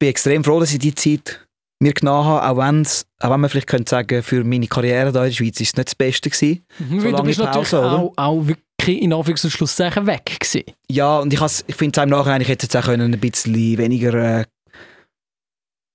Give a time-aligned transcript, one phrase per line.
[0.00, 1.46] bin extrem froh, dass ich die Zeit
[1.82, 5.22] mir genommen habe, auch, wenn's, auch wenn man vielleicht könnte sagen, für meine Karriere hier
[5.22, 6.64] in der Schweiz ist es nicht das Beste gewesen.
[6.78, 10.64] Mhm, so du bist Pause, natürlich auch, auch, wirklich in Anführungs- und Schlusszeichen weg gewesen.
[10.90, 13.54] Ja, und ich, ich finde es im Nachhinein, ich hätte jetzt auch können ein bisschen
[13.54, 14.44] weniger äh,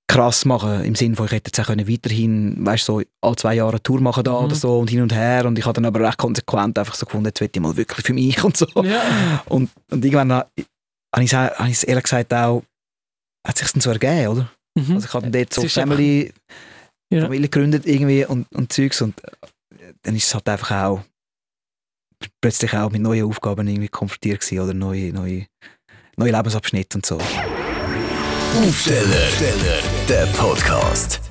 [0.07, 3.55] krass machen, im Sinne von, ich hätte jetzt auch können weiterhin, weißt so alle zwei
[3.55, 4.45] Jahre eine Tour machen da mhm.
[4.45, 7.05] oder so und hin und her und ich habe dann aber recht konsequent einfach so
[7.05, 8.67] gefunden, jetzt will ich mal wirklich für mich und so.
[8.81, 9.43] Ja.
[9.49, 10.49] Und, und irgendwann habe
[11.19, 12.63] ich es ehrlich gesagt auch,
[13.45, 14.51] hat sich dann so ergeben, oder?
[14.77, 14.95] Mhm.
[14.95, 16.33] Also ich habe dann dort so Family,
[17.13, 17.21] ja.
[17.21, 21.01] Familie gegründet irgendwie und, und Zeugs und äh, dann ist es halt einfach auch
[22.41, 25.45] plötzlich auch mit neuen Aufgaben irgendwie konfrontiert gewesen oder neue, neue,
[26.17, 27.17] neue Lebensabschnitte und so.
[28.57, 29.29] Aufsteller,
[30.07, 31.21] der Podcast.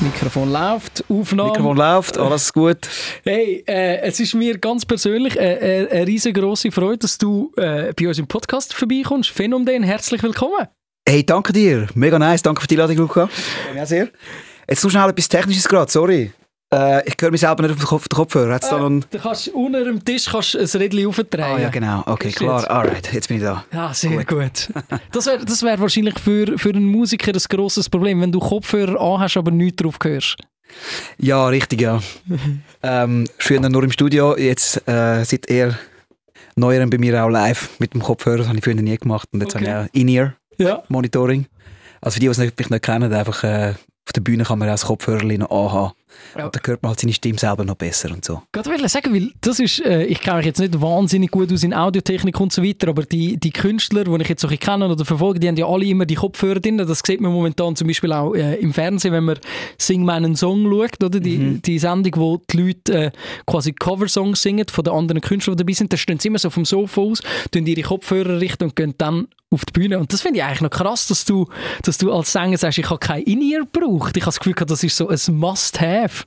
[0.00, 1.50] Mikrofon läuft, Aufnahme.
[1.50, 2.88] Mikrofon läuft, alles gut.
[3.22, 7.92] Hey, äh, es ist mir ganz persönlich äh, äh, eine riesengroße Freude, dass du äh,
[7.92, 9.30] bei uns im Podcast vorbeikommst.
[9.30, 10.66] Phänomen, herzlich willkommen.
[11.08, 11.88] Hey, danke dir.
[11.94, 12.42] Mega nice.
[12.42, 13.28] Danke für die Einladung, Luca.
[13.74, 14.08] Ja, sehr.
[14.68, 16.32] Jetzt so schnell etwas Technisches gerade, sorry.
[16.72, 18.54] Äh, ich höre mich selber nicht auf den, Kopf, den Kopfhörer.
[18.54, 21.44] Hat's äh, da du kannst unter dem Tisch kannst ein Rädchen aufdrehen.
[21.44, 22.02] Ah ja, genau.
[22.06, 22.60] Okay, Ist klar.
[22.60, 22.70] Jetzt?
[22.70, 23.64] Alright, jetzt bin ich da.
[23.72, 24.28] Ja, sehr gut.
[24.28, 24.68] gut.
[25.12, 28.98] das wäre das wär wahrscheinlich für, für einen Musiker ein grosses Problem, wenn du Kopfhörer
[28.98, 30.36] anhast, aber nichts drauf hörst.
[31.18, 32.00] Ja, richtig, ja.
[32.82, 35.76] ähm, früher nur im Studio, jetzt äh, seit eher
[36.56, 38.38] neueren bei mir auch live mit dem Kopfhörer.
[38.38, 39.28] Das habe ich früher nie gemacht.
[39.32, 39.66] Und jetzt okay.
[39.66, 41.46] habe ich auch In-Ear-Monitoring.
[42.00, 44.68] Also für die, die es nicht, nicht kennen, einfach äh, auf der Bühne kann man
[44.68, 45.92] auch das Kopfhörer noch anhaben.
[46.36, 46.46] Ja.
[46.46, 48.42] Und dann hört man halt seine Stimme selber noch besser und so.
[48.54, 51.62] Ich wollte sagen, weil das ist, äh, ich kenne mich jetzt nicht wahnsinnig gut aus
[51.62, 55.04] in Audiotechnik und so weiter, aber die, die Künstler, die ich jetzt so kenne oder
[55.04, 56.78] verfolge, die haben ja alle immer die Kopfhörer drin.
[56.78, 59.38] Das sieht man momentan zum Beispiel auch äh, im Fernsehen, wenn man
[59.78, 61.20] Sing meinen Song schaut, oder?
[61.20, 61.62] Die, mhm.
[61.62, 63.10] die Sendung, wo die Leute äh,
[63.46, 66.50] quasi Coversongs singen von den anderen Künstlern, die dabei sind, da stehen sie immer so
[66.50, 67.20] vom Sofa aus,
[67.52, 69.98] tun ihre Kopfhörer richten und gehen dann auf die Bühne.
[69.98, 71.48] Und das finde ich eigentlich noch krass, dass du,
[71.82, 74.16] dass du als Sänger sagst, ich habe kein In-Ear gebraucht.
[74.16, 76.24] Ich habe das Gefühl, das ist so ein Must-Have.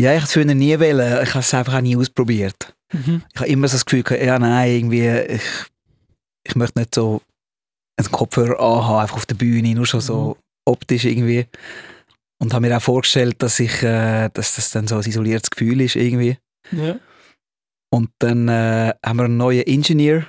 [0.00, 1.22] Ja, ich wollte es nie wählen.
[1.22, 2.74] Ich habe es einfach auch nie ausprobiert.
[2.92, 3.22] Mhm.
[3.32, 5.42] Ich habe immer so das Gefühl, ja, nein, irgendwie, ich,
[6.46, 7.22] ich möchte nicht so
[7.96, 10.42] einen Kopfhörer anhaben, einfach auf der Bühne, nur schon so mhm.
[10.64, 11.46] optisch irgendwie.
[12.38, 15.80] Und habe mir auch vorgestellt, dass, ich, äh, dass das dann so ein isoliertes Gefühl
[15.80, 16.38] ist irgendwie.
[16.72, 16.96] Ja.
[17.90, 20.24] Und dann äh, haben wir einen neuen Ingenieur,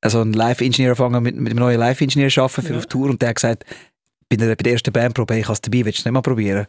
[0.00, 2.78] also einen Live-Ingenieur angefangen mit, mit einem neuen Live-Ingenieur arbeiten für ja.
[2.78, 3.64] auf Tour und der hat gesagt,
[4.28, 6.20] bei der, bei der ersten Bandprobe, ich habe es dabei, willst du es nicht mal
[6.20, 6.66] probieren?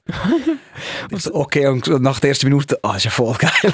[1.17, 3.51] so, okay, und nach der ersten Minute, ah, ist ja voll geil.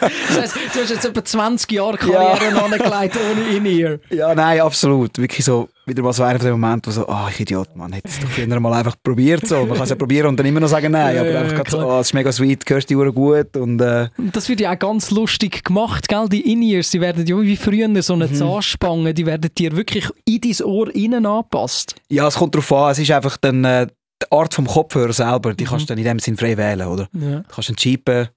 [0.00, 2.62] das heißt, du hast jetzt etwa 20 Jahre Karriere ja.
[2.62, 3.98] angelegt ohne In-Ear.
[4.10, 5.16] Ja, nein, absolut.
[5.16, 7.76] Wirklich so, wieder mal so einer von den Momenten, wo so, ah, oh, ich Idiot,
[7.76, 9.46] man, hätte es doch früher mal einfach probiert.
[9.46, 9.64] So.
[9.64, 11.70] Man kann es ja probieren und dann immer noch sagen nein, aber ja, einfach ja,
[11.70, 13.56] so, oh, es ist mega sweet, hörst die Uhr gut.
[13.56, 14.08] Und, äh.
[14.32, 16.28] Das wird ja auch ganz lustig gemacht, gell?
[16.28, 18.34] Die In-Ears, die werden ja wie früher so eine mhm.
[18.34, 21.94] Zahnspange, die werden dir wirklich in dein Ohr innen angepasst.
[22.08, 23.64] Ja, es kommt darauf an, es ist einfach dann...
[23.64, 23.86] Äh,
[24.22, 25.68] die Art vom Kopfhörer selber, die mhm.
[25.68, 27.06] kannst du dann in dem Sinn frei wählen, oder?
[27.12, 27.40] Ja.
[27.40, 28.28] Du kannst einen cheapen,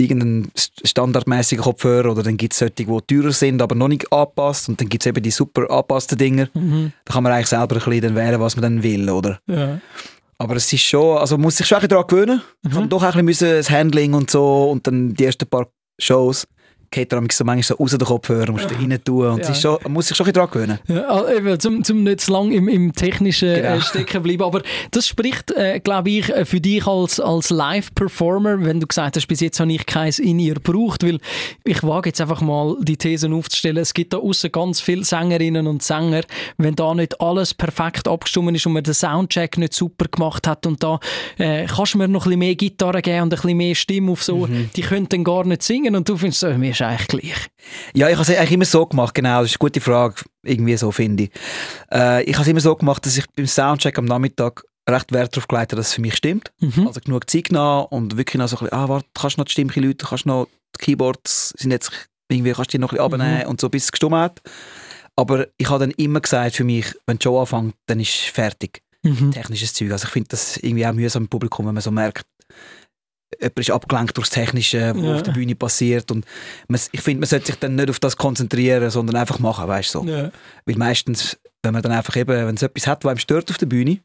[0.00, 0.50] irgendeinen
[0.84, 4.80] standardmäßigen Kopfhörer oder dann gibt es solche, die teurer sind, aber noch nicht angepasst und
[4.80, 6.48] dann gibt es eben die super angepassten Dinger.
[6.54, 6.92] Mhm.
[7.04, 9.38] Da kann man eigentlich selber ein bisschen wählen, was man dann will, oder?
[9.46, 9.80] Ja.
[10.38, 12.42] Aber es ist schon, also man muss sich schon daran gewöhnen.
[12.62, 12.70] Mhm.
[12.70, 15.68] Kann doch ein bisschen das Handling und so und dann die ersten paar
[15.98, 16.46] Shows
[16.90, 18.80] geht er so manchmal so raus den Kopfhörer, musst du ja.
[18.80, 19.26] rein tun.
[19.26, 19.54] Und ja.
[19.54, 20.78] schon, man muss sich schon ein bisschen dran gewöhnen.
[20.88, 23.76] Ja, also zum, zum nicht zu lange im, im Technischen äh, genau.
[23.76, 24.42] äh, stecken bleiben.
[24.42, 29.16] Aber das spricht, äh, glaube ich, äh, für dich als, als Live-Performer, wenn du gesagt
[29.16, 31.04] hast, bis jetzt habe ich keins in ihr gebraucht.
[31.04, 31.18] Weil
[31.64, 33.76] ich wage jetzt einfach mal die Thesen aufzustellen.
[33.76, 36.22] Es gibt da außen ganz viele Sängerinnen und Sänger,
[36.58, 40.66] wenn da nicht alles perfekt abgestimmt ist und man den Soundcheck nicht super gemacht hat
[40.66, 40.98] und da
[41.38, 44.10] äh, kannst du mir noch ein bisschen mehr Gitarre geben und ein bisschen mehr Stimme
[44.10, 44.70] auf so, mhm.
[44.74, 47.46] die können dann gar nicht singen und du findest, äh, mir ist eigentlich gleich.
[47.94, 49.42] Ja, ich habe es eigentlich immer so gemacht, genau.
[49.42, 51.30] Das ist eine gute Frage, irgendwie so finde ich.
[51.92, 55.36] Äh, ich habe es immer so gemacht, dass ich beim Soundcheck am Nachmittag recht Wert
[55.36, 56.52] darauf gelegt habe, dass es für mich stimmt.
[56.60, 56.86] Mhm.
[56.86, 59.44] Also genug Zeit genommen und wirklich noch so ein bisschen, ah, warte, kannst du noch
[59.46, 61.90] die Stimme Leute, kannst du noch die Keyboards, sind jetzt
[62.28, 63.22] irgendwie, kannst du die noch ein bisschen mhm.
[63.22, 64.40] abnehmen und so, bis es gestimmt hat.
[65.16, 68.20] Aber ich habe dann immer gesagt, für mich, wenn die Show anfängt, dann ist es
[68.20, 68.82] fertig.
[69.02, 69.32] Mhm.
[69.32, 69.92] Technisches Zeug.
[69.92, 72.26] Also ich finde das irgendwie auch mühsam im Publikum, wenn man so merkt,
[73.38, 75.14] jemand ist abgelenkt durch das Technische, was ja.
[75.14, 76.10] auf der Bühne passiert.
[76.10, 76.24] Und
[76.68, 79.94] man, ich finde, man sollte sich dann nicht auf das konzentrieren, sondern einfach machen, weißt
[79.94, 80.00] du.
[80.00, 80.06] So.
[80.06, 80.30] Ja.
[80.66, 83.58] Weil meistens, wenn man dann einfach eben, wenn es etwas hat, was einem stört auf
[83.58, 84.00] der Bühne,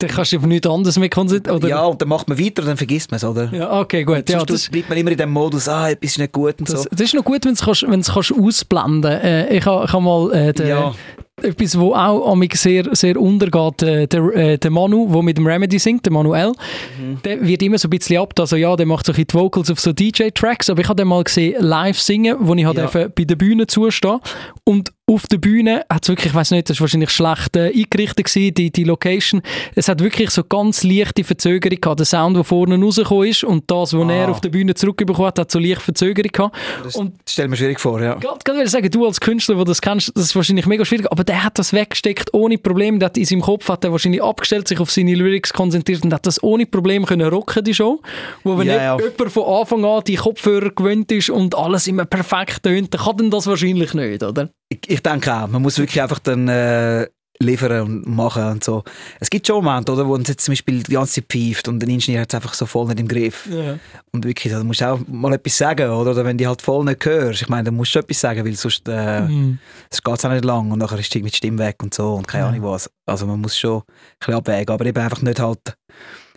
[0.00, 1.68] dann kannst du auf nichts anderes mehr konzentrieren.
[1.68, 3.52] Ja, und dann macht man weiter und dann vergisst man es, oder?
[3.52, 4.28] Ja, okay, gut.
[4.28, 6.84] Ja, das bleibt man immer in dem Modus, ah, etwas ist nicht gut und das,
[6.84, 6.88] so.
[6.90, 9.24] Das ist noch gut, wenn du es ausblenden kannst.
[9.24, 10.94] Äh, ich habe ha mal äh, den, ja
[11.42, 15.38] etwas, wo auch an mich sehr, sehr untergeht, äh, der, äh, der Manu, der mit
[15.38, 16.52] dem Remedy singt, der Manuel,
[17.00, 17.22] mhm.
[17.24, 19.70] der wird immer so ein bisschen ab, also ja, der macht so ein die Vocals
[19.70, 22.86] auf so DJ-Tracks, aber ich habe den mal gesehen live singen, wo ich halt ja.
[22.86, 24.20] bei der Bühne zustehen
[24.64, 27.68] und auf der Bühne hat es wirklich, ich weiß nicht, das war wahrscheinlich schlecht äh,
[27.68, 29.40] eingerichtet gewesen, die, die Location.
[29.74, 32.00] Es hat wirklich so ganz leichte Verzögerung gehabt.
[32.00, 34.12] Der Sound, der vorne rausgekommen ist und das, was ah.
[34.12, 36.56] er auf der Bühne zurückbekommen hat, hat so leicht Verzögerung gehabt.
[36.84, 38.14] Das und stell mir schwierig vor, ja.
[38.16, 41.10] Gerade, gerade will sagen, du als Künstler, der das kennst, das ist wahrscheinlich mega schwierig,
[41.10, 42.98] aber der hat das weggesteckt ohne Probleme.
[42.98, 46.12] Der hat in seinem Kopf hat er wahrscheinlich abgestellt, sich auf seine Lyrics konzentriert und
[46.12, 48.02] hat das ohne Probleme können rocken, die Show.
[48.44, 48.98] Wo wenn ja, ja.
[48.98, 53.16] jemand von Anfang an die Kopfhörer gewöhnt ist und alles immer perfekt tönt, dann kann
[53.16, 54.50] denn das wahrscheinlich nicht, oder?
[54.68, 57.06] Ich, ich denke auch, man muss wirklich einfach dann äh,
[57.40, 58.82] liefern und machen und so.
[59.20, 61.80] Es gibt schon Momente, oder, wo uns jetzt zum Beispiel die ganze Zeit pfeift und
[61.80, 63.48] der Ingenieur hat es einfach so voll nicht im Griff.
[63.50, 63.78] Ja.
[64.12, 66.10] Und wirklich, da musst du auch mal etwas sagen, oder?
[66.10, 68.54] oder wenn du halt voll nicht hörst, ich meine, dann musst du etwas sagen, weil
[68.54, 69.58] sonst, äh, mhm.
[69.90, 72.44] geht es auch nicht lang und nachher ist die Stimme weg und so und keine
[72.44, 72.48] ja.
[72.48, 72.90] Ahnung was.
[73.06, 73.84] Also man muss schon ein
[74.18, 75.76] bisschen abwägen, aber eben einfach nicht halt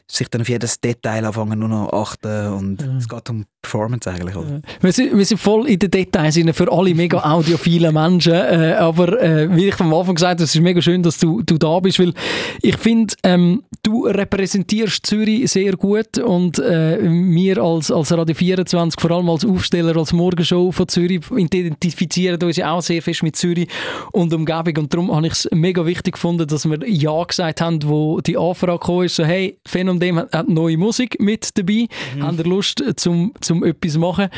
[0.10, 2.98] sich dann auf jedes Detail anfangen nur noch achten und ja.
[2.98, 4.36] es geht um Performance eigentlich.
[4.36, 4.62] Oder?
[4.82, 9.22] Wir, sind, wir sind voll in den Details für alle mega audiophilen Menschen, äh, aber
[9.22, 11.80] äh, wie ich am Anfang gesagt habe, es ist mega schön, dass du, du da
[11.80, 12.14] bist, weil
[12.62, 19.00] ich finde, ähm, du repräsentierst Zürich sehr gut und äh, wir als, als Radio 24,
[19.00, 23.36] vor allem als Aufsteller, als Morgenshow von Zürich, identifizieren uns ja auch sehr fest mit
[23.36, 23.68] Zürich
[24.12, 27.80] und Umgebung und darum habe ich es mega wichtig gefunden, dass wir Ja gesagt haben,
[27.84, 31.88] wo die Anfrage kam, ist so, hey, Phänomen dem hat neue Musik mit dabei.
[32.16, 32.24] Mhm.
[32.24, 34.30] Haben Lust zum, zum etwas machen?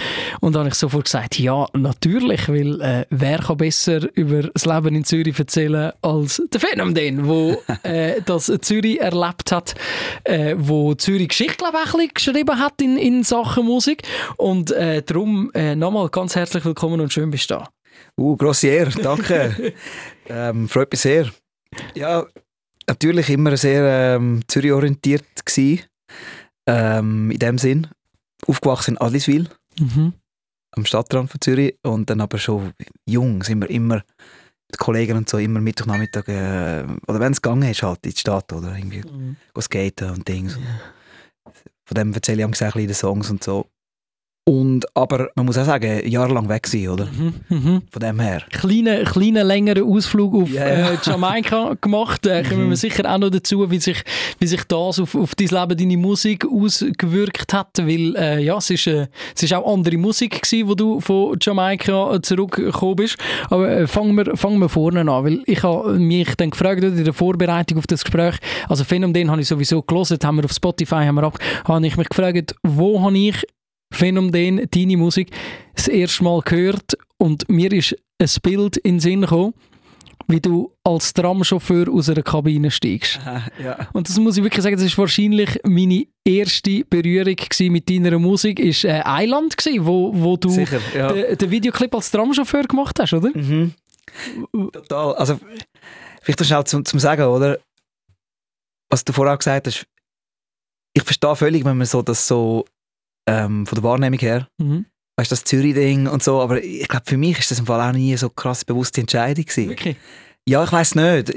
[0.42, 4.65] Und dann habe ich sofort gesagt, ja, natürlich, weil äh, wer kann besser über das
[4.65, 9.75] Leben in Zürich erzählen als der Phänomen, wo äh, das Zürich erlebt hat,
[10.24, 14.04] äh, wo Zürich Geschichte, glaube ich, ein geschrieben hat in, in Sachen Musik.
[14.38, 17.69] Und äh, darum äh, nochmal ganz herzlich willkommen und schön bist du da.
[18.18, 19.74] Uh, grosse Ehre, danke.
[20.30, 21.31] ähm, freut mich sehr.
[21.95, 22.25] Ja,
[22.88, 25.81] natürlich immer sehr ähm, Zürich-orientiert gewesen.
[26.68, 27.88] Ähm, in dem Sinn.
[28.48, 29.50] Aufgewachsen in Adliswil,
[29.80, 30.13] mhm.
[30.72, 31.78] am Stadtrand von Zürich.
[31.84, 32.74] Und dann aber schon
[33.06, 34.04] jung sind wir immer
[34.69, 38.18] mit Kollegen und so immer Mittwochnachmittag, äh, oder wenn es gegangen ist, halt in die
[38.18, 39.38] Stadt oder irgendwie mhm.
[39.60, 40.56] skaten und Dings.
[40.56, 41.51] Ja.
[41.86, 43.68] Von dem erzähle ich am gesagt in den Songs und so.
[44.45, 47.06] Und, aber man muss auch sagen, jahrelang weg sein, oder?
[47.06, 47.81] Mhm, mhm.
[47.90, 48.42] Von dem her.
[48.51, 50.92] Kleinen, kleinen längeren Ausflug auf yeah.
[50.92, 52.25] äh, Jamaika gemacht.
[52.25, 52.75] Äh, kommen wir mhm.
[52.75, 54.04] sicher auch noch dazu, wie sich,
[54.40, 57.78] wie sich das auf, auf dein Leben, deine Musik ausgewirkt hat.
[57.78, 61.38] Weil, äh, ja, es ist, äh, es ist auch andere Musik gewesen, wo du von
[61.42, 63.18] Jamaika zurückgekommen bist.
[63.50, 67.04] Aber äh, fangen, wir, fangen wir vorne an, weil ich habe mich dann gefragt in
[67.04, 68.36] der Vorbereitung auf das Gespräch,
[68.68, 71.96] also Phänomen habe ich sowieso gelesen, haben wir auf Spotify, haben wir ab, habe ich
[71.96, 73.46] mich gefragt, wo habe ich
[73.94, 75.31] Phänomen, deine Musik,
[75.75, 79.54] das erste Mal gehört und mir ist ein Bild in den Sinn gekommen,
[80.28, 83.19] wie du als Tramchauffeur aus einer Kabine steigst.
[83.19, 83.88] Aha, ja.
[83.94, 87.36] Und das muss ich wirklich sagen, das ist wahrscheinlich meine erste Berührung
[87.72, 91.12] mit deiner Musik, ist äh, Island gewesen, wo, wo du Sicher, ja.
[91.12, 93.30] den, den, Videoclip als Tramchauffeur gemacht hast, oder?
[93.34, 93.74] Mhm.
[94.72, 95.16] Total.
[95.16, 95.39] Also,
[96.22, 97.60] vielleicht das schnell zum, zum Sagen, oder?
[98.89, 99.86] Was du vorher gesagt hast,
[100.94, 102.66] ich verstehe völlig, wenn man so das so
[103.28, 104.48] ähm, von der Wahrnehmung her.
[104.58, 104.86] Mhm.
[105.18, 107.81] Weißt du, das Zürich-Ding und so, aber ich glaube, für mich ist das im Fall
[107.81, 109.70] auch nie so krass bewusste Entscheidung gewesen.
[109.70, 109.98] Wirklich?
[110.48, 111.34] Ja, ich weiß nicht.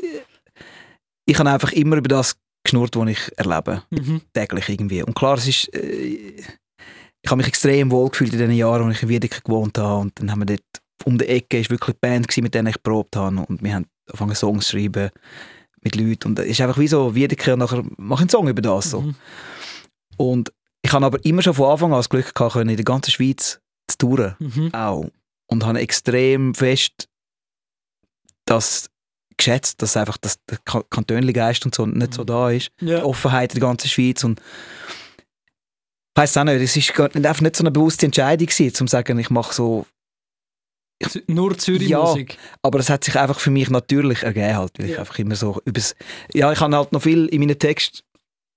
[1.27, 3.83] Ich habe einfach immer über das geschnurrt, was ich erlebe.
[3.91, 4.23] Mhm.
[4.33, 5.03] Täglich irgendwie.
[5.03, 5.75] Und klar, es ist...
[5.75, 6.43] Äh,
[7.23, 10.03] ich habe mich extrem wohl gefühlt in den Jahren, als ich in Wiedeke gewohnt habe.
[10.03, 10.63] Und dann haben wir dort
[11.05, 13.45] um die Ecke ist wirklich eine Band gewesen, mit der ich probt habe.
[13.49, 15.11] Und wir haben angefangen Songs zu schreiben
[15.83, 16.29] mit Leuten.
[16.29, 18.91] Und es ist einfach wie so, Wiedeke und nachher mache ich einen Song über das.
[18.91, 19.01] So.
[19.01, 19.15] Mhm.
[20.17, 20.53] Und
[20.87, 23.61] ich habe aber immer schon von Anfang an das Glück gehabt, in der ganzen Schweiz
[23.89, 24.37] zu touren.
[24.39, 24.73] Mhm.
[24.73, 25.11] Auch.
[25.49, 27.09] Und habe extrem fest
[28.45, 28.89] das
[29.37, 32.27] geschätzt, dass einfach das, der Kantönli-Geist und so nicht so mhm.
[32.27, 32.71] da ist.
[32.81, 33.01] Ja.
[33.01, 34.23] Die Offenheit in der ganzen Schweiz.
[34.23, 38.87] Und ich weiss auch nicht, es war einfach nicht so eine bewusste Entscheidung gewesen, um
[38.87, 39.87] zu sagen, ich mache so
[41.01, 42.35] ich, nur Zürich-Musik.
[42.35, 44.93] Ja, aber es hat sich einfach für mich natürlich ergeben, halt, weil ja.
[44.93, 45.97] ich einfach immer so übers,
[46.33, 48.06] ja, ich habe halt noch viel in meinen Texten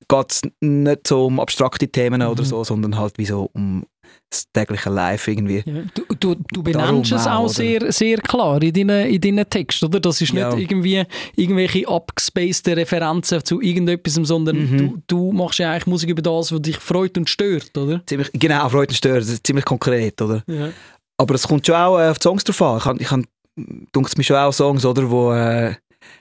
[0.09, 2.27] geht es nicht so um abstrakte Themen mhm.
[2.27, 3.85] oder so, sondern halt wie so um
[4.29, 5.63] das tägliche Life irgendwie.
[5.65, 5.83] Ja.
[5.93, 9.99] Du, du, du benennst es auch, sehr, sehr klar in deinen, in deinen Texten, oder?
[9.99, 10.55] Das ist nicht ja.
[10.55, 11.03] irgendwie
[11.35, 14.77] irgendwelche abgespaceden Referenzen zu irgendetwas, sondern mhm.
[14.77, 18.01] du, du machst ja eigentlich Musik über das, was dich freut und stört, oder?
[18.05, 20.43] Ziemlich, genau, freut und stört, das ist ziemlich konkret, oder?
[20.47, 20.69] Ja.
[21.17, 22.77] Aber es kommt schon auch äh, auf die Songs drauf an.
[22.77, 25.33] Ich habe, ich habe, es mir schon auch Songs, oder, wo...
[25.33, 25.75] Äh,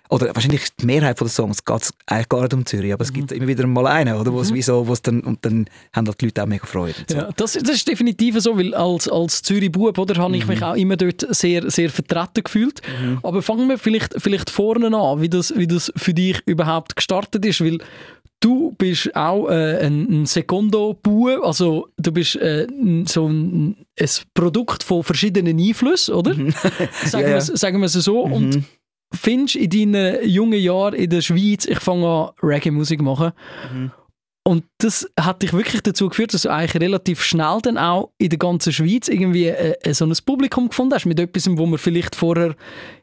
[0.09, 3.31] oder wahrscheinlich die Mehrheit der Songs geht eigentlich gar nicht um Zürich, aber es gibt
[3.31, 3.37] mhm.
[3.37, 4.57] immer wieder mal einen, oder, wo es mhm.
[4.57, 6.95] wie so, wo's dann, und dann haben halt die Leute auch mega Freude.
[7.09, 7.17] So.
[7.17, 10.51] Ja, das, das ist definitiv so, weil als, als Zürich-Bub, oder, habe ich mhm.
[10.51, 12.81] mich auch immer dort sehr, sehr vertreten gefühlt.
[13.01, 13.19] Mhm.
[13.23, 17.45] Aber fangen wir vielleicht, vielleicht vorne an, wie das, wie das für dich überhaupt gestartet
[17.45, 17.79] ist, weil
[18.41, 22.69] Du bist auch äh, ein, ein Secondo-Bauer, also du bist äh,
[23.05, 26.35] so ein ein Produkt von verschiedenen Einflüssen, oder?
[26.35, 26.51] Mhm.
[27.05, 27.35] sagen, Ja, ja.
[27.35, 28.21] Wir, sagen wir es so.
[28.21, 28.65] Und Mhm.
[29.13, 33.33] Findest in deinen jungen Jahren in der Schweiz, ich fange an Reggae-Musik machen.
[33.73, 33.91] Mhm.
[34.45, 38.31] Und das hat dich wirklich dazu geführt, dass du eigentlich relativ schnell dann auch in
[38.31, 41.79] der ganzen Schweiz irgendwie äh, äh, so ein Publikum gefunden hast, mit etwas, wo man
[41.79, 42.55] vielleicht vorher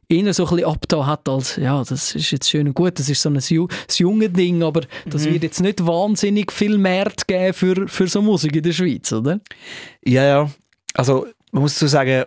[0.10, 3.10] eher so ein bisschen abgetan hat, als ja, das ist jetzt schön und gut, das
[3.10, 5.34] ist so ein, Ju das junge Ding, aber das Mhm.
[5.34, 9.40] wird jetzt nicht wahnsinnig viel Mehrwert geben für, für so Musik in der Schweiz, oder?
[10.04, 10.50] Ja, ja.
[10.96, 12.26] Also, man muss dazu sagen,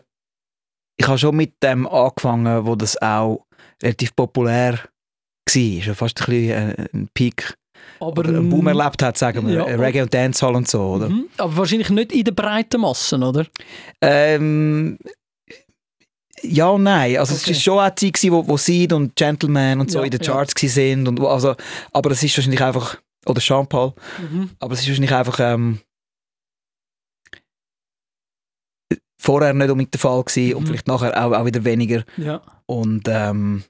[0.96, 3.46] ich habe schon mit dem angefangen, wo das auch
[3.82, 5.82] relativ populär war.
[5.82, 7.54] Schon fast ein bisschen äh, ein Peak
[8.00, 9.54] Aber, oder einen Boom erlebt hat, sagen wir.
[9.54, 9.64] Ja.
[9.64, 11.08] Äh, Reggae und Dancehall und so, oder?
[11.08, 11.26] Mhm.
[11.38, 13.46] Aber wahrscheinlich nicht in der breiten Massen, oder?
[14.02, 14.98] Ähm,
[16.42, 17.16] ja und nein.
[17.16, 17.50] Also Okay.
[17.52, 20.10] es war schon auch die Zeit, wo, wo Seed und Gentleman und so Ja, in
[20.10, 20.32] den ja.
[20.32, 21.08] Charts gewesen sind.
[21.08, 21.54] Und, also,
[21.92, 24.50] aber es ist wahrscheinlich einfach, oder Jean Paul, Mhm.
[24.60, 25.80] aber es ist wahrscheinlich einfach ähm,
[29.18, 30.66] vorher nicht unbedingt der Fall gewesen und Mhm.
[30.68, 32.04] vielleicht nachher auch, auch wieder weniger.
[32.16, 32.40] Ja.
[32.66, 33.64] Und ähm,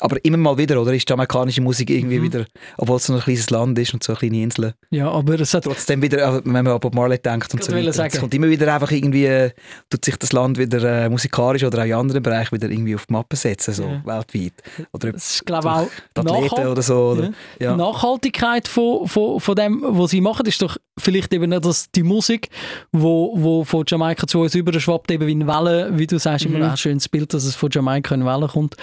[0.00, 0.92] aber immer mal wieder, oder?
[0.94, 2.22] Ist jamaikanische Musik irgendwie Mhm.
[2.24, 2.44] wieder,
[2.78, 5.52] obwohl es so ein kleines Land ist und so eine kleine Insel, ja, aber es
[5.54, 8.04] hat trotzdem wieder, äh, wenn man an Bob Marley denkt und so weiter.
[8.06, 9.50] Es kommt immer wieder einfach irgendwie, äh,
[9.90, 13.06] tut sich das Land wieder äh, musikalisch oder auch in anderen Bereichen wieder irgendwie auf
[13.06, 14.02] die Mappe setzen, so Ja.
[14.04, 14.52] weltweit.
[14.92, 16.96] Oder es ist, glaube auch die Athleten oder so.
[17.12, 17.22] Oder?
[17.24, 17.30] Ja.
[17.60, 17.72] Ja.
[17.72, 21.90] Die Nachhaltigkeit von, von, von dem, was sie machen, ist doch vielleicht eben nicht dass
[21.90, 22.48] die Musik,
[22.92, 26.56] wo, wo von Jamaika zu uns überschwappt, eben wie eine Welle, wie du sagst, Mhm.
[26.56, 28.76] immer ein schönes Bild, dass es von Jamaika in Welle kommt,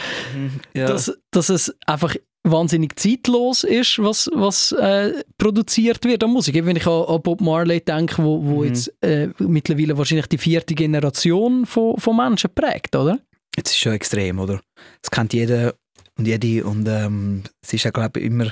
[0.73, 0.87] Ja.
[1.07, 6.55] Dass, dass es einfach wahnsinnig zeitlos ist, was, was äh, produziert wird an Musik.
[6.55, 8.67] Eben, wenn ich an, an Bob Marley denke, wo, wo Mhm.
[8.67, 13.19] jetzt äh, mittlerweile wahrscheinlich die vierte Generation von, von Menschen prägt, oder?
[13.55, 14.59] Jetzt ist schon extrem, oder?
[15.01, 15.73] Das kennt jeder
[16.17, 18.51] und jede und ähm, es ist ja, glaube ich, immer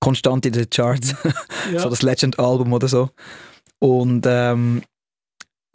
[0.00, 1.14] konstant in den Charts.
[1.72, 1.80] Ja.
[1.80, 3.10] so das Legend-Album oder so.
[3.80, 4.82] Und ähm,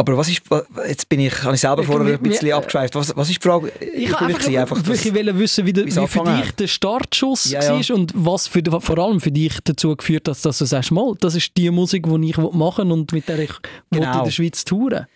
[0.01, 0.41] aber was ist,
[0.87, 2.95] jetzt bin ich, habe ich selber Ich- vorher ein bisschen wir- abgeschweift.
[2.95, 3.71] Was, was ist die Frage?
[3.79, 6.67] Ich wollte wirklich einfach, einfach das- wirklich wollen wissen, wie, der- wie für dich der
[6.67, 7.71] Startschuss Ja, ja.
[7.89, 11.15] war und was für, vor allem für dich dazu geführt hat, dass du sagst, mal,
[11.19, 13.51] das ist die Musik, die ich machen will und mit der ich
[13.91, 14.17] Genau.
[14.19, 15.07] in der Schweiz touren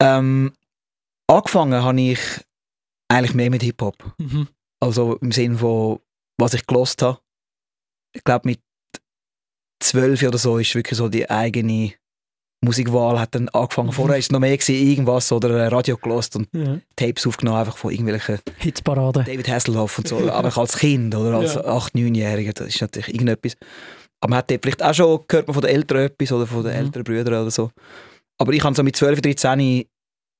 [0.00, 0.52] Ähm,
[1.26, 2.20] angefangen habe ich
[3.08, 3.96] eigentlich mehr mit Hip-Hop.
[4.18, 4.48] mhm.
[4.80, 5.98] Also im Sinne von,
[6.38, 7.18] was ich gelost habe.
[8.14, 8.60] Ich glaube, mit
[9.82, 11.92] zwölf oder so ist wirklich so die eigene
[12.62, 13.90] Musikwahl hat dann angefangen.
[13.92, 16.78] Vorher war es noch mehr gewesen, irgendwas oder äh, Radio gelost und ja.
[16.94, 19.24] Tapes aufgenommen, einfach von irgendwelchen Hitparade.
[19.24, 20.30] David Hasselhoff und so.
[20.30, 21.62] Aber als Kind oder als Ja.
[21.62, 23.56] 8-, 9-Jähriger, das ist natürlich irgendetwas.
[24.20, 26.72] Aber man hat vielleicht auch schon gehört man von den Eltern etwas oder von den
[26.72, 26.78] Mhm.
[26.78, 27.70] älteren Brüdern oder so.
[28.38, 29.84] Aber ich habe so mit 12, 13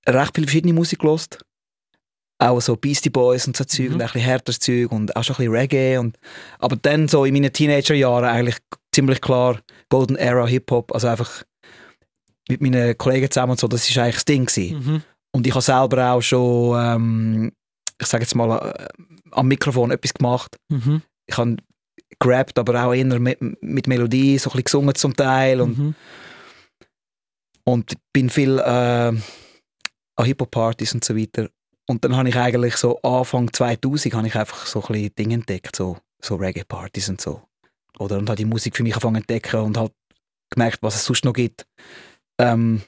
[0.07, 1.39] recht viel verschiedene Musik gelost.
[2.39, 3.95] Auch so Beastie Boys und so Zeug Mhm.
[3.95, 5.97] und ein bisschen härteres Zeug und auch schon ein bisschen Reggae.
[5.99, 6.19] Und,
[6.59, 8.57] aber dann so in meinen Teenagerjahren eigentlich
[8.95, 9.59] ziemlich klar
[9.89, 10.93] Golden Era Hip-Hop.
[10.93, 11.45] Also einfach
[12.49, 14.47] mit meinen Kollegen zusammen und so, das war eigentlich das Ding.
[14.47, 14.79] Gewesen.
[14.79, 15.03] Mhm.
[15.33, 17.53] Und ich habe selber auch schon, ähm,
[18.01, 18.89] ich sage jetzt mal, äh,
[19.31, 20.57] am Mikrofon etwas gemacht.
[20.69, 21.03] Mhm.
[21.27, 21.57] Ich habe
[22.19, 25.61] gerappt, aber auch eher mit, mit Melodie, so ein bisschen gesungen zum Teil.
[25.61, 25.95] Und, Mhm.
[27.65, 31.49] und bin viel äh, an Hip-Hop-Partys und so weiter.
[31.89, 35.35] Und dann habe ich eigentlich so Anfang 2000 habe ich einfach so ein bisschen Dinge
[35.35, 37.43] entdeckt, so, so Reggae-Partys und so.
[37.99, 39.93] Oder und habe die Musik für mich angefangen zu entdecken und halt
[40.51, 41.67] gemerkt, was es sonst noch gibt.
[42.41, 42.83] Ähm,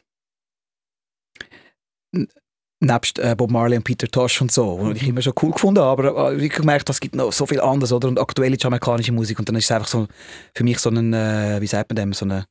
[2.81, 5.11] nebst äh, Bob Marley und Peter Tosh und so, wo ich Mhm.
[5.11, 7.61] immer schon cool gefunden habe, aber äh, ich habe gemerkt, es gibt noch so viel
[7.61, 8.09] anderes, oder?
[8.09, 10.09] Und aktuelle jamaikanische Musik und dann ist es einfach so
[10.55, 12.45] für mich so ein, äh, wie sagt man dem, so eine,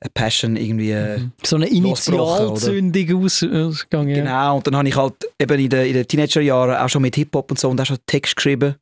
[0.00, 0.90] eine Passion irgendwie.
[0.90, 1.32] Äh, Mhm.
[1.42, 4.10] So eine Initialzündung aus, ausgegangen.
[4.10, 4.16] Ja.
[4.16, 7.14] Genau, und dann habe ich halt eben in den, in den Teenagerjahren auch schon mit
[7.16, 8.74] Hip-Hop und so und auch schon Text geschrieben.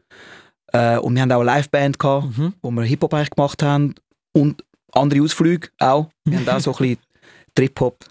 [0.73, 2.53] Äh, und wir haben auch eine Liveband gehabt, Mhm.
[2.63, 3.95] wo wir Hip-Hop eigentlich gemacht haben
[4.33, 6.09] und andere Ausflüge auch.
[6.25, 6.99] Wir haben auch so ein bisschen
[7.57, 8.05] Trip-Hop,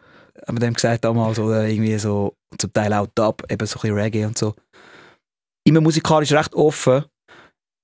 [0.47, 3.81] haben wir dem gesagt damals, oder irgendwie so, zum Teil auch Dub, eben so ein
[3.81, 4.53] bisschen Reggae und so.
[5.67, 7.05] Immer musikalisch recht offen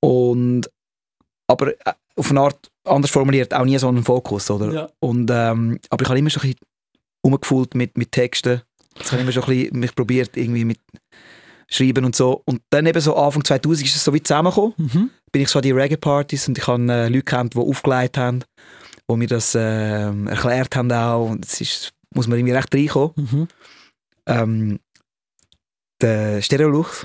[0.03, 0.69] und
[1.47, 4.71] aber äh, auf eine Art anders formuliert, auch nie so einen Fokus, oder?
[4.71, 4.89] Ja.
[4.99, 6.67] Und, ähm, aber ich habe immer schon ein bisschen
[7.25, 8.61] rumgefühlt mit, mit Texten.
[8.99, 10.79] Ich habe immer schon ein bisschen mich probiert, irgendwie mit
[11.69, 12.41] Schreiben und so.
[12.45, 14.73] Und dann eben so Anfang 2000 ist es so wie zusammengekommen.
[14.77, 15.09] Mhm.
[15.31, 18.43] Bin ich so an die Reggae-Partys und ich habe äh, Leute kennt, die aufgelegt haben,
[19.09, 21.29] die mir das ähm, erklärt haben auch.
[21.29, 23.13] Und es ist, muss man irgendwie recht reinkommen.
[23.15, 23.47] Mhm.
[24.27, 24.79] Ähm,
[26.01, 27.03] der Stereolux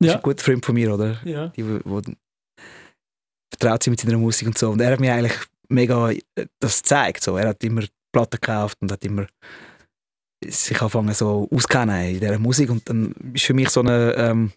[0.00, 0.16] ist Ja.
[0.16, 1.20] ein guter Freund von mir, oder?
[1.24, 1.48] Ja.
[1.48, 2.02] Die, wo, wo
[3.52, 4.70] vertraut sind mit seiner Musik und so.
[4.70, 6.20] Und er hat mir eigentlich mega äh,
[6.60, 7.22] das gezeigt.
[7.22, 7.36] So.
[7.36, 9.26] Er hat immer Platten gekauft und hat immer
[10.44, 12.70] sich angefangen so auskennen in dieser Musik.
[12.70, 14.52] Und dann ist für mich so eine ähm,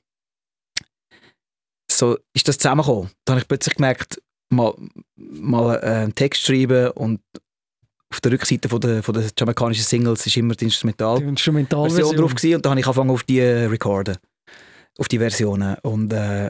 [1.91, 3.11] so ist das zusammengekommen.
[3.25, 4.73] Da habe ich plötzlich gemerkt, mal,
[5.15, 7.21] mal äh, einen Text schreiben und
[8.11, 11.97] auf der Rückseite von der, von der jamaikanischen Singles ist immer die Instrumental Die Instrumentalversion.
[11.97, 14.17] Version drauf gewesen, und dann habe ich angefangen auf die äh, recorden,
[14.97, 16.49] auf die Versionen und äh,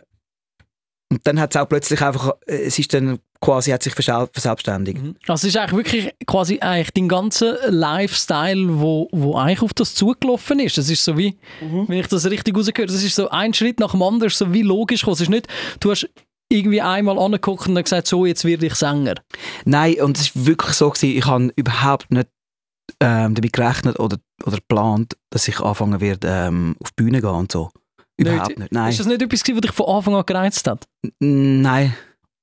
[1.11, 4.27] und dann hat es auch plötzlich einfach, äh, es ist dann quasi, hat sich versel-
[4.33, 5.01] verselbstständigt.
[5.01, 5.15] Mhm.
[5.27, 9.93] Also es ist eigentlich wirklich quasi eigentlich dein ganzer Lifestyle, wo, wo eigentlich auf das
[9.93, 10.79] zugelaufen ist.
[10.79, 13.91] Das ist so wie, wenn ich das richtig rausgehört das ist so ein Schritt nach
[13.91, 15.13] dem anderen, so wie logisch gekommen.
[15.13, 15.47] Es ist nicht,
[15.79, 16.09] du hast
[16.49, 19.15] irgendwie einmal angeguckt und gesagt, so, jetzt werde ich Sänger.
[19.65, 22.27] Nein, und es war wirklich so, gewesen, ich habe überhaupt nicht
[22.99, 27.29] ähm, damit gerechnet oder, oder geplant, dass ich anfangen werde, ähm, auf die Bühne gehen
[27.31, 27.71] und so.
[28.17, 28.91] Überhaupt nicht, nein.
[28.91, 30.85] Ist das nicht etwas, was dich von Anfang an gereizt hat?
[31.19, 31.95] N- Nein,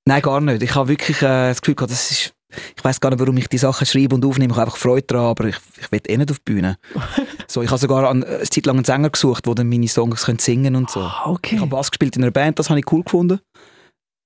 [0.04, 0.62] nein, gar nicht.
[0.62, 2.34] Ich habe wirklich äh, das Gefühl gehabt, das ist,
[2.76, 4.52] ich weiß gar nicht, warum ich die Sachen schreibe und aufnehme.
[4.52, 6.76] Ich habe einfach Freude daran, aber ich, ich will eh nicht auf die Bühne.
[7.48, 10.26] so, ich habe sogar an, eine Zeit lang einen Sänger gesucht, der dann meine Songs
[10.38, 11.00] singen und so.
[11.00, 11.54] Ah, okay.
[11.54, 13.40] Ich habe Bass gespielt in einer Band, das habe ich cool gefunden.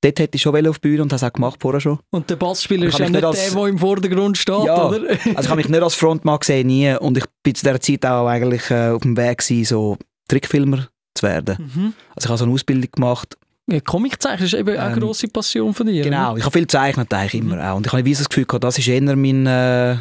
[0.07, 1.99] Dort hätte ich schon auf die Bühne und es auch gemacht vorher schon.
[2.11, 5.01] Und der Bassspieler ist ja nicht als- der, der im Vordergrund steht, Ja, oder?
[5.09, 6.95] Also ich habe mich nicht als Frontmann gesehen, nie.
[6.95, 9.97] Und ich bin zu dieser Zeit auch eigentlich äh, auf dem Weg gewesen, so
[10.29, 11.57] Trickfilmer zu werden.
[11.59, 11.93] Mhm.
[12.15, 13.37] Also ich habe so eine Ausbildung gemacht.
[13.69, 16.05] Ja, Comiczeichnen ist eben auch eine Ähm, grosse Passion von dir.
[16.05, 17.53] Genau, ich habe viel gezeichnet eigentlich Mhm.
[17.53, 17.77] immer auch.
[17.77, 19.97] Und ich habe so das Gefühl gehabt, das ist eher mein äh,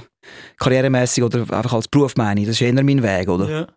[0.60, 3.46] karrieremäßig oder einfach als Beruf meine ich, das ist eher mein Weg, oder?
[3.46, 3.50] oder?
[3.62, 3.68] Ja.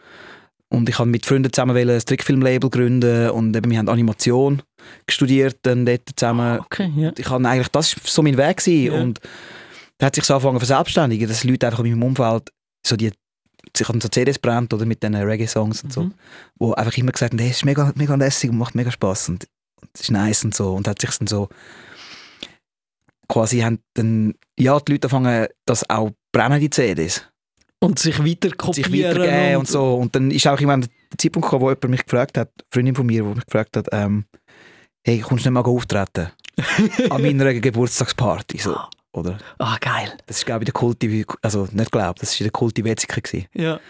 [0.71, 4.61] Und ich habe mit Freunden zusammen ein Trickfilmlabel gründen und eben, wir haben Animation
[5.09, 6.61] studiert dann dort zusammen.
[6.61, 7.13] Okay, ja.
[7.17, 8.93] Ich habe eigentlich, das war so mein Weg gewesen.
[8.95, 9.01] Ja.
[9.01, 9.21] und
[9.99, 12.51] da hat sich so angefangen verselbstständigen, dass Leute einfach in meinem Umfeld
[12.87, 13.11] so die
[13.77, 16.15] sich haben so CDs brennt oder mit den Reggae-Songs und so, Mhm.
[16.59, 19.29] wo einfach immer gesagt haben, hey, es ist mega, mega lässig und macht mega Spaß
[19.31, 19.47] und
[19.81, 21.49] und es ist nice und so und hat sich dann so
[23.29, 27.25] quasi haben dann ja die Leute angefangen, das auch brennen die CDs
[27.81, 29.19] Und sich weiter und sich kopieren.
[29.19, 32.39] weitergeben und, so und dann ist auch irgendwann der Zeitpunkt gekommen, wo jemand mich gefragt
[32.39, 34.25] hat, eine Freundin von mir, die mich gefragt hat, ähm,
[35.09, 36.31] hey, kommst du nicht mal auftreten
[37.11, 38.77] an meiner Geburtstagsparty so,
[39.13, 39.39] oder?
[39.59, 40.13] Ah, geil.
[40.27, 43.23] Das ist glaube ich der Kulti, also nicht glaube, das ist der Kulti Wetziger.
[43.55, 43.81] Ja.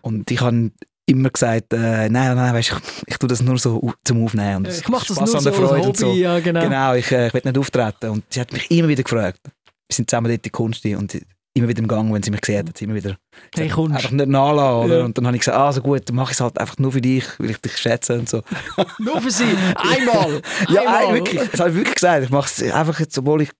[0.00, 0.70] Und ich habe
[1.06, 4.66] immer gesagt, äh, nein, nein, weißt, ich, ich tue das nur so zum Aufnehmen.
[4.66, 5.88] Ich mache das Spass nur an so der als Freude Hobby.
[5.88, 6.12] und so.
[6.14, 6.60] Ja, genau.
[6.62, 8.10] Genau, ich, äh, ich will nicht auftreten.
[8.10, 9.40] Und sie hat mich immer wieder gefragt.
[9.44, 11.20] Wir sind zusammen dort in Kunst und
[11.54, 13.16] immer wieder im Gang, wenn sie mich gesehen hat, immer wieder
[13.54, 14.84] Hey, gesagt, einfach nicht nachlassen.
[14.86, 14.98] Oder?
[15.00, 15.04] Ja.
[15.04, 16.92] Und dann habe ich gesagt, ah, so gut, dann mache ich es halt einfach nur
[16.92, 18.42] für dich, weil ich dich schätze und so.
[18.98, 19.44] Nur für sie.
[19.76, 20.40] Einmal.
[20.68, 21.04] Ja, Einmal.
[21.04, 21.50] nein, wirklich.
[21.50, 22.24] Das habe ich wirklich gesagt.
[22.24, 23.50] Ich mache es einfach jetzt, obwohl ich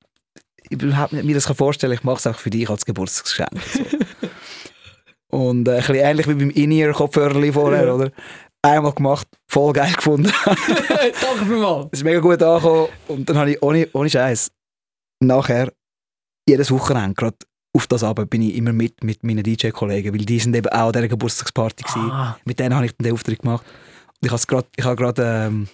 [0.71, 3.51] überhaupt nicht mir das kann vorstellen ich mache es einfach für dich als Geburtstagsgeschenk.
[3.75, 3.85] So.
[5.37, 7.93] und äh, ein bisschen ähnlich wie beim In-Ear-Kopfhörer vorher, Ja.
[7.95, 8.11] oder?
[8.65, 10.33] Einmal gemacht, voll geil gefunden.
[10.47, 11.89] Danke vielmals.
[11.93, 12.89] Es ist mega gut angekommen.
[13.09, 14.53] Und dann habe ich ohne, ohne Scheiß
[15.21, 15.73] nachher
[16.49, 17.37] jedes Wochenende gerade
[17.75, 20.87] auf das Abend bin ich immer mit mit meinen DJ-Kollegen, weil die sind eben auch
[20.89, 22.11] an dieser Geburtstagsparty gewesen.
[22.11, 23.65] Ah, Mit denen habe ich den Auftritt gemacht.
[24.21, 25.69] Und ich habe grad, ich habe gerade ähm,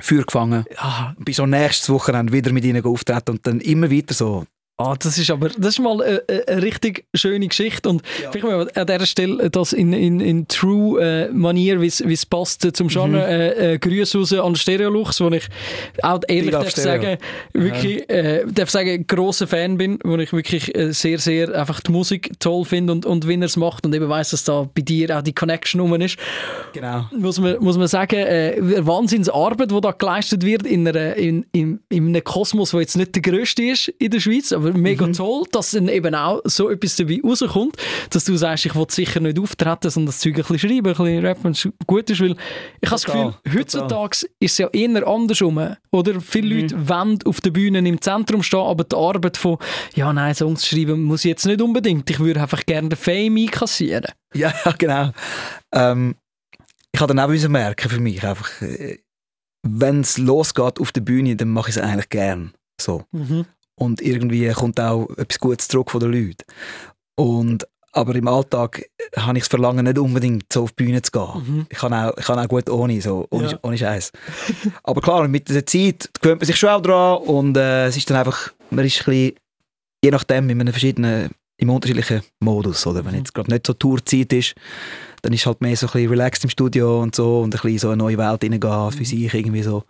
[0.00, 0.64] Feuer gefangen.
[0.76, 4.44] ah, Und bin schon nächstes Wochenende wieder mit ihnen auftreten und dann immer weiter so.
[4.76, 7.88] Ah, das ist aber das ist mal eine, eine- eine richtig schöne Geschichte.
[7.88, 8.30] Und Ja.
[8.32, 12.64] vielleicht mal an dieser Stelle das in, in, in true äh, Manier, wie es passt
[12.64, 13.14] äh, zum Genre, Mhm.
[13.16, 15.48] äh, äh, Grüße raus an Stereolux, wo ich
[16.02, 17.18] auch ehrlich darf sagen,
[17.52, 21.92] wirklich, äh, darf sagen, grosser Fan bin, wo ich wirklich äh, sehr, sehr einfach die
[21.92, 24.82] Musik toll finde und, und wie er es macht und eben weiss, dass da bei
[24.82, 26.16] dir auch die Connection rum ist.
[26.72, 27.06] Genau.
[27.16, 31.80] muss man, muss man sagen, äh, Wahnsinnsarbeit, die da geleistet wird in, einer, in, in,
[31.88, 35.44] in einem Kosmos, der jetzt nicht der grösste ist in der Schweiz, aber mega toll,
[35.52, 37.76] dass dann eben auch so etwas dabei rauskommt,
[38.10, 40.94] dass du sagst, ich will sicher nicht auftreten, sondern das Zeug ein bisschen schreiben, ein
[40.94, 42.36] bisschen rappen, es gut ist, weil
[42.80, 46.20] ich habe das Gefühl, heutzutage ist es ja eher andersrum, oder?
[46.20, 49.58] Viele Leute wollen auf der Bühne im Zentrum stehen, aber die Arbeit von,
[49.94, 53.36] ja nein, Songs schreiben muss ich jetzt nicht unbedingt, ich würde einfach gerne den Fame
[53.36, 54.12] einkassieren.
[54.34, 55.10] Ja, genau.
[55.72, 56.16] Ähm,
[56.92, 58.50] ich habe dann auch merken für mich einfach,
[59.64, 62.52] wenn es losgeht auf der Bühne, dann mache ich es eigentlich gern.
[62.80, 63.04] So.
[63.76, 66.44] Und irgendwie kommt auch etwas Gutes zurück von den Leuten.
[67.16, 68.82] Und, aber im Alltag
[69.16, 71.42] habe ich das Verlangen nicht unbedingt so auf die Bühne zu gehen.
[71.46, 71.66] Mhm.
[71.70, 73.58] Ich kann auch, ich kann auch gut ohne, so, ohne, Ja.
[73.62, 74.10] ohne Scheiß.
[74.82, 78.10] aber klar, mit der Zeit gewöhnt man sich schon auch dran und äh, es ist
[78.10, 79.32] dann einfach, man ist ein bisschen,
[80.04, 82.84] je nachdem, in einem verschiedenen, im unterschiedlichen Modus.
[82.86, 83.04] Oder?
[83.04, 83.18] Wenn Mhm.
[83.18, 84.54] jetzt gerade nicht so Tourzeit ist,
[85.22, 87.78] dann ist halt mehr so ein bisschen relaxed im Studio und so und ein bisschen
[87.78, 89.04] so eine neue Welt reingehen für Mhm.
[89.04, 89.84] sich irgendwie so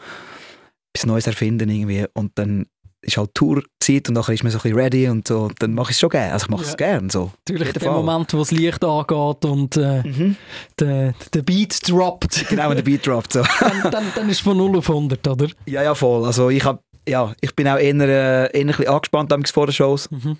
[0.94, 2.66] etwas Neues erfinden irgendwie und dann
[3.04, 5.90] ist halt Tourzeit und nachher ist man so ein bisschen ready und so dann mache
[5.90, 6.76] ich es schon gerne, also ich mache es Ja.
[6.76, 7.30] gerne so.
[7.48, 7.92] Natürlich der.
[7.92, 10.36] Moment, wo das Licht angeht und äh, Mhm.
[10.78, 13.42] der, der Beat droppt, Genau, wenn der Beat droppt so.
[13.60, 15.48] dann, dann, dann ist es von 0 auf 100, oder?
[15.66, 16.24] Ja, ja, voll.
[16.24, 19.72] Also ich hab, ja, ich bin auch eher, äh, eher ein bisschen angespannt vor den
[19.72, 20.38] Shows Mhm.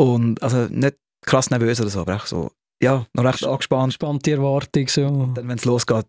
[0.00, 0.96] und also nicht
[1.26, 2.50] krass nervös oder so, aber auch so,
[2.82, 3.92] ja, noch recht angespannt.
[3.94, 4.86] Spannende Erwartung.
[4.88, 5.30] So.
[5.34, 6.06] Dann, wenn es losgeht,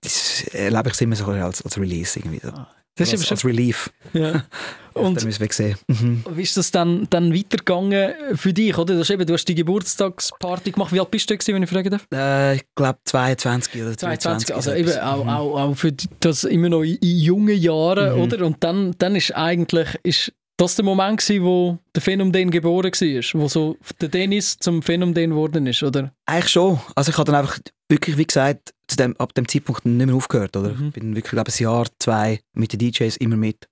[0.53, 2.49] erlebe ich es immer so als, als Release irgendwie so.
[2.49, 2.67] Ah.
[2.99, 3.89] Das ist als, als Relief.
[4.13, 4.31] Ja.
[4.31, 4.43] Und
[5.05, 5.75] Und dann müssen wir sehen.
[5.87, 6.23] Mhm.
[6.31, 8.77] wie ist das dann, dann weitergegangen für dich?
[8.77, 8.95] Oder?
[8.95, 10.91] Du, hast eben, du hast die Geburtstagsparty gemacht.
[10.93, 12.05] Wie alt bist du, gewesen, wenn ich fragen darf?
[12.13, 14.55] Äh, ich glaube 22 oder 22, 23.
[14.55, 15.01] also so eben etwas.
[15.03, 15.29] auch, Mhm.
[15.29, 18.21] auch, auch für das immer noch in, in jungen Jahren, Mhm.
[18.21, 18.45] oder?
[18.45, 23.41] Und dann, dann ist eigentlich ist das der Moment gewesen, wo der Phänomen geboren war,
[23.41, 26.11] wo so der Dennis zum Phänomen geworden ist, oder?
[26.25, 26.79] Eigentlich schon.
[26.95, 30.15] Also ich habe dann einfach wirklich, wie gesagt, zu dem, ab dem Zeitpunkt nicht mehr
[30.15, 30.55] aufgehört.
[30.55, 30.73] Oder?
[30.73, 30.87] Mhm.
[30.87, 33.67] Ich bin wirklich, glaube ich, ein Jahr, zwei mit den DJs immer mit.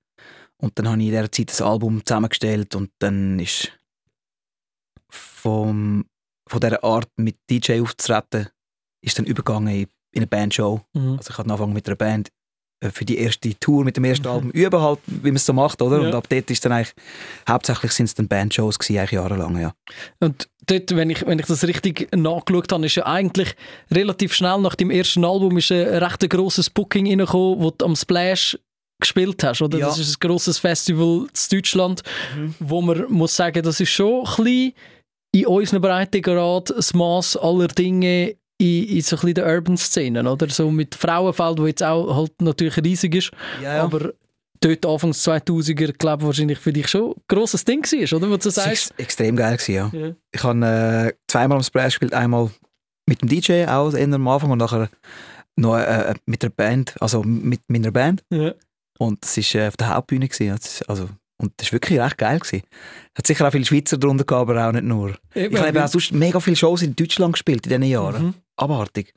[0.58, 3.72] Und dann habe ich in dieser Zeit das Album zusammengestellt und dann ist
[5.10, 6.06] vom,
[6.50, 8.50] von dieser Art mit DJ aufzutreten,
[9.04, 10.82] ist dann übergegangen in, in eine Bandshow.
[10.94, 11.18] Mhm.
[11.18, 12.30] Also ich hatte angefangen mit einer Band
[12.92, 14.34] für die erste Tour mit dem ersten Mhm.
[14.34, 16.00] Album üben halt, wie man es so macht, oder?
[16.02, 16.08] Ja.
[16.08, 16.94] Und ab dort ist dann eigentlich,
[17.50, 19.74] hauptsächlich sind es dann Bandshows gewesen, eigentlich jahrelang, ja.
[20.20, 23.56] Und dort, wenn ich, wenn ich das richtig nachgeschaut habe, ist ja eigentlich
[23.92, 27.96] relativ schnell nach dem ersten Album ist ein recht grosses Booking reingekommen, wo du am
[27.96, 28.58] Splash
[29.00, 29.78] gespielt hast, oder?
[29.80, 29.88] Ja.
[29.88, 32.04] Das ist ein grosses Festival in Deutschland,
[32.36, 32.56] Mhm.
[32.60, 34.74] wo man muss sagen, das ist schon ein bisschen
[35.34, 40.50] in unseren Breitengrad das Maß aller Dinge in, in so ein bisschen der Urban-Szenen, oder?
[40.50, 44.14] So mit Frauenfeld, wo jetzt auch halt natürlich riesig ist, Ja, aber
[44.60, 48.32] dort Anfangs 2000er, glaube ich, wahrscheinlich für dich schon ein grosses Ding war, oder?
[48.32, 48.92] Was du sagst.
[48.92, 49.92] ex extrem geil, gewesen, ja.
[49.94, 50.14] Ja.
[50.32, 52.50] Ich habe äh, zweimal am Splash gespielt, einmal
[53.08, 54.90] mit dem DJ, auch eher am Anfang, und nachher
[55.56, 58.24] noch äh, mit der Band, also mit meiner Band.
[58.32, 58.54] Ja.
[59.00, 60.28] Und das war äh, auf der Hauptbühne.
[60.28, 60.58] Gewesen.
[60.88, 62.40] Also, und das war wirklich recht geil.
[62.40, 62.64] Gewesen.
[63.14, 65.16] Es hat sicher auch viele Schweizer drunter gehabt, aber auch nicht nur.
[65.36, 68.26] Eben, Ich habe auch sonst mega viele Shows in Deutschland gespielt in diesen Jahren.
[68.26, 68.34] Mhm.
[68.58, 69.14] Abartig.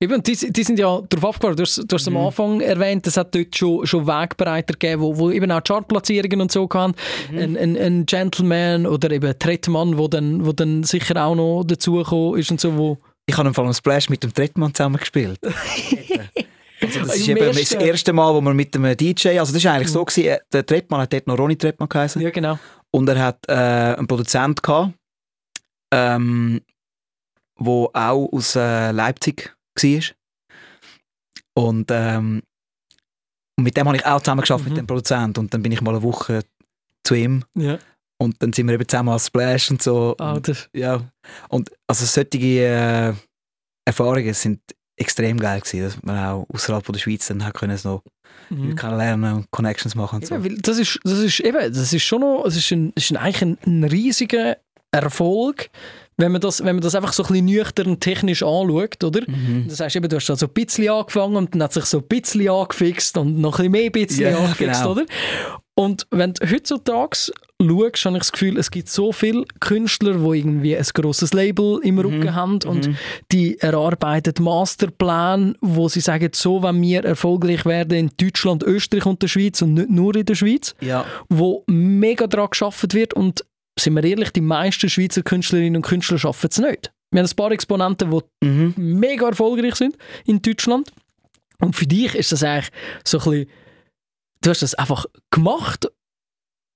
[0.00, 1.58] Eben, die, die sind ja darauf aufgebaut.
[1.58, 2.16] Du hast, du hast Mhm.
[2.16, 6.40] am Anfang erwähnt, es hat dort schon, schon Wegbereiter gegeben, wo, wo eben auch Chartplatzierungen
[6.40, 6.94] und so hatten.
[7.30, 7.38] Mhm.
[7.38, 12.38] Ein, ein, ein Gentleman oder eben Trettmann, wo dann, wo dann sicher auch noch dazugekommen
[12.40, 12.98] ist und so, wo...
[13.26, 15.38] Ich habe im Fall am Splash mit dem Trettmann zusammen gespielt.
[16.82, 19.66] Also das ist eben das erste Mal, wo wir mit dem DJ, also das ist
[19.66, 22.20] eigentlich so gewesen, äh, der Trettmann hat dort noch Ronny Trettmann geheißen.
[22.20, 22.58] Ja, genau.
[22.90, 24.92] Und er hat äh, einen Produzent gehabt,
[25.92, 26.60] ähm,
[27.64, 30.00] wo auch aus äh, Leipzig war.
[31.54, 32.42] Und, ähm,
[33.60, 34.70] mit dem habe ich auch zusammen geschafft Mhm.
[34.70, 35.38] mit dem Produzent.
[35.38, 36.42] Und dann bin ich mal eine Woche
[37.04, 37.44] zu ihm.
[37.54, 37.78] Ja.
[38.18, 40.14] Und dann sind wir eben zusammen als Splash und so.
[40.18, 41.02] Ah, und, ja.
[41.48, 43.14] und also solche äh,
[43.84, 44.60] Erfahrungen sind
[44.96, 48.02] extrem geil gewesen, dass man auch außerhalb von der Schweiz dann hat können so
[48.50, 48.76] mhm.
[48.76, 50.36] Kennenlernen und Connections machen und so.
[50.36, 53.16] Eben, das ist, das ist eben, das ist schon noch, es ist, ein, ist ein,
[53.16, 54.58] eigentlich ein, ein riesiger
[54.92, 55.70] Erfolg,
[56.18, 59.22] wenn man, das, wenn man das einfach so ein bisschen nüchtern technisch anschaut, oder?
[59.26, 59.66] Mhm.
[59.68, 61.98] Das heißt eben, du hast da so ein bisschen angefangen und dann hat sich so
[61.98, 64.92] ein bisschen angefixt und noch ein bisschen mehr ein bisschen Ja, angefixt, genau.
[64.92, 65.04] oder?
[65.74, 70.38] Und wenn du heutzutage schaust, habe ich das Gefühl, es gibt so viele Künstler, die
[70.38, 72.96] irgendwie ein grosses Label im Rücken haben und Mhm.
[73.32, 79.22] die erarbeitet Masterplan, wo sie sagen, so wenn wir erfolgreich werden in Deutschland, Österreich und
[79.22, 81.04] der Schweiz und nicht nur in der Schweiz, Ja.
[81.28, 83.44] wo mega daran geschaffen wird und
[83.82, 86.92] sind wir ehrlich, die meisten Schweizer Künstlerinnen und Künstler schaffen es nicht.
[87.10, 88.74] Wir haben ein paar Exponenten, die Mhm.
[88.76, 90.90] mega erfolgreich sind in Deutschland.
[91.60, 92.70] Und für dich ist das eigentlich
[93.04, 93.46] so ein bisschen,
[94.40, 95.88] du hast das einfach gemacht,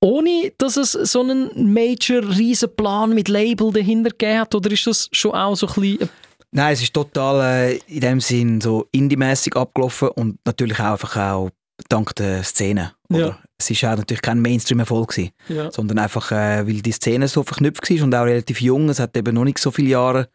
[0.00, 4.54] ohne dass es so einen major riesen Plan mit Label dahinter gegeben hat?
[4.54, 6.08] Oder ist das schon auch so ein bisschen...
[6.52, 11.16] Nein, es ist total äh, in dem Sinn so indie-mäßig abgelaufen und natürlich auch einfach
[11.16, 11.50] auch
[11.88, 12.92] dank der Szene.
[13.10, 13.18] Oder?
[13.26, 13.38] Ja.
[13.58, 15.16] Es ist auch natürlich kein Mainstream-Erfolg
[15.48, 15.70] Ja.
[15.72, 18.88] sondern einfach, äh, weil die Szene so verknüpft war und auch relativ jung.
[18.90, 20.28] Es hat eben noch nicht so viele Jahre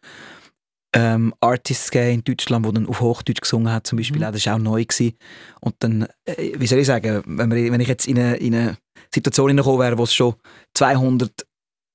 [0.94, 4.18] ähm, Artists gegeben in Deutschland, die dann auf Hochdeutsch gesungen haben, zum Beispiel.
[4.20, 4.24] Mhm.
[4.26, 4.84] Auch, das war auch neu.
[4.84, 5.16] Gewesen.
[5.60, 8.54] Und dann, äh, wie soll ich sagen, wenn, wir, wenn ich jetzt in eine, in
[8.54, 8.76] eine
[9.14, 10.34] Situation hineingekommen wäre, wo es schon
[10.74, 11.30] 200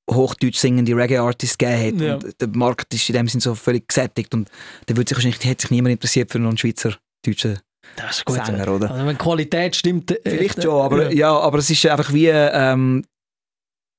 [0.10, 2.16] Hochdeutsch singende Reggae-Artists gegeben hat Ja.
[2.16, 4.50] und der Markt ist in dem Sinn so völlig gesättigt und
[4.86, 7.60] dann würde sich wahrscheinlich, hätte sich niemand interessiert für einen Schweizer deutschen
[7.95, 8.43] Das ist gut.
[8.45, 8.91] Sänger, oder?
[8.91, 10.12] Also wenn die Qualität stimmt...
[10.12, 11.38] äh, Vielleicht äh, schon, aber ja.
[11.38, 13.04] aber es ist einfach wie ähm,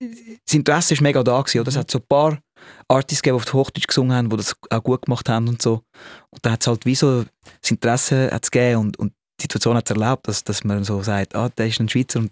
[0.00, 1.68] das Interesse ist mega da gewesen, oder?
[1.68, 2.38] Es hat so ein paar
[2.86, 5.82] Artists gegeben, die auf Hochdeutsch gesungen haben, die das auch gut gemacht haben und so.
[6.30, 7.24] Und dann hat es halt wie so
[7.60, 11.02] das Interesse hat's gegeben und, und die Situation hat es erlaubt, dass, dass man so
[11.02, 12.30] sagt, ah, der ist ein Schweizer und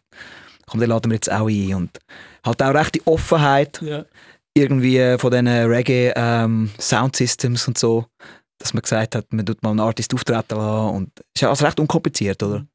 [0.67, 1.75] komm, den laden wir jetzt auch ein.
[1.75, 1.99] Und
[2.45, 4.05] halt auch recht die Offenheit Ja.
[4.57, 8.07] irgendwie äh, von diesen Reggae ähm, und so,
[8.59, 11.65] dass man gesagt hat, man tut mal einen Artist auftreten lassen und ist ja also
[11.65, 12.67] recht unkompliziert, oder?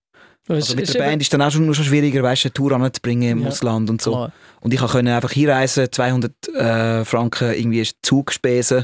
[0.47, 3.39] Also mit der Band ist dann auch schon, schon schwieriger, weißt, eine Tour anzubringen im
[3.43, 4.11] Ja, Ausland und so.
[4.11, 4.31] Klar.
[4.59, 8.83] Und ich konnte einfach hinreisen, 200 äh, Franken irgendwie Zugspesen,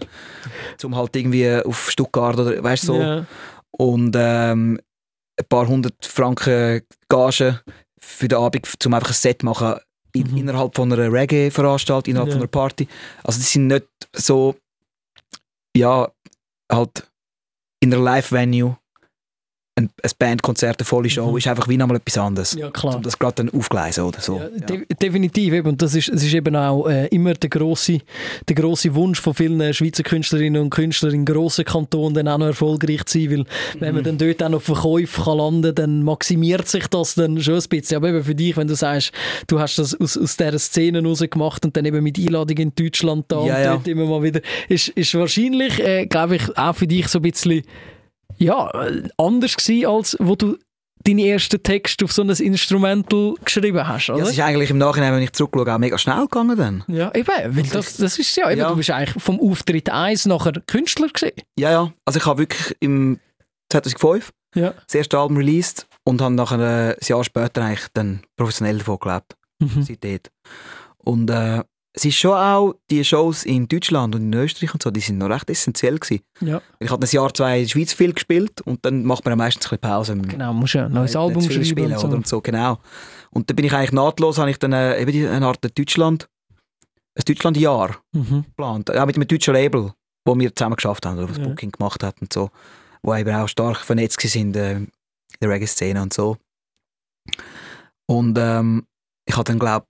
[0.83, 2.99] um halt irgendwie auf Stuttgart oder weißt so.
[2.99, 3.25] Ja.
[3.71, 4.79] Und ähm,
[5.39, 7.59] ein paar hundert Franken Gage
[7.99, 9.75] für den Abend, um einfach ein Set machen
[10.13, 10.37] in, Mhm.
[10.37, 12.33] innerhalb von einer Reggae-Veranstaltung, innerhalb Ja.
[12.33, 12.87] von einer Party.
[13.23, 14.55] Also die sind nicht so,
[15.75, 16.07] ja,
[16.71, 17.11] halt
[17.79, 18.77] in einer Live-Venue
[19.77, 21.37] ein, ein Bandkonzert, eine volle Show, Mhm.
[21.37, 22.53] ist einfach wie nochmal etwas anderes.
[22.59, 22.95] Ja, klar.
[22.95, 24.37] Um das gerade dann aufgleisen oder so.
[24.39, 25.67] Ja, de definitiv eben.
[25.69, 27.99] und das ist, es ist eben auch äh, immer der grosse,
[28.49, 32.47] der grosse Wunsch von vielen Schweizer Künstlerinnen und Künstlern in grossen Kantonen dann auch noch
[32.47, 33.45] erfolgreich zu sein, weil
[33.79, 37.55] wenn man dann dort auch noch Verkäufe kann landen dann maximiert sich das dann schon
[37.55, 37.97] ein bisschen.
[37.97, 39.11] Aber eben für dich, wenn du sagst,
[39.47, 42.73] du hast das aus, aus dieser Szene raus gemacht und dann eben mit Einladung in
[42.73, 43.73] Deutschland da Ja, und ja.
[43.75, 47.23] dort immer mal wieder, ist, ist wahrscheinlich, äh, glaube ich, auch für dich so ein
[47.23, 47.61] bisschen
[48.37, 48.71] ja,
[49.17, 50.57] anders gewesen, als wo du
[51.03, 54.23] deine ersten Texte auf so ein Instrumental geschrieben hast, Ja, oder?
[54.23, 56.83] es ist eigentlich im Nachhinein, wenn ich zurückschaue, auch mega schnell gegangen dann.
[56.87, 58.69] Ja, eben, weil das, das ist ja, eben, Ja.
[58.69, 61.33] du bist eigentlich vom Auftritt 1 nachher Künstler gewesen.
[61.57, 61.93] Ja, ja.
[62.03, 63.19] Also ich habe wirklich im
[63.71, 64.73] 2005 Ja.
[64.85, 68.99] das erste Album released und habe nachher äh, ein Jahr später eigentlich dann professionell davon
[68.99, 69.35] gelebt.
[69.59, 69.83] Mhm.
[69.83, 70.31] Seit dort.
[70.97, 71.63] Und äh,
[71.97, 75.17] es ist schon auch, die Shows in Deutschland und in Österreich und so, die sind
[75.17, 76.21] noch recht essentiell gewesen.
[76.41, 79.31] Ja, Ich habe ein Jahr, zwei in der Schweiz viel gespielt und dann macht man
[79.31, 80.15] ja meistens ein bisschen Pause.
[80.15, 82.07] genau, musst ja ein neues Nicht Album schreiben spielen, und so.
[82.07, 82.15] oder?
[82.17, 82.41] und so.
[82.41, 82.77] Genau.
[83.31, 86.29] Und dann bin ich eigentlich nahtlos, habe ich dann äh, eben eine Art Deutschland,
[87.15, 88.43] ein Deutschland-Jahr Mhm.
[88.45, 88.95] geplant.
[88.95, 89.91] Auch mit einem deutschen Label,
[90.23, 91.45] wo wir zusammen geschafft haben, oder was Ja.
[91.47, 92.51] Booking gemacht hat und so.
[93.01, 94.87] Wo eben auch stark vernetzt sind äh, in
[95.41, 96.37] der Reggae-Szene und so.
[98.05, 98.85] Und ähm,
[99.25, 99.87] ich habe dann, glaube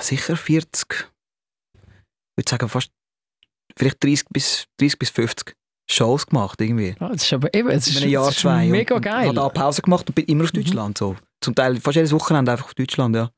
[0.00, 2.90] sicher 40, ich würde sagen fast,
[3.76, 5.57] vielleicht 30 bis, 30 bis 50
[5.90, 6.94] Shows gemacht irgendwie.
[7.00, 8.66] Ja, das ist aber eben, es ist, Jahr, ist zwei.
[8.66, 9.28] mega geil.
[9.30, 10.62] Und habe da Pause gemacht und bin immer auf Mhm.
[10.62, 10.98] Deutschland.
[10.98, 11.16] So.
[11.40, 13.30] Zum Teil fast jedes Wochenende einfach auf Deutschland, ja.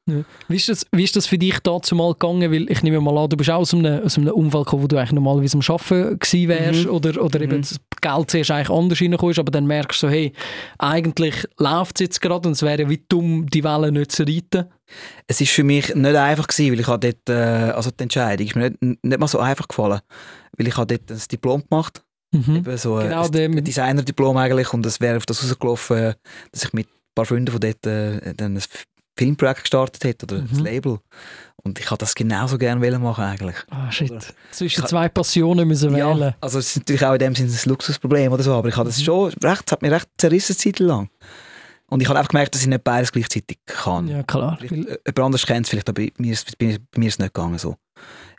[0.48, 2.50] Wie ist, das, wie ist das für dich dazu mal gegangen?
[2.50, 4.86] Weil ich nehme mal an, du bist auch aus einem, aus einem Umfeld gekommen, wo
[4.86, 6.90] du eigentlich normalerweise am Arbeiten gewesen wärst Mhm.
[6.90, 7.60] oder, oder eben Mhm.
[7.62, 10.32] das Geld zuerst eigentlich anders reinkommst, aber dann merkst du so, hey,
[10.78, 14.22] eigentlich läuft es jetzt gerade und es wäre ja wie dumm, die Wellen nicht zu
[14.26, 14.64] reiten.
[15.26, 18.46] Es ist für mich nicht einfach gewesen, weil ich habe dort, äh, also die Entscheidung
[18.46, 20.00] ist mir nicht, nicht mal so einfach gefallen,
[20.56, 22.56] weil ich habe dort ein Diplom gemacht, Mhm.
[22.56, 26.14] eben so äh, Genau, ein, Designer-Diplom eigentlich und es wäre auf das rausgelaufen, äh,
[26.52, 28.62] dass ich mit ein paar Freunden von dort äh, dann ein
[29.18, 30.48] Filmprojekt gestartet hätte oder Mhm.
[30.52, 30.98] ein Label
[31.62, 33.56] und ich habe das genauso gerne machen eigentlich.
[33.70, 34.10] Ah, shit.
[34.10, 36.18] Oder- Zwischen zwei Passionen müssen wählen.
[36.18, 38.76] Ja, also es ist natürlich auch in dem Sinne ein Luxusproblem oder so, aber ich
[38.76, 39.04] habe das Mhm.
[39.04, 41.10] schon recht, es hat mich recht zerrissen eine Zeit lang.
[41.88, 44.06] Und ich habe einfach gemerkt, dass ich nicht beides gleichzeitig kann.
[44.06, 44.56] Ja, klar.
[44.60, 47.08] Vielleicht, äh, jemand anders kennt es vielleicht, aber bei mir, ist- bei, mir- bei mir
[47.08, 47.76] ist es nicht gegangen so.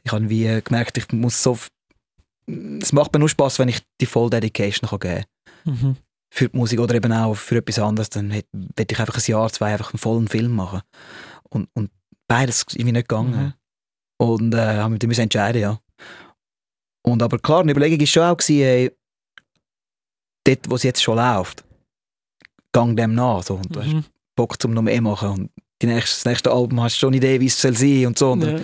[0.03, 1.57] Ich habe wie gemerkt, ich muss so...
[2.81, 5.23] Es macht mir nur Spaß, wenn ich die Voll Dedication kann geben
[5.65, 5.73] kann.
[5.73, 5.95] Mhm.
[6.33, 8.09] Für die Musik oder eben auch für etwas anderes.
[8.09, 10.81] Dann hätte- werde ich einfach ein Jahr, zwei einfach einen vollen Film machen.
[11.49, 11.91] Und, und
[12.27, 13.43] beides ist irgendwie nicht gegangen.
[13.43, 13.53] Mhm.
[14.25, 15.79] Und äh, haben wir müssen entscheiden, ja.
[17.03, 18.91] Und aber klar, eine Überlegung war schon auch, gewesen, ey,
[20.45, 21.63] dort, wo es jetzt schon läuft,
[22.71, 23.43] gang dem nach.
[23.43, 23.55] So.
[23.55, 24.05] Und du hast Mhm.
[24.37, 25.29] Bock zum noch mehr machen.
[25.29, 28.05] Und die nächste, das nächste Album hast du schon eine Idee, wie es soll sein
[28.07, 28.31] und so.
[28.31, 28.59] Und Ja.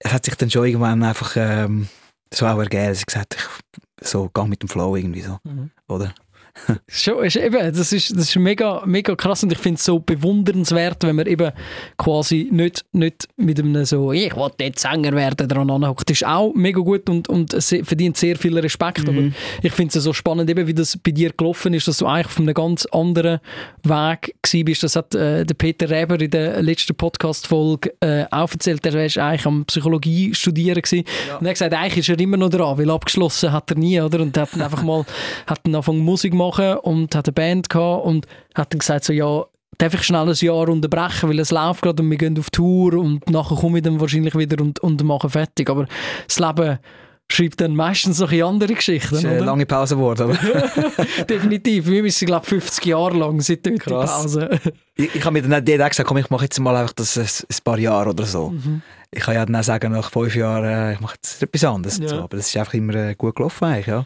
[0.00, 1.88] es hat sich dann schon irgendwann einfach ähm,
[2.32, 3.48] so auch ergeben, dass ich gesagt habe,
[4.00, 5.70] ich so gang mit dem Flow irgendwie so, Mhm.
[5.88, 6.14] oder?
[6.88, 9.98] Schon, ist eben, das ist, das ist mega, mega krass und ich finde es so
[9.98, 11.52] bewundernswert, wenn man eben
[11.96, 16.10] quasi nicht, nicht mit einem so, ich will jetzt Sänger werden, dran anhockt.
[16.10, 19.34] Das ist auch mega gut und, und verdient sehr viel Respekt, aber Mhm.
[19.62, 22.26] ich finde es so spannend, eben, wie das bei dir gelaufen ist, dass du eigentlich
[22.26, 23.40] auf einem ganz anderen
[23.82, 24.82] Weg gewesen bist.
[24.82, 29.00] Das hat äh, der Peter Reber in der letzten Podcast-Folge äh, auch erzählt, der war
[29.00, 31.04] eigentlich am Psychologie studieren gewesen.
[31.38, 34.00] Und er hat gesagt, eigentlich ist er immer noch dran, weil abgeschlossen hat er nie,
[34.00, 34.20] oder?
[34.20, 35.04] Und er hat dann einfach mal,
[35.46, 39.12] hat dann angefangen Musik machen und hat eine Band gehabt und hat dann gesagt so,
[39.12, 39.44] ja,
[39.78, 42.94] darf ich schnell ein Jahr unterbrechen, weil es läuft gerade und wir gehen auf Tour
[42.94, 45.70] und nachher komme ich dann wahrscheinlich wieder und, und mache fertig.
[45.70, 45.86] Aber
[46.26, 46.78] das Leben
[47.32, 49.46] schreibt dann meistens noch andere Geschichten, Das ist eine oder?
[49.46, 50.36] lange Pause geworden.
[51.28, 51.86] Definitiv.
[51.86, 54.22] Wir sind, glaube ich, 50 Jahre lang seit dort die Krass.
[54.22, 54.60] Pause.
[54.96, 57.24] ich, ich habe mir dann auch gesagt, komm, ich mache jetzt mal einfach das ein,
[57.24, 58.50] ein paar Jahre oder so.
[58.50, 58.82] Mhm.
[59.12, 61.98] Ich kann ja dann auch sagen, nach fünf Jahren, äh, ich mache jetzt etwas anderes.
[61.98, 62.08] Ja.
[62.08, 62.16] So.
[62.22, 64.04] Aber das ist einfach immer äh, gut gelaufen eigentlich, ja.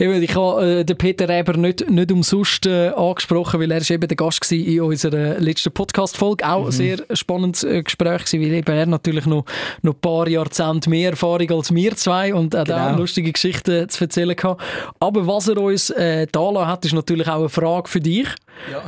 [0.00, 3.90] Eben, ich habe äh, den Peter Reber nicht, nicht umsonst äh, angesprochen, weil er ist
[3.90, 6.44] eben der Gast war in unserer letzten Podcast-Folge.
[6.48, 9.44] Auch ein sehr spannendes äh, Gespräch gewesen, weil eben er natürlich noch,
[9.82, 12.90] noch ein paar Jahrzehnte mehr Erfahrung als wir zwei und hat Genau.
[12.94, 14.60] auch lustige Geschichten zu erzählen gehabt.
[14.98, 18.26] Aber was er uns äh, da hat, ist natürlich auch eine Frage für dich.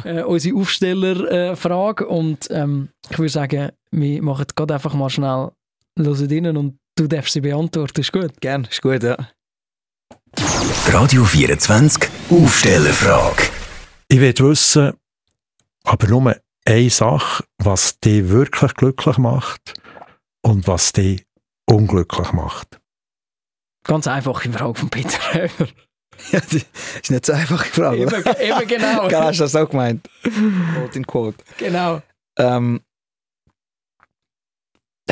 [0.05, 2.07] Äh, unsere Aufsteller-Frage.
[2.09, 5.51] und ähm, ich würde sagen, wir machen gerade einfach mal schnell
[5.99, 8.01] rein und du darfst sie beantworten.
[8.01, 8.41] Ist gut?
[8.41, 9.17] Gern, ist gut, ja.
[10.87, 13.43] Radio 24 Aufstellerfrage.
[14.09, 14.95] Ich will wissen,
[15.85, 19.75] aber nur eine Sache, was dich wirklich glücklich macht
[20.43, 21.25] und was dich
[21.67, 22.81] unglücklich macht.
[23.85, 25.69] Ganz einfache Frage von Peter Reber.
[26.33, 27.99] ja das ist nicht so einfach gefragt.
[27.99, 29.09] Eben, eben genau.
[29.09, 30.09] Gell, hast du das auch gemeint?
[30.23, 31.45] Quote in Quote.
[31.59, 32.01] genau.
[32.39, 32.81] Ähm,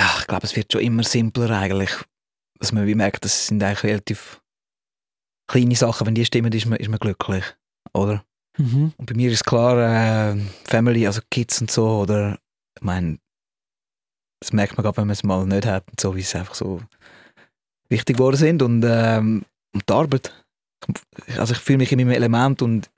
[0.00, 1.90] ja, ich glaube, es wird schon immer simpler eigentlich.
[2.58, 4.40] Dass man wie merkt, das sind eigentlich relativ
[5.46, 6.06] kleine Sachen.
[6.06, 7.44] Wenn die stimmen, ist man, ist man glücklich.
[7.92, 8.24] Oder?
[8.56, 8.94] Mhm.
[8.96, 12.38] Und bei mir ist klar, äh, Family, also Kids und so, oder
[12.76, 13.18] ich meine,
[14.40, 16.54] das merkt man gerade, wenn man es mal nicht hat, und so wie es einfach
[16.54, 16.80] so
[17.90, 20.32] wichtig geworden sind und, ähm, und die Arbeit.
[21.36, 22.90] Also ich fühle mich in meinem Element und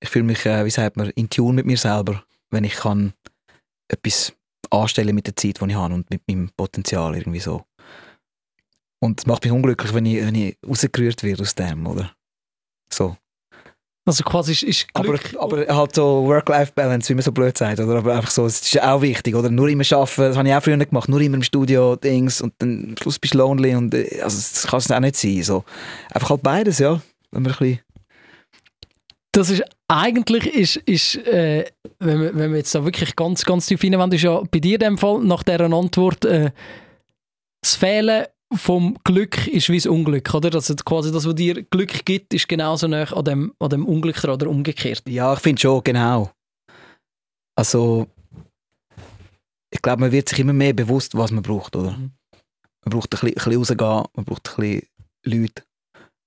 [0.00, 3.12] ich fühle mich, äh, wie sagt man, in Tune mit mir selber, wenn ich kann
[3.88, 4.32] etwas
[4.70, 7.64] anstellen mit der Zeit, die ich habe und mit meinem Potenzial irgendwie so.
[9.00, 12.12] Und es macht mich unglücklich, wenn ich, wenn ich rausgerührt werde aus dem, oder?
[12.92, 13.16] So.
[14.08, 15.36] Also quasi ist, ist Aber, Glück...
[15.38, 17.98] aber halt so Work-Life-Balance, wie man so blöd sagt, oder?
[17.98, 19.50] Aber einfach so, es ist auch wichtig, oder?
[19.50, 22.40] Nur immer arbeiten, das habe ich auch früher nicht gemacht, nur immer im Studio, Dings,
[22.40, 25.16] und dann am Schluss bist du lonely und äh, also das kann es auch nicht
[25.16, 25.62] sein, so.
[26.10, 27.02] Einfach halt beides, ja.
[27.30, 27.80] Wenn man ein bisschen...
[29.32, 31.64] das ist eigentlich ist, ist äh,
[31.98, 34.74] wenn, wir, wenn wir jetzt da wirklich ganz, ganz tief hineinwenden, ist ja bei dir
[34.74, 36.50] in dem Fall nach dieser Antwort äh,
[37.62, 40.54] das Fehlen vom Glück ist wie das Unglück, oder?
[40.54, 44.22] Also quasi das, was dir Glück gibt, ist genauso nah an dem, an dem Unglück
[44.24, 45.02] oder umgekehrt.
[45.08, 46.30] Ja, ich finde schon, genau.
[47.56, 48.06] Also,
[49.70, 51.90] ich glaube, man wird sich immer mehr bewusst, was man braucht, oder?
[51.90, 52.12] Mhm.
[52.84, 54.88] Man braucht ein bisschen, ein bisschen rausgehen, man braucht ein bisschen
[55.24, 55.62] Leute,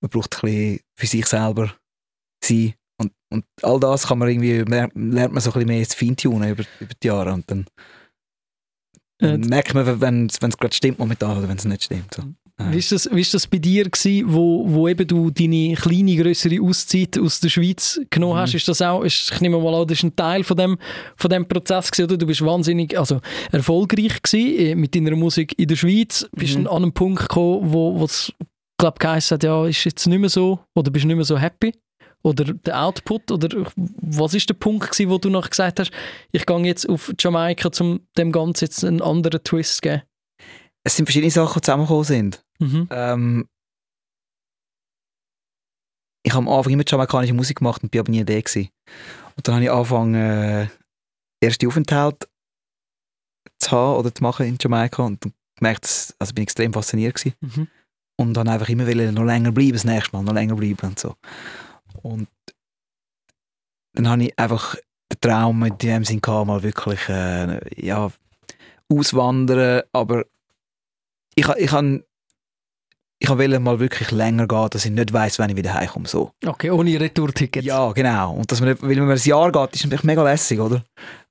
[0.02, 1.74] man braucht ein bisschen für sich selber
[2.44, 2.74] sein.
[3.32, 6.64] Und, all das kann man irgendwie, lernt, man so ein bisschen mehr zu feintunen über,
[6.80, 7.34] über die Jahre.
[7.34, 7.66] Und dann,
[9.22, 12.14] Äh, merkt man, wenn es gerade stimmt momentan oder wenn es nicht stimmt.
[12.16, 12.24] So.
[12.70, 16.16] Wie ist das, wie ist das bei dir gewesen, wo, wo eben du deine kleine,
[16.16, 18.52] größere Auszeit aus der Schweiz genommen hast?
[18.52, 18.58] Mhm.
[18.58, 20.78] Ist das auch, ist, ich nehme mal an, das ist ein Teil von dem,
[21.16, 22.18] von dem Prozess gewesen, oder?
[22.18, 23.20] Du bist wahnsinnig, also
[23.52, 26.28] erfolgreich gewesen äh, mit deiner Musik in der Schweiz.
[26.34, 26.68] Bist Mhm.
[26.68, 28.32] an einem Punkt gekommen, wo, wo es,
[28.78, 31.74] glaube geheißen hat, ja, ist jetzt nicht mehr so, oder bist nicht mehr so happy?
[32.24, 33.32] Oder der Output?
[33.32, 35.92] Oder was ist der Punkt gewesen, wo du noch gesagt hast,
[36.32, 40.02] ich gehe jetzt auf Jamaika, um dem Ganzen jetzt einen anderen Twist zu geben?
[40.84, 42.44] Es sind verschiedene Sachen, die zusammengekommen sind.
[42.60, 42.88] Mhm.
[42.92, 43.48] Ähm,
[46.24, 48.70] ich habe am Anfang immer jamaikanische Musik gemacht und bin aber nie der gewesen.
[49.36, 50.68] Und dann habe ich angefangen, äh,
[51.42, 52.28] erste Aufenthalt
[53.60, 57.36] zu haben oder zu machen in Jamaika und gemerkt, also bin extrem fasziniert gewesen.
[57.42, 57.68] Mhm.
[58.18, 61.00] und dann einfach immer wollen, noch länger bleiben, das nächste Mal noch länger bleiben und
[61.00, 61.16] so.
[62.04, 62.28] Und
[63.94, 64.76] dann habe ich einfach
[65.12, 68.10] den Traum in dem Sinn gehabt, mal wirklich äh, ja,
[68.90, 70.24] auswandern, aber
[71.36, 72.04] ich, ich habe
[73.24, 76.08] ich wollte mal wirklich länger gehen, dass ich nicht weiß, wann ich wieder heimkomme.
[76.08, 76.32] So.
[76.44, 77.64] Okay, ohne Retourticket.
[77.64, 78.34] Ja, genau.
[78.34, 80.84] Und dass man, nicht- weil wenn man ein Jahr geht, ist natürlich mega lässig, oder?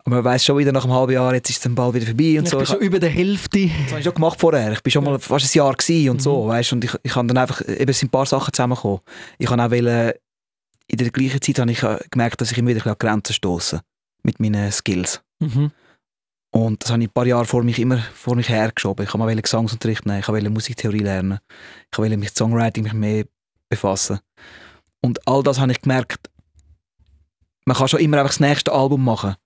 [0.04, 2.38] Aber man weiß schon wieder nach einem halben Jahr, jetzt ist dann bald wieder vorbei
[2.38, 2.59] und ich so.
[2.59, 3.66] bin Ich schon über der Hälfte.
[3.66, 4.70] das habe ich schon gemacht vorher.
[4.72, 6.48] Ich bin schon mal fast ein Jahr gewesen und so, Mhm.
[6.48, 9.00] weißt und ich, ich habe dann einfach, eben sind ein paar Sachen zusammengekommen.
[9.38, 10.12] Ich habe auch wollen,
[10.90, 13.81] in der gleichen Zeit habe ich äh, gemerkt, dass ich immer wieder an Grenzen stoße
[14.24, 15.22] mit meinen Skills.
[15.38, 15.70] Mhm.
[16.53, 19.05] Und das habe ich ein paar Jahre vor mich immer vor mich hergeschoben.
[19.05, 21.38] Ich habe mal Gesangsunterricht nehmen, ich wollte Musiktheorie lernen,
[21.92, 23.24] ich wollte mich mit Songwriting mich mehr
[23.68, 24.18] befassen.
[25.00, 26.29] Und all das habe ich gemerkt,
[27.66, 29.37] man kann schon immer einfach das nächste Album machen,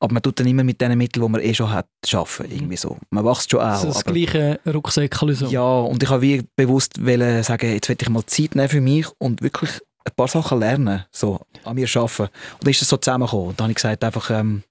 [0.00, 2.78] aber man tut dann immer mit den Mitteln, die man eh schon hat, arbeiten, irgendwie
[2.78, 2.96] so.
[3.10, 3.82] Man wächst schon auch.
[3.82, 5.34] das aber- gleiche Rucksäckchen.
[5.34, 5.46] So.
[5.48, 8.80] ja, und ich habe wie bewusst wollen sagen, jetzt will ich mal Zeit nehmen für
[8.80, 12.22] mich und wirklich ein paar Sachen lernen, so an mir arbeiten.
[12.22, 12.30] Und
[12.64, 13.48] dann ist es so zusammengekommen.
[13.48, 14.62] Und dann habe ich gesagt, einfach, ähm,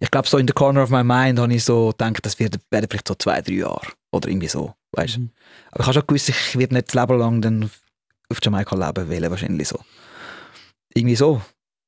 [0.00, 2.58] ich glaube, so in the corner of my mind habe ich so gedacht, das wird,
[2.70, 5.30] werden vielleicht so zwei, drei Jahre oder irgendwie so, weißt Mhm.
[5.70, 7.70] Aber ich habe schon gewusst, ich werde nicht das Leben lang dann
[8.30, 9.78] auf Jamaika leben wollen, wahrscheinlich so.
[10.94, 11.40] Irgendwie so.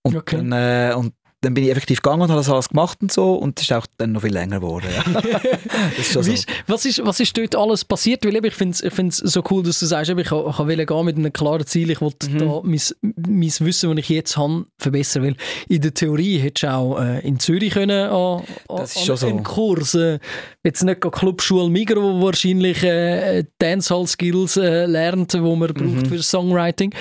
[0.02, 0.36] Und, Okay.
[0.36, 1.14] dann, äh, und
[1.46, 3.72] dann bin ich effektiv gegangen und habe das alles gemacht und so und es ist
[3.72, 4.86] auch dann noch viel länger geworden.
[4.94, 5.40] Ja.
[5.98, 6.26] ist so.
[6.26, 8.24] Wie ist- was, ist, was ist dort alles passiert?
[8.26, 11.04] Weil ich finde es ich find's so cool, dass du sagst, ich, ich wollen gehen
[11.04, 12.38] mit einem klaren Ziel, ich wollte Mhm.
[12.38, 15.22] da mein, mein Wissen, das ich jetzt habe, verbessern.
[15.22, 15.36] Weil
[15.68, 19.16] in der Theorie hättest du auch äh, in Zürich können an, an, Das ist an
[19.16, 19.26] so.
[19.28, 20.18] einen Kurs, äh,
[20.64, 26.06] jetzt nicht Clubschule Migro, wo wahrscheinlich äh, Dancehall-Skills äh, lernt, wo man braucht Mhm.
[26.06, 26.92] für Songwriting.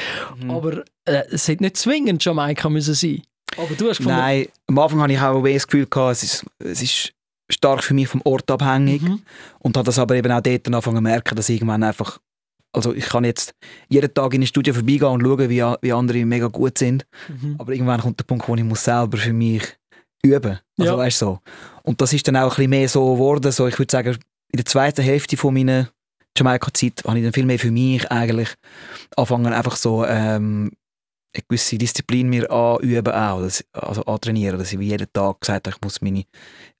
[0.41, 0.51] Mhm.
[0.51, 3.21] Aber äh, es hätte nicht zwingend Jamaika müssen sein.
[3.57, 6.45] Aber du hast gefunden, Nein, am Anfang hatte ich auch das Gefühl, gehabt, es ist,
[6.59, 7.13] es ist
[7.49, 9.01] stark für mich vom Ort abhängig.
[9.01, 9.21] Mhm.
[9.59, 12.19] Und habe das aber eben auch dort angefangen zu merken, dass irgendwann einfach,
[12.73, 13.53] also ich kann jetzt
[13.87, 17.05] jeden Tag in ein Studio vorbeigehen und schauen, wie, wie andere mega gut sind.
[17.27, 17.55] Mhm.
[17.57, 19.63] Aber irgendwann kommt der Punkt, wo ich muss selber für mich
[20.23, 20.59] üben.
[20.77, 20.97] Also Ja.
[20.97, 21.39] weißt du so.
[21.83, 23.51] Und das ist dann auch ein bisschen mehr so geworden.
[23.51, 24.17] So, ich würde sagen,
[24.51, 25.89] in der zweiten Hälfte von meiner
[26.37, 28.49] Jamaika-Zeit habe ich dann viel mehr für mich eigentlich
[29.15, 30.71] angefangen, einfach so ähm,
[31.35, 35.67] eine gewisse Disziplin mir anüben auch, dass, also antrainieren, dass ich wie jeden Tag gesagt
[35.67, 36.23] habe, ich muss meine,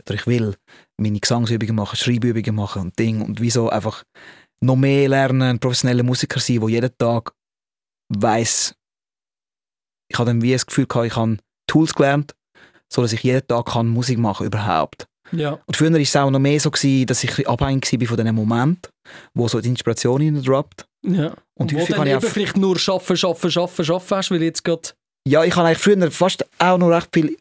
[0.04, 0.56] oder ich will
[0.98, 4.04] meine Gesangsübungen machen, Schreibübungen machen und Ding und wieso einfach
[4.62, 7.34] noch mehr lernen, ein professioneller Musiker sein, der jeden Tag
[8.10, 8.76] weiß
[10.08, 11.38] ich habe dann wie das Gefühl gehabt, ich habe
[11.68, 12.36] Tools gelernt,
[12.92, 15.08] so dass ich jeden Tag kann Musik machen überhaupt.
[15.32, 15.60] Ja.
[15.66, 18.36] Und früher war es auch noch mehr so, gewesen, dass ich abhängig war von diesem
[18.36, 18.90] Moment,
[19.34, 20.86] wo so die Inspiration droppt.
[21.04, 21.34] Ja.
[21.58, 24.44] Und wo häufig dann habe ich eben vielleicht nur schaffen, schaffen, schaffen, schaffen hast, weil
[24.44, 24.90] jetzt gerade
[25.28, 27.38] Ja, ich habe eigentlich früher fast auch noch recht viel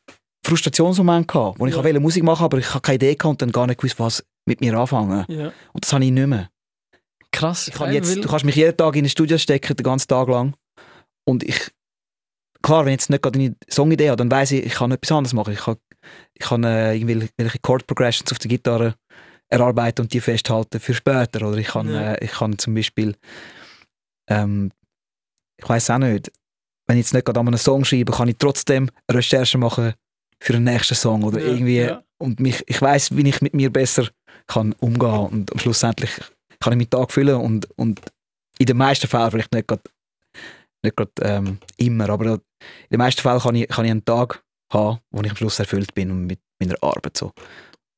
[0.47, 1.83] Frustrationsmomente gehabt, wo ich Ja.
[1.83, 4.25] wollte Musik machen aber ich habe keine Idee gehabt und dann gar nicht gewusst, was
[4.47, 5.25] mit mir anfangen.
[5.29, 5.53] Ja.
[5.73, 6.51] Und das habe ich nicht mehr.
[7.33, 7.69] Krass.
[7.69, 10.29] Ich kann jetzt, du kannst mich jeden Tag in ein Studio stecken, den ganzen Tag
[10.29, 10.55] lang.
[11.27, 11.71] Und ich,
[12.63, 15.11] klar, wenn ich jetzt nicht gerade eine Songidee habe, dann weiß ich, ich kann etwas
[15.11, 15.53] anderes machen.
[15.55, 15.77] Ich kann,
[16.35, 18.95] ich kann äh, irgendwelche Chord Progressions auf der Gitarre
[19.49, 21.49] erarbeiten und die festhalten für später.
[21.49, 22.13] Oder ich kann, Ja.
[22.15, 23.17] äh, ich kann zum Beispiel,
[24.29, 24.71] ähm,
[25.57, 26.33] ich weiß auch nicht,
[26.87, 29.95] wenn ich jetzt nicht gerade an einem Song schreibe, kann ich trotzdem eine Recherche machen
[30.41, 32.03] für den nächsten Song oder Ja, irgendwie ja.
[32.19, 34.09] und mich, ich weiß, wie ich mit mir besser
[34.47, 36.11] kann umgehen und am schlussendlich
[36.61, 38.01] kann ich meinen Tag füllen und, und
[38.59, 39.83] in den meisten Fällen vielleicht nicht gerade
[40.83, 42.41] nicht ähm, immer, aber in
[42.91, 45.95] den meisten Fällen kann ich, kann ich einen Tag haben, wo ich am Schluss erfüllt
[45.95, 47.33] bin und mit meiner Arbeit so.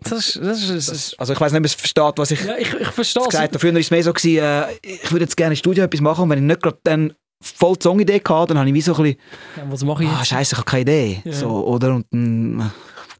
[0.03, 2.57] Das ist, das ist, das also ich weiß nicht, ob es versteht, was ich ja,
[2.59, 3.29] ich, ich verstehe es.
[3.31, 3.59] gesagt habe.
[3.59, 6.23] Früher war es mehr so, gewesen, äh, ich würde jetzt gerne im Studio etwas machen
[6.25, 8.95] und wenn ich nicht gerade dann voll die Songidee hatte, dann habe ich wie so
[8.95, 9.19] ein bisschen,
[9.57, 10.29] Ja, was mache ich ah jetzt?
[10.29, 11.23] scheiße, ich habe keine Idee.
[11.25, 11.33] Ja.
[11.33, 11.95] So, oder?
[11.95, 12.65] Und dann äh,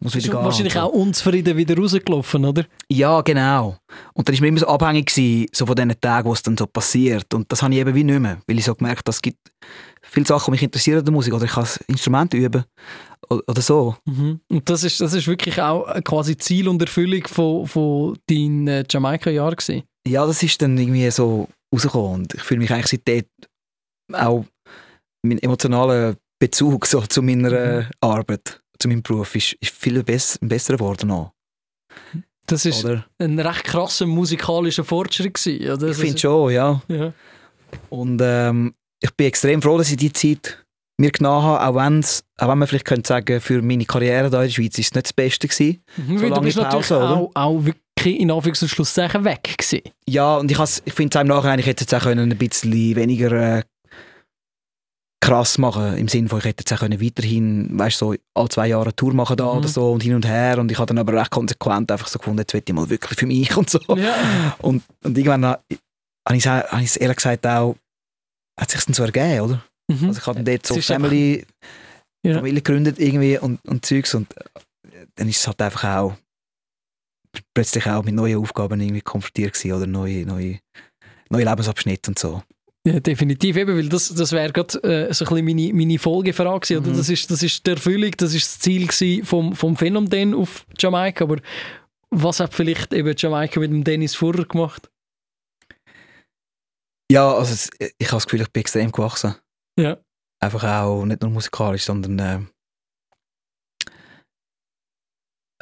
[0.01, 0.45] muss wieder gehen.
[0.45, 2.65] wahrscheinlich auch unzufrieden wieder rausgelaufen, oder?
[2.91, 3.77] Ja, genau.
[4.13, 6.57] Und dann war mir immer so abhängig gewesen, so von diesen Tagen, wo es dann
[6.57, 7.33] so passiert.
[7.35, 9.39] Und das habe ich eben wie nicht mehr, weil ich so gemerkt habe, es gibt
[10.03, 11.33] viele Sachen, die mich interessieren an der Musik.
[11.33, 12.65] Oder ich kann das Instrument üben.
[13.29, 13.97] Oder so.
[14.05, 14.41] Mhm.
[14.49, 18.85] Und das ist, das ist wirklich auch quasi Ziel und Erfüllung von, von deinen äh,
[18.89, 19.83] Jamaika-Jahren gewesen.
[20.07, 22.23] Ja, das ist dann irgendwie so rausgekommen.
[22.23, 23.25] Und ich fühle mich eigentlich seitdem
[24.13, 24.45] auch
[25.23, 30.39] mein emotionaler Bezug so zu meiner äh, Arbeit, zu meinem Beruf, ist, ist viel bess
[30.41, 31.09] besser geworden.
[31.09, 31.33] Noch,
[32.47, 33.07] Das ist oder?
[33.19, 35.63] ein recht krasser musikalischer Fortschritt gewesen.
[35.63, 36.81] Ja, Ich finde schon, ja.
[36.89, 37.13] Ja.
[37.89, 40.65] Und ähm, ich bin extrem froh, dass ich die Zeit
[40.99, 44.41] mir genommen habe, auch, wenn's, auch wenn man vielleicht könnte sagen, für meine Karriere hier
[44.41, 45.83] in der Schweiz ist es nicht das Beste gewesen.
[45.97, 47.11] Mhm, So lange Pause, oder?
[47.17, 49.83] auch, auch wirklich in Anführungs- und Schlusszeichen weg gewesen.
[50.09, 52.73] Ja, und ich, ich finde es im Nachhinein, ich hätte es auch können ein bisschen
[52.97, 53.63] weniger äh,
[55.21, 58.69] krass machen im Sinne von, ich hätte jetzt auch können weiterhin, weißt so alle zwei
[58.69, 59.59] Jahre eine Tour machen da Mhm.
[59.59, 62.19] oder so und hin und her und ich habe dann aber recht konsequent einfach so
[62.19, 63.81] gefunden, jetzt will ich mal wirklich für mich und so.
[63.97, 64.57] Ja.
[64.59, 65.61] Und, und irgendwann ha-
[66.29, 67.77] habe ich es hab ehrlich gesagt auch,
[68.61, 69.65] hat sich dann so ergeben, oder?
[69.89, 70.09] Mhm.
[70.09, 71.45] Also ich habe dort so Family,
[72.25, 72.35] Ja.
[72.35, 76.17] Familie gegründet irgendwie und, und Zeugs und äh, dann ist es halt einfach auch
[77.55, 80.59] plötzlich auch mit neuen Aufgaben irgendwie konfrontiert gewesen oder neue, neue,
[81.31, 82.43] neue Lebensabschnitte und so.
[82.87, 86.61] Ja, definitiv, eben, weil das, das wäre gerade äh, so ein bisschen meine, meine Folgefrage
[86.61, 86.93] gewesen, oder?
[86.93, 86.97] Mhm.
[86.97, 90.65] Das ist, das ist die Erfüllung, das ist das Ziel gewesen vom, vom Phänomen auf
[90.79, 91.39] Jamaika, aber
[92.11, 94.89] was hat vielleicht eben Jamaika mit dem Dennis Furrer gemacht?
[97.11, 99.35] Ja, also ich habe das Gefühl, ich bin extrem gewachsen.
[99.79, 99.99] Ja.
[100.41, 102.41] Einfach auch nicht nur musikalisch, sondern äh,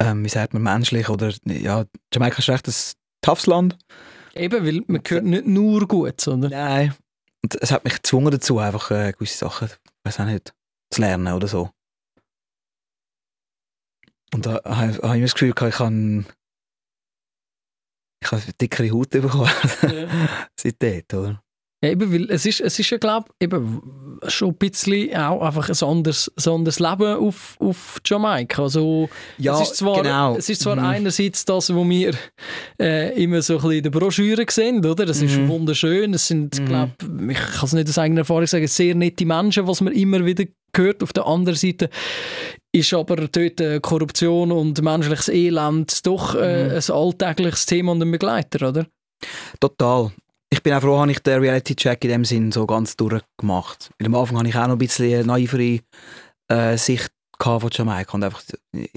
[0.01, 2.73] ähm, wie sagt man, menschlich oder ja, Jamaika ist recht ein
[3.21, 3.77] toughes Land.
[4.33, 6.49] Eben, weil man hört nicht nur gut, oder?
[6.49, 6.95] Nein.
[7.41, 9.69] Und es hat mich gezwungen dazu, einfach äh, gewisse Sachen,
[10.03, 10.53] weiß auch nicht,
[10.91, 11.69] zu lernen oder so.
[14.33, 16.25] Und da habe ich ich das Gefühl, gehabt, ich habe
[18.21, 19.49] ich habe dickere Haut bekommen
[19.83, 20.27] Ja.
[20.59, 21.44] seitdem, oder?
[21.85, 23.81] Ja, eben, weil es ist, es ist ja, glaube ich, eben
[24.27, 28.63] schon ein bisschen auch einfach ein anderes, ein anderes Leben auf, auf Jamaika.
[28.63, 30.35] Also, Ja, es ist zwar, genau.
[30.37, 30.85] es ist zwar Mhm.
[30.85, 32.13] einerseits das, was wir
[32.81, 35.05] äh, immer so ein bisschen in den Broschüren sehen, oder?
[35.05, 35.49] Das ist Mhm.
[35.49, 36.13] wunderschön.
[36.13, 36.65] Es sind, Mhm.
[36.65, 36.89] glaub,
[37.29, 40.45] ich kann es nicht aus eigener Erfahrung sagen, sehr nette Menschen, was man immer wieder
[40.75, 41.03] hört.
[41.03, 41.89] Auf der anderen Seite
[42.73, 46.71] ist aber dort äh, Korruption und menschliches Elend doch äh, Mhm.
[46.71, 48.85] ein alltägliches Thema und ein Begleiter, oder?
[49.59, 50.11] Total.
[50.55, 53.91] Ich bin auch froh, habe ich den Reality-Check in dem Sinn so ganz durchgemacht.
[53.99, 55.79] Weil am Anfang hatte ich auch noch ein bisschen eine naivere
[56.49, 58.41] äh, Sicht von Jamaika und einfach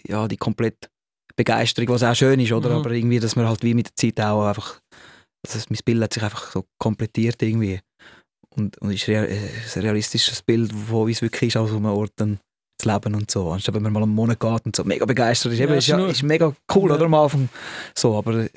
[0.07, 0.89] ja, die komplette
[1.35, 2.71] Begeisterung, was auch schön ist, oder?
[2.71, 2.77] Mhm.
[2.77, 4.81] Aber irgendwie, dass man halt wie mit der Zeit auch einfach,
[5.45, 7.81] also mein Bild hat sich einfach so komplettiert irgendwie.
[8.55, 9.37] Und, und ist real, äh,
[9.75, 12.39] ein realistisches Bild, wo wie es wirklich ist, aus einem Ort dann
[12.81, 13.51] zu leben und so.
[13.51, 15.59] Anstatt wenn man mal einen Monat geht und so mega begeistert ist.
[15.59, 16.95] Eben, Ja, ist, ja, ist mega cool, Ja.
[16.97, 17.07] oder?
[17.07, 17.49] Am Anfang
[17.97, 18.49] so, aber äh,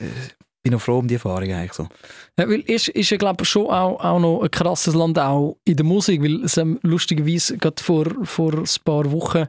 [0.63, 1.87] bin noch froh um die Erfahrung eigentlich so.
[2.37, 5.75] Ja, weil ist, ist ja glaube schon auch, auch noch ein krasses Land auch in
[5.75, 9.45] der Musik, weil es haben lustigerweise gerade vor, vor ein paar Wochen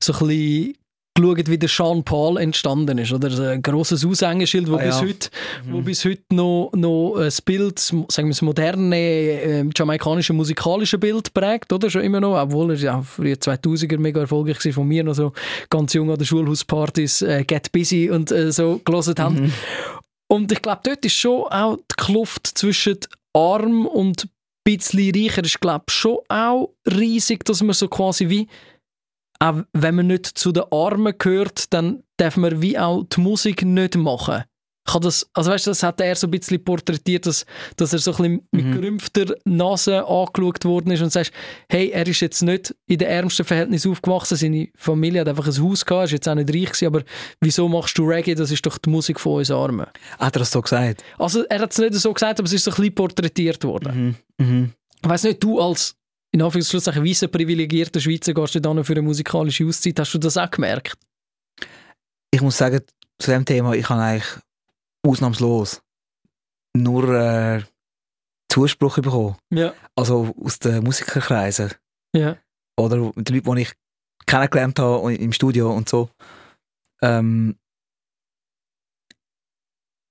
[0.00, 0.74] so ein bisschen
[1.16, 3.52] geschaut, wie der Sean Paul entstanden ist, oder?
[3.52, 5.06] Ein grosses Aushängeschild, wo Ah, bis ja.
[5.06, 5.28] heute,
[5.70, 11.32] wo bis heute noch, noch ein Bild, sagen wir das moderne äh, jamaikanische musikalische Bild
[11.32, 11.88] prägt, oder?
[11.88, 15.32] Schon immer noch, obwohl er ja früher 2000er mega erfolgreich war von mir noch so
[15.70, 19.40] ganz jung an den Schulhauspartys äh, Get Busy und äh, so gelesen haben.
[19.44, 19.52] Mhm.
[20.28, 22.98] Und ich glaube, dort ist schon auch die Kluft zwischen
[23.32, 24.30] arm und ein
[24.64, 28.48] bisschen reicher ist, glaube schon auch riesig, dass man so quasi wie,
[29.38, 33.62] auch wenn man nicht zu den Armen gehört, dann darf man wie auch die Musik
[33.62, 34.44] nicht machen.
[34.86, 37.44] Kann das, also weißt du, das hat er so ein bisschen porträtiert, dass,
[37.76, 38.72] dass er so ein bisschen mit Mhm.
[38.72, 41.32] gerümpfter Nase angeschaut worden ist und sagst,
[41.68, 45.62] hey, er ist jetzt nicht in den ärmsten Verhältnissen aufgewachsen, seine Familie hat einfach ein
[45.62, 47.02] Haus gehabt, ist jetzt auch nicht reich gewesen, aber
[47.40, 49.86] wieso machst du Reggae, das ist doch die Musik von uns Armen.
[50.18, 51.02] Hat er das so gesagt?
[51.18, 54.16] Also er hat es nicht so gesagt, aber es ist so ein bisschen porträtiert worden.
[54.38, 54.46] Mhm.
[54.46, 54.72] Mhm.
[55.02, 55.96] Ich weiss nicht, du als
[56.32, 60.36] in Anführungszeichen weißer privilegierter Schweizer gehst du dann für eine musikalische Auszeit, hast du das
[60.36, 60.94] auch gemerkt?
[62.30, 62.80] Ich muss sagen,
[63.18, 64.28] zu dem Thema, ich habe eigentlich
[65.06, 65.82] ausnahmslos
[66.76, 67.62] nur äh,
[68.52, 69.36] Zuspruch bekommen.
[69.50, 69.74] Ja.
[69.94, 71.72] Also aus den Musikerkreisen.
[72.14, 72.36] Ja.
[72.78, 73.72] Oder mit den Leuten, die ich
[74.26, 76.10] kennengelernt habe im Studio und so.
[77.02, 77.56] Ähm,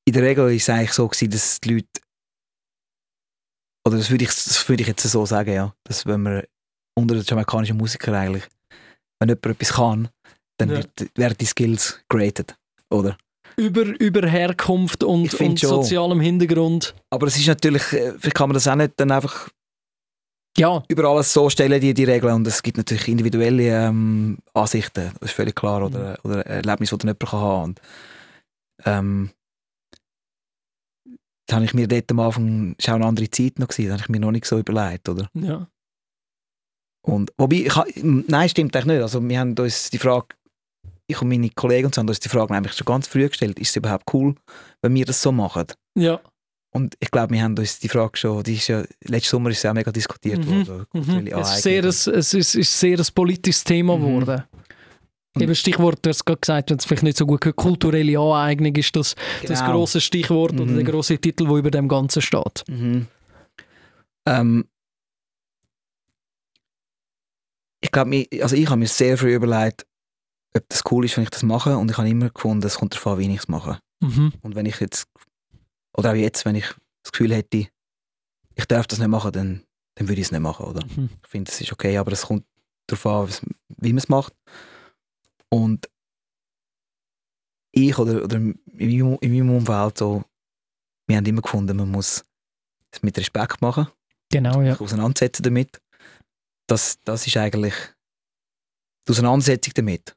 [0.08, 1.88] in der Regel war es eigentlich so, gewesen, dass die Leute
[3.88, 5.76] oder das würde ich, das würde ich jetzt so sagen, ja.
[5.84, 6.44] Dass wenn man
[6.98, 8.48] unter den jamaikanischen Musikern eigentlich,
[9.20, 10.10] wenn jemand etwas kann,
[10.58, 10.78] dann Ja.
[10.78, 12.58] wird, werden die Skills graded,
[12.90, 13.18] oder?
[13.58, 16.94] Über, über Herkunft und, und sozialem Hintergrund.
[17.10, 19.50] Aber es ist natürlich, äh, vielleicht kann man das auch nicht dann einfach
[20.58, 22.34] Ja, über alles so stellen, die, die Regeln.
[22.34, 25.86] Und es gibt natürlich individuelle ähm, Ansichten, das ist völlig klar.
[25.86, 27.80] Oder, oder Erlebnisse, die dann jemand kann haben Und,
[28.86, 29.30] ähm,
[31.48, 34.02] da habe ich mir dort am Anfang, war auch eine andere Zeit noch, da habe
[34.02, 35.30] ich mir noch nicht so überlegt, oder?
[35.34, 35.68] ja.
[37.06, 39.02] Und, wobei, ich, nein, stimmt eigentlich nicht.
[39.04, 40.30] Also wir haben uns die Frage,
[41.08, 43.60] ich und meine Kollegen und so haben uns die Frage nämlich schon ganz früh gestellt,
[43.60, 44.36] ist es überhaupt cool,
[44.82, 45.66] wenn wir das so machen?
[45.98, 46.20] ja.
[46.72, 49.64] Und ich glaube, wir haben uns die Frage schon, die ist ja, letzten Sommer ist
[49.64, 50.86] ja auch mega diskutiert Mhm, worden.
[50.92, 51.28] Mhm.
[51.28, 54.02] Es, ist sehr, ein, es ist, ist sehr ein politisches Thema Mhm.
[54.02, 54.44] geworden.
[55.38, 58.20] Und- Eben Stichwort, du hast gerade gesagt, wenn es vielleicht nicht so gut gehört, kulturelle
[58.20, 59.16] Aneignung ist das,
[59.48, 59.72] das Genau.
[59.72, 60.76] grosse Stichwort oder Mhm.
[60.76, 62.66] der grosse Titel, der über dem Ganzen steht.
[62.68, 63.08] Mhm.
[64.28, 64.66] Ähm,
[67.82, 69.86] ich glaube, also ich habe mir sehr früh überlegt,
[70.56, 71.78] ob das cool ist, wenn ich das mache.
[71.78, 73.80] Und ich habe immer gefunden, es kommt darauf an, wie ich es mache.
[74.02, 74.34] Mhm.
[74.42, 75.08] Und wenn ich jetzt,
[75.96, 76.68] oder auch jetzt, wenn ich
[77.04, 77.68] das Gefühl hätte,
[78.56, 79.64] ich darf das nicht machen, dann,
[79.96, 80.86] dann würde ich es nicht machen, oder?
[80.86, 81.10] Mhm.
[81.24, 82.46] Ich finde, es ist okay, aber es kommt
[82.88, 84.34] darauf an, wie man es macht.
[85.50, 85.90] Und
[87.72, 90.24] ich oder, oder in, meinem, in meinem Umfeld so,
[91.08, 92.24] wir haben immer gefunden, man muss
[92.92, 93.88] es mit Respekt machen,
[94.32, 94.74] Genau, ja.
[94.74, 95.82] sich auseinandersetzen damit.
[96.68, 97.74] Das, das ist eigentlich
[99.08, 100.16] die Auseinandersetzung damit.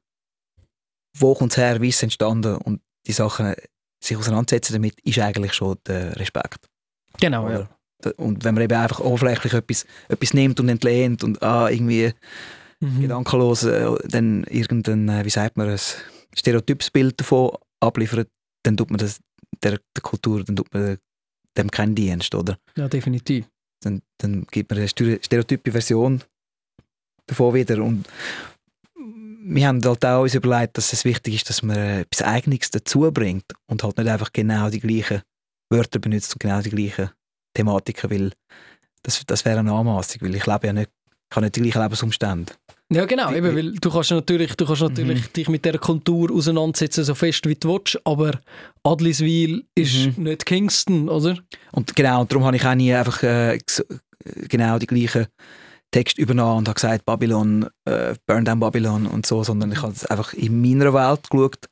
[1.18, 3.54] Wo kommt es her, wie ist es entstanden und die Sachen,
[4.02, 6.68] sich auseinandersetzen damit, ist eigentlich schon der Respekt.
[7.20, 7.56] Genau, ja.
[7.56, 7.68] Oder?
[8.00, 12.12] Da- Und wenn man eben einfach oberflächlich etwas, etwas nimmt und entlehnt und ah, irgendwie
[12.80, 13.00] Mhm.
[13.00, 15.80] gedankenlos äh, dann irgendein, äh, wie sagt man, ein
[16.36, 17.50] stereotypes Bild davon
[17.80, 18.28] abliefert,
[18.62, 19.18] dann tut man das
[19.64, 20.96] der, der Kultur, dann tut man
[21.56, 22.56] dem keinen Dienst, oder?
[22.76, 23.46] Ja, definitiv.
[23.82, 26.22] Dann, dann gibt man eine stere- stereotype Version
[27.26, 28.06] davon wieder und
[29.40, 33.10] wir haben halt auch uns überlegt, dass es wichtig ist, dass man etwas Eigenes dazu
[33.12, 35.22] bringt und halt nicht einfach genau die gleichen
[35.70, 37.10] Wörter benutzt und genau die gleichen
[37.54, 38.32] Thematiken, weil
[39.02, 40.90] das, das wäre eine Anmaßung, weil ich lebe ja nicht,
[41.30, 42.52] ich habe nicht die gleichen Lebensumstände.
[42.90, 45.32] Ja, genau, eben, weil du kannst natürlich, du kannst natürlich Mhm.
[45.34, 48.40] dich mit dieser Kultur auseinandersetzen, so fest wie du willst, aber
[48.82, 50.24] Adliswil ist Mhm.
[50.24, 51.38] nicht Kingston, oder?
[51.72, 53.58] Und genau, und darum habe ich auch nie einfach äh,
[54.48, 55.26] genau die gleichen
[55.90, 59.92] Texte übernommen und habe gesagt, Babylon, äh, Burn Down Babylon und so, sondern ich habe
[59.92, 61.66] es einfach in meiner Welt geschaut,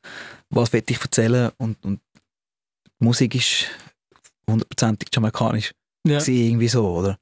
[0.50, 2.00] was will ich erzählen und, und
[3.00, 3.66] die Musik ist
[4.48, 5.72] hundertprozentig jamaikanisch.
[6.06, 6.18] Ja.
[6.18, 6.26] Ja.
[6.26, 7.18] Irgendwie so, oder?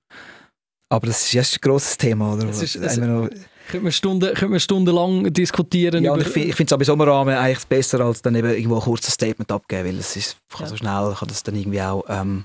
[0.93, 2.49] Aber das ist, ist ein grosses Thema, oder?
[2.49, 3.29] Es ist- es- wir noch-
[3.71, 6.21] Könnte man, Stunden, könnte man stundenlang diskutieren ja, über...
[6.21, 8.83] ich finde ich finde es aber im Sommerrahmen eigentlich besser, als dann eben irgendwo ein
[8.83, 10.67] kurzes Statement abgeben, weil es ist kann Ja.
[10.69, 12.45] so schnell, kann das dann irgendwie auch ähm,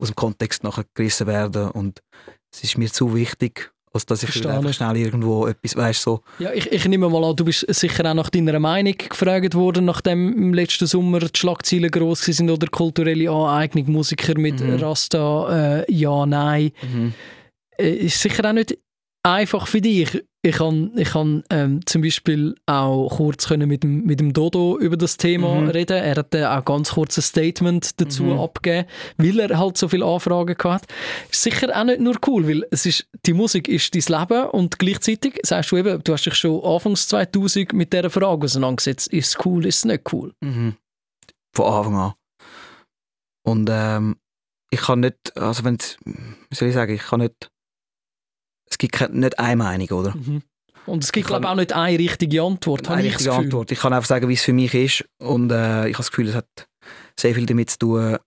[0.00, 2.00] aus dem Kontext nachher gerissen werden und
[2.52, 6.52] es ist mir zu wichtig, als dass ich einfach schnell irgendwo etwas, weißt so, Ja,
[6.52, 10.32] ich, ich nehme mal an, du bist sicher auch nach deiner Meinung gefragt worden, nachdem
[10.32, 14.76] im letzten Sommer die Schlagzeilen gross sind oder kulturelle Aneignung, Musiker mit Mhm.
[14.76, 16.72] Rasta, äh, ja, nein.
[17.78, 18.78] Äh, ist sicher auch nicht
[19.22, 20.22] einfach für dich.
[20.44, 24.76] Ich kann, ich kann ähm, zum Beispiel auch kurz können mit, dem, mit dem Dodo
[24.76, 25.68] über das Thema Mhm.
[25.68, 25.96] reden.
[25.98, 28.40] Er hat äh, auch ganz kurz ein Statement dazu Mhm.
[28.40, 30.56] abgegeben, weil er halt so viele Anfragen.
[31.30, 34.80] Ist sicher auch nicht nur cool, weil es ist, die Musik ist dein Leben und
[34.80, 39.12] gleichzeitig sagst du eben, du hast dich schon anfangs 2000 mit dieser Frage auseinandergesetzt.
[39.12, 40.34] Ist es cool, ist es nicht cool?
[40.40, 40.74] Mhm.
[41.54, 42.12] Von Anfang an.
[43.44, 44.16] Und ähm,
[44.70, 47.50] ich kann nicht, also wenn, wie soll ich sagen, ich kann nicht,
[48.72, 50.14] es gibt keine, nicht eine Meinung, oder?
[50.16, 50.42] Mhm.
[50.86, 52.88] Und es gibt, Ich glaube ich, auch nicht eine richtige Antwort.
[52.90, 53.44] Eine ich richtige Gefühl.
[53.44, 53.70] Antwort.
[53.70, 55.04] Ich kann einfach sagen, wie es für mich ist.
[55.18, 56.68] Und äh, ich habe das Gefühl, es hat
[57.18, 58.18] sehr viel damit zu tun,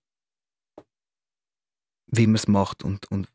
[2.07, 2.83] wie man es macht.
[2.83, 3.27] Und, und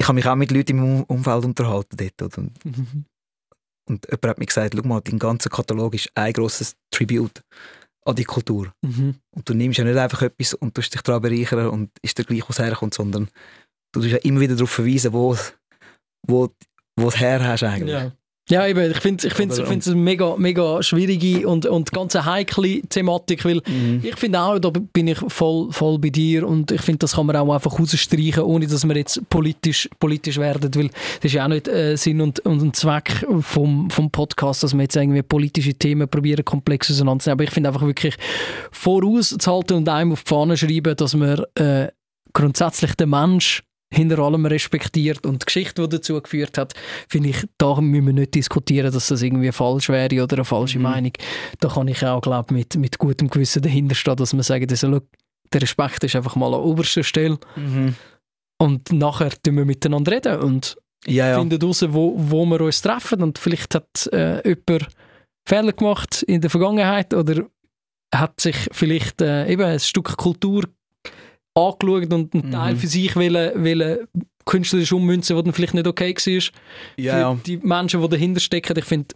[0.00, 2.38] ich habe mich auch mit Leuten im Um- Umfeld unterhalten dort.
[2.38, 3.04] Und, Mhm.
[3.88, 7.42] und jemand hat mir gesagt, schau mal, dein ganzer Katalog ist ein grosses Tribute
[8.06, 8.72] an die Kultur.
[8.82, 9.16] Mhm.
[9.32, 12.24] Und du nimmst ja nicht einfach etwas und tust dich daran bereichern und ist dir
[12.24, 13.28] gleich, was herkommt, sondern
[13.96, 15.36] du tust ja immer wieder darauf verweisen, wo
[16.26, 16.48] wo
[16.98, 17.94] wo es her hast eigentlich.
[17.94, 18.12] Ja.
[18.48, 21.90] Ja, eben, ich finde es ich find's, ich find's eine mega, mega schwierige und, und
[21.90, 24.02] ganz eine heikle Thematik, weil Mhm.
[24.04, 27.26] ich finde auch, da bin ich voll, voll bei dir und ich finde, das kann
[27.26, 31.42] man auch einfach rausstreichen, ohne dass wir jetzt politisch, politisch werden, weil das ist ja
[31.44, 35.74] auch nicht äh, Sinn und, und Zweck vom, vom Podcast, dass wir jetzt irgendwie politische
[35.74, 38.14] Themen probieren, komplex auseinanderzunehmen, aber ich finde einfach wirklich
[38.70, 41.88] vorauszuhalten und einem auf die Fahne schreiben, dass man äh,
[42.32, 43.64] grundsätzlich den Mensch
[43.96, 46.74] hinter allem respektiert und die Geschichte, die dazu geführt hat,
[47.08, 50.78] finde ich, da müssen wir nicht diskutieren, dass das irgendwie falsch wäre oder eine falsche
[50.78, 50.82] Mhm.
[50.84, 51.12] Meinung.
[51.60, 55.00] Da kann ich auch, glaube mit, mit gutem Gewissen dahinter stehen, dass man sagt, also,
[55.52, 57.94] der Respekt ist einfach mal an oberster Stelle Mhm.
[58.58, 60.76] und nachher tun wir miteinander reden und
[61.06, 61.38] Ja, ja.
[61.38, 64.88] finden raus, wo, wo wir uns treffen und vielleicht hat äh, jemand
[65.48, 67.44] Fehler gemacht in der Vergangenheit oder
[68.14, 70.64] hat sich vielleicht äh, eben ein Stück Kultur
[71.56, 72.52] angeschaut und einen Mhm.
[72.52, 74.06] Teil für sich wollen, wollen
[74.44, 76.52] künstlerisch ummünzen, was dann vielleicht nicht okay war.
[76.96, 78.76] ja, für die Menschen, die dahinter stecken.
[78.78, 79.14] Ich finde,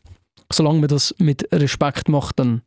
[0.52, 2.62] solange man das mit Respekt macht, dann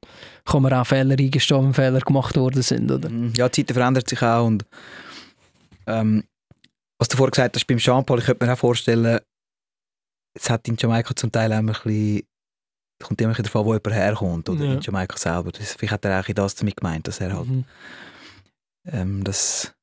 [0.45, 2.89] kann man auch Fehler eingestehen, wenn Fehler gemacht worden sind.
[2.91, 3.09] Oder?
[3.09, 3.34] Mhm.
[3.36, 4.63] Ja, die Zeit verändert sich auch und
[5.88, 6.24] ähm,
[6.99, 9.19] was du vorher gesagt hast beim Jean-Paul, ich könnte mir auch vorstellen,
[10.39, 12.21] es hat in Jamaika zum Teil auch ein bisschen,
[13.03, 14.74] kommt immer davon, wo jemand herkommt, oder Ja.
[14.76, 15.51] in Jamaika selber.
[15.51, 17.65] Das, vielleicht hat er auch das damit gemeint, dass er halt Mhm.
[18.86, 19.74] Ähm, das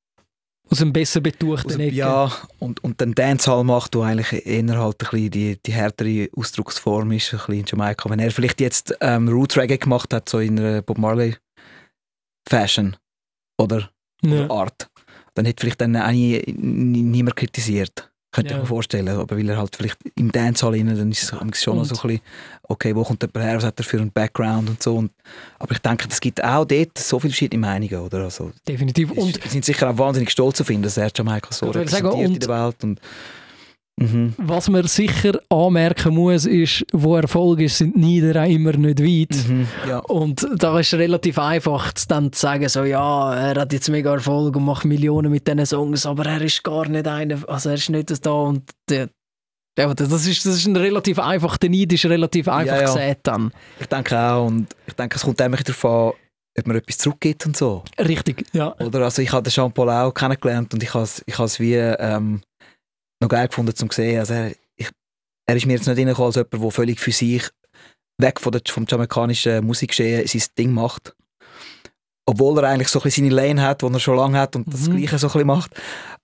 [0.69, 1.95] Aus einem besser aus, betuchten Ecke.
[1.95, 6.29] ja, und, und den Dancehall macht, wo eigentlich eher halt ein bisschen die, die härtere
[6.37, 8.09] Ausdrucksform ist, ein bisschen in Jamaika.
[8.11, 11.37] Wenn er vielleicht jetzt ähm, Roots Reggae gemacht hat, so in einer Bob Marley
[12.49, 12.97] Fashion,
[13.59, 13.91] oder?
[14.23, 14.45] Ja.
[14.45, 14.91] oder Art.
[15.35, 18.10] Dann hätte vielleicht dann auch nie, nie, niemand kritisiert.
[18.33, 18.57] Könnte Ja.
[18.59, 19.09] ich mir vorstellen.
[19.09, 22.01] Aber weil er halt vielleicht im Dancehall rein, dann ist es schon noch so ein
[22.09, 22.21] bisschen,
[22.63, 24.97] okay, wo kommt jemand her, was hat er für einen Background und so.
[24.97, 25.11] Und,
[25.59, 28.25] aber ich denke, es gibt auch dort so viele verschiedene Meinungen, oder?
[28.25, 29.11] Also, Definitiv.
[29.11, 32.07] und Und sind sicher auch wahnsinnig stolz auf ihn, dass er Jamaika so wollte sagen,
[32.07, 32.85] repräsentiert in und- der Welt.
[32.85, 33.01] Und,
[34.01, 34.35] mhm.
[34.39, 39.01] was man sicher anmerken muss, ist, wo Erfolg ist, sind die Nieder auch immer nicht
[39.01, 39.49] weit.
[39.49, 39.69] Mhm.
[39.89, 39.99] Ja.
[39.99, 44.57] Und da ist relativ einfach dann zu sagen, so, ja, er hat jetzt mega Erfolg
[44.57, 47.91] und macht Millionen mit diesen Songs, aber er ist gar nicht einer, also er ist
[47.91, 49.09] nicht das da und der,
[49.79, 52.87] ja, das ist, das ist ein relativ einfach, der Neid ist relativ einfach ja.
[52.87, 53.53] gesät dann.
[53.79, 54.47] Ich denke auch.
[54.47, 56.13] Und ich denke, es kommt einfach darauf an,
[56.59, 57.85] ob man etwas zurückgibt und so.
[57.99, 58.75] Richtig, ja.
[58.79, 59.03] Oder?
[59.03, 62.43] Also ich habe den Jean-Paul auch kennengelernt und ich habe es ich wie ähm,
[63.21, 64.19] noch geil gefunden zum sehen.
[64.19, 64.89] Also er, ich,
[65.47, 67.49] er ist mir jetzt nicht reingekommen als jemand, der völlig für sich
[68.19, 71.15] weg von der, vom jamaikanischen Musikgeschehen sein Ding macht.
[72.27, 74.73] Obwohl er eigentlich so ein bisschen seine Lane hat, die er schon lange hat und
[74.73, 74.99] das Mhm.
[74.99, 75.71] Gleiche so ein bisschen macht.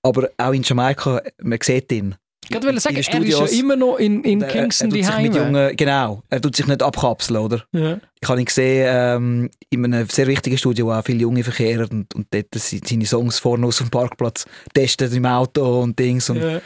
[0.02, 2.14] Aber auch in Jamaika, man sieht ihn.
[2.52, 3.12] Wollte In sagen, er ist
[3.52, 5.74] ja immer noch in, in Er- Kingston er, die Heime.
[5.76, 7.62] Genau, er tut sich nicht abkapseln, oder?
[7.72, 7.98] Ja.
[8.22, 11.88] Ich habe ihn gesehen ähm, in einem sehr wichtigen Studio, wo auch viele Junge verkehren
[11.90, 14.44] und, und dort seine Songs vorne aus dem Parkplatz
[14.74, 16.30] testen im Auto und Dings.
[16.30, 16.60] Und, Ja.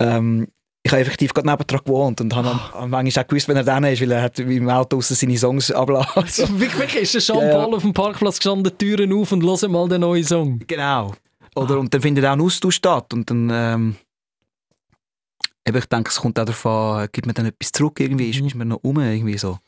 [0.00, 0.48] ähm,
[0.86, 2.70] ich habe effektiv gerade nebendran gewohnt und habe Ah.
[2.74, 5.14] am- am manchmal auch gewusst, wenn er dann ist, weil er hat im Auto aussen
[5.14, 6.12] seine Songs ablassen.
[6.16, 7.52] Also, wirklich, ist der Jean Ja.
[7.62, 10.60] Paul auf dem Parkplatz gestanden, Türen auf und hört mal den neuen Song.
[10.66, 11.14] Genau.
[11.56, 13.14] Oder, Und dann findet auch ein Austausch statt.
[13.14, 13.96] Und dann, ähm,
[15.66, 18.46] eben, ich denke, es kommt auch an, gibt man dann etwas zurück irgendwie, ist, Mhm.
[18.46, 19.58] ist man noch um irgendwie so.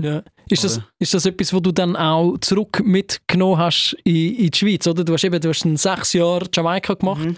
[0.00, 0.22] Ja.
[0.48, 4.56] Ist, das, ist das etwas, was du dann auch zurück mitgenommen hast in, in die
[4.58, 4.86] Schweiz?
[4.86, 5.02] Oder?
[5.02, 7.24] Du hast eben du hast sechs Jahre Jamaika gemacht.
[7.24, 7.36] Mhm.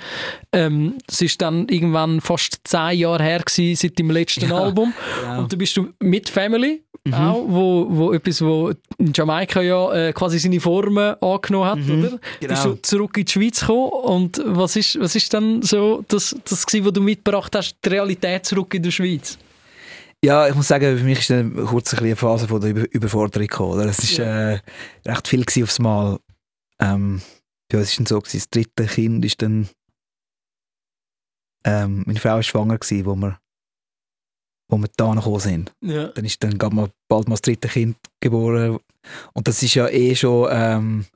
[0.52, 4.92] Ähm, es ist dann irgendwann fast zehn Jahre her gewesen, seit dem letzten Ja, Album.
[5.22, 5.38] Genau.
[5.40, 7.14] Und dann bist du mit Family Mhm.
[7.14, 12.00] auch, wo, wo etwas, wo in Jamaika ja äh, quasi seine Formen angenommen hat, Mhm,
[12.04, 12.18] oder?
[12.40, 12.52] genau.
[12.52, 16.36] Bist du zurück in die Schweiz gekommen und was ist, was ist dann so das,
[16.44, 19.38] das gewesen, was du mitgebracht hast, die Realität zurück in der Schweiz?
[20.24, 22.70] Ja, ich muss sagen, für mich ist dann kurz ein bisschen eine Phase von der
[22.70, 23.72] Über Überforderung gekommen.
[23.74, 23.86] Oder?
[23.86, 24.50] Es war Ja.
[24.54, 24.60] äh,
[25.06, 26.18] recht viel aufs Mal.
[26.80, 27.22] Ähm,
[27.72, 29.68] ja, es ist dann so, gewesen, das dritte Kind ist dann
[31.64, 33.38] ähm, meine Frau war schwanger, gewesen, wo wir,
[34.70, 35.72] wo wir da gekommen sind.
[35.80, 36.08] Ja.
[36.08, 38.78] Dann ist dann gerade mal bald mal das dritte Kind geboren.
[39.34, 41.06] Und das ist ja eh schon, ähm,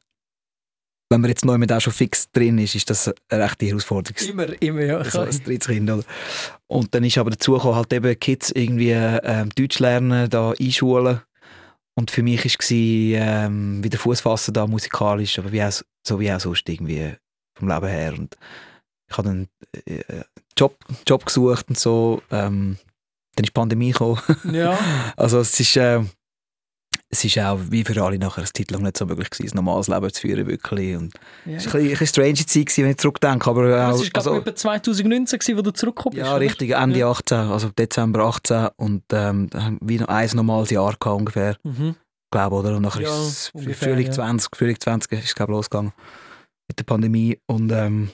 [1.12, 4.16] wenn man jetzt neu mit auch schon fix drin ist, ist das eine rechte Herausforderung.
[4.28, 5.04] Immer, immer, ja.
[5.04, 5.90] so als drittes Kind.
[5.90, 6.02] Oder?
[6.66, 11.20] Und dann ist aber dazu gekommen, halt eben Kids irgendwie ähm, Deutsch lernen, da einschulen.
[11.94, 15.72] Und für mich war ähm, wieder Fuß fassen da musikalisch, aber wie auch,
[16.06, 17.14] so wie auch sonst irgendwie
[17.54, 18.14] vom Leben her.
[18.14, 18.36] Und
[19.10, 19.48] ich habe dann
[19.84, 20.24] äh,
[20.56, 22.22] Job, Job gesucht und so.
[22.30, 22.78] Ähm,
[23.36, 24.20] dann ist die Pandemie gekommen.
[24.50, 24.78] ja.
[25.16, 26.00] Also es ist, äh,
[27.14, 29.88] es ist auch wie für alle nachher Zeit lang nicht so möglich gewesen, ein normales
[29.88, 30.96] Leben zu führen wirklich.
[30.96, 31.12] Und
[31.44, 31.56] ja.
[31.56, 33.50] es war ein bisschen, strange Zeit, gewesen, wenn ich zurückdenke.
[33.50, 36.26] Aber, Das auch, war glaube also, etwa 2019, gewesen, wo du zurückgekommen bist.
[36.26, 36.40] ja, oder?
[36.40, 37.10] richtig, Ende Ja.
[37.10, 39.50] 18, also Dezember 18 und ähm,
[39.82, 41.56] wir noch ein normales Jahr gehabt ungefähr.
[41.64, 41.96] Mhm.
[42.30, 42.76] glaube oder?
[42.76, 44.12] Und nachher Ja, ist es ungefähr, Frühling ja.
[44.12, 45.92] 20, Frühling 20 ist es, glaube losgegangen
[46.66, 47.38] mit der Pandemie.
[47.46, 48.10] Und, ähm,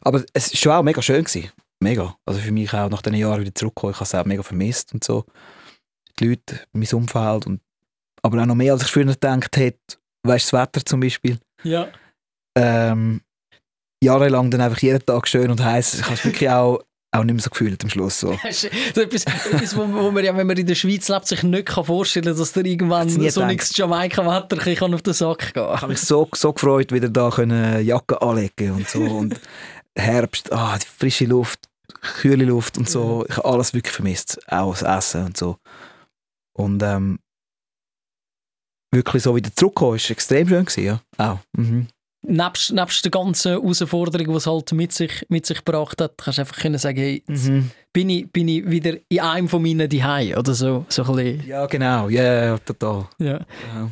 [0.00, 1.22] aber es war schon auch mega schön.
[1.22, 1.50] Gewesen.
[1.80, 2.16] Mega.
[2.24, 3.90] Also für mich auch nach diesen Jahren wieder zurückkommen.
[3.92, 5.26] Ich habe es auch mega vermisst und so.
[6.18, 7.46] Die Leute, mein Umfeld.
[7.46, 7.60] Und,
[8.24, 9.98] aber auch noch mehr, als ich früher gedacht hätte.
[10.26, 11.38] Weißt du, das Wetter zum Beispiel.
[11.62, 11.88] Ja.
[12.56, 13.20] Ähm,
[14.02, 15.94] jahrelang dann einfach jeden Tag schön und heiß.
[15.94, 16.80] Ich habe es wirklich auch,
[17.14, 18.20] auch nicht mehr so gefühlt am Schluss.
[18.20, 18.38] So.
[18.94, 21.66] So etwas, etwas wo, wo man ja, wenn man in der Schweiz lebt, sich nicht
[21.66, 25.88] kann vorstellen kann, dass der irgendwann so nichts Jamaika-Wetter auf den Sack gehen Ich habe
[25.88, 29.00] mich so, so gefreut, wieder da können Jacke anlegen und so.
[29.00, 29.38] Und
[29.96, 31.60] Herbst, ah, die frische Luft,
[32.00, 33.26] kühle Luft und so.
[33.28, 34.40] Ich habe alles wirklich vermisst.
[34.50, 35.58] Auch das Essen und so.
[36.56, 37.18] Und ähm,
[38.94, 41.00] wirklich so wieder zurückkommen, ist extrem schön gewesen, ja.
[41.18, 41.38] Auch.
[41.56, 41.86] Mhm.
[42.26, 46.38] nebst, nebst der ganzen Herausforderung, die es halt mit sich, mit sich gebracht hat, kannst
[46.38, 47.70] du einfach können sagen, hey, Mhm.
[47.92, 50.86] bin, ich, bin ich wieder in einem von meinen Zuhause oder so.
[50.88, 52.08] so ein bisschen, Ja, genau.
[52.08, 53.06] Ja, ja, total.
[53.18, 53.32] ja.
[53.74, 53.90] Ja.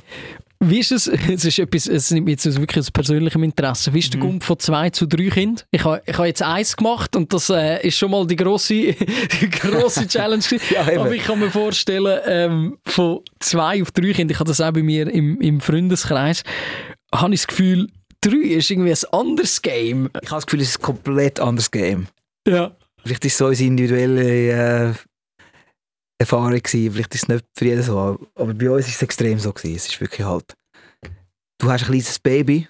[0.64, 3.92] Wie ist es, es ist etwas, es nimmt mich jetzt aus wirklich aus persönlichem Interesse,
[3.92, 4.24] wie ist der Mhm.
[4.24, 5.64] Gump von zwei zu drei Kindern?
[5.72, 8.74] Ich habe ich ha jetzt eins gemacht und das äh, ist schon mal die grosse,
[8.74, 10.42] die grosse Challenge.
[10.70, 11.00] Ja.
[11.00, 14.72] Aber ich kann mir vorstellen, ähm, von zwei auf drei Kindern, ich habe das auch
[14.72, 16.42] bei mir im, im Freundeskreis,
[17.14, 17.88] habe ich das Gefühl,
[18.20, 20.08] drei ist irgendwie ein anderes Game.
[20.22, 22.06] Ich habe das Gefühl, es ist ein komplett anderes Game.
[22.46, 22.76] Ja.
[23.02, 24.94] Vielleicht ist es so eine individuelle äh,
[26.22, 26.92] Erfahrung gewesen.
[26.92, 28.18] Vielleicht ist es nicht für jeden so.
[28.34, 29.76] Aber bei uns ist es extrem so gewesen.
[29.76, 30.54] Es ist wirklich halt,
[31.58, 32.68] du hast ein kleines Baby,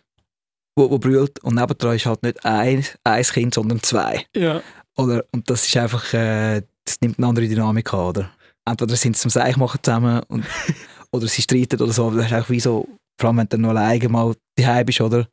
[0.77, 4.27] wo, wo brüllt und nebendran ist halt nicht ein, ein Kind, sondern zwei.
[4.35, 4.63] Ja.
[4.97, 5.25] Oder?
[5.33, 8.31] Und das ist einfach, äh, das nimmt eine andere Dynamik an, oder?
[8.65, 10.45] Entweder sind sie zum Seich machen zusammen und,
[11.13, 12.87] oder sie streiten oder so, aber das ist einfach wie so,
[13.19, 15.29] vor allem wenn du noch alleine mal daheim bist, oder?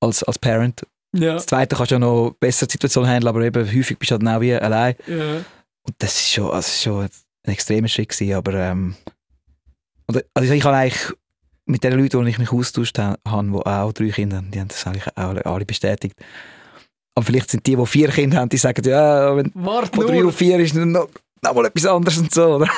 [0.00, 0.82] Als, als Parent.
[1.14, 1.34] Ja.
[1.34, 4.14] Das Zweite kannst du ja noch besser die Situation handeln, aber eben häufig bist du
[4.14, 4.94] halt dann auch wie allein.
[5.06, 5.44] ja.
[5.82, 7.08] Und das ist schon, also schon
[7.46, 8.94] ein extremer Schritt gewesen, aber ähm,
[10.34, 11.12] also ich habe eigentlich
[11.66, 14.68] mit den Leuten, die ich mich austauscht habe, die auch drei Kinder haben, die haben
[14.68, 16.16] das eigentlich auch alle, bestätigt.
[17.14, 20.20] Aber vielleicht sind die, die vier Kinder haben, die sagen, ja, wenn Warte von drei
[20.20, 20.28] nur.
[20.28, 21.08] auf vier ist dann noch,
[21.42, 22.68] noch mal etwas anderes und so, oder?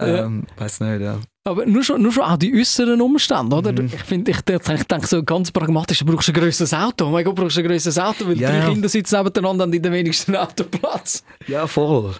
[0.00, 0.24] Ja.
[0.24, 1.20] ähm, weiß nicht, ja.
[1.44, 3.72] Aber nur schon, nur schon auch die äußeren Umstände, oder?
[3.72, 3.86] Mhm.
[3.86, 7.06] Ich finde, ich, ich denke so ganz pragmatisch, du brauchst ein grösseres Auto.
[7.06, 8.70] Oh mein Gott, du brauchst ein grösseres Auto, weil Ja, drei.
[8.72, 11.22] Kinder sitzen nebeneinander und in den wenigsten Autoplatz.
[11.46, 12.14] Ja, voll.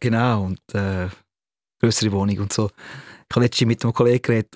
[0.00, 0.44] Genau.
[0.44, 1.08] Und äh,
[1.80, 2.70] größere Wohnung und so.
[3.28, 4.54] Ich habe letztens mit einem Kollegen geredet,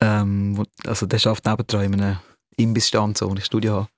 [0.00, 2.18] ähm, also der arbeitet nebendran in einem
[2.56, 3.88] Imbissstand, so, wo ich Studio habe.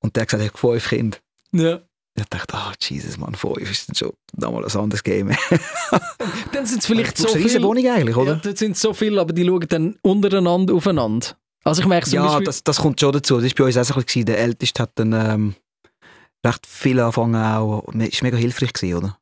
[0.00, 1.18] Und der hat gesagt, er hat fünf Kinder.
[1.52, 1.80] Ja.
[2.16, 5.30] Ich dachte, ah, Jesus, Mann, fünf ist dann schon nochmal ein anderes Game.
[6.52, 7.60] Dann sind es vielleicht so viele.
[7.60, 8.36] Wohnung eigentlich, Ja, oder?
[8.36, 11.36] dort sind so viele, aber die schauen dann untereinander aufeinander.
[11.64, 13.40] Also ich merke zum Ja, das, das kommt schon dazu.
[13.40, 14.26] Das war bei uns auch so ein bisschen.
[14.26, 15.54] Der Älteste hat dann ähm,
[16.46, 19.18] recht viel angefangen auch, ist mega hilfreich gewesen, oder?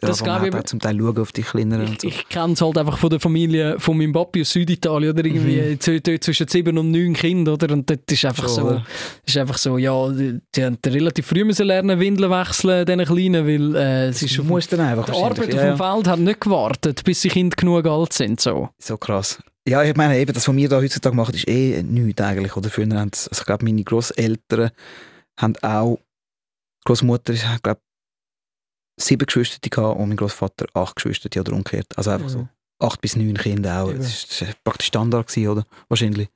[0.00, 2.08] Das Angefangen glaube ich zum Teil schauen auf die Kleineren Ich, so.
[2.08, 5.78] ich kenne es halt einfach von der Familie von meinem Papi aus Süditalien oder irgendwie
[5.78, 6.02] Mhm.
[6.02, 7.72] dort zwischen sieben und neun Kindern, oder?
[7.72, 8.84] Und dort ist einfach so, oder?
[9.24, 13.46] ist einfach so, ja, die, die haben relativ früh müssen lernen Windeln wechseln, diesen Kleinen,
[13.46, 15.70] weil äh, es ist Du musst dann einfach die Arbeit ja, auf ja.
[15.70, 18.70] dem Feld hat nicht gewartet, bis die Kinder genug alt sind, so.
[18.78, 19.38] So krass.
[19.66, 22.54] Ja, ich meine, eben, das, was wir da heutzutage machen, ist eh nichts eigentlich.
[22.56, 24.70] Oder früher haben also ich glaube, meine Großeltern
[25.38, 25.98] haben auch,
[26.84, 27.80] Großmutter, ich glaube,
[28.96, 31.86] sieben Geschwister gehabt und mein Großvater acht Geschwister oder umgekehrt.
[31.96, 32.48] Also einfach so
[32.80, 33.90] acht bis neun Kinder auch.
[33.90, 33.98] Eben.
[33.98, 35.64] Das ist praktisch Standard gewesen, oder?
[35.88, 36.28] Wahrscheinlich.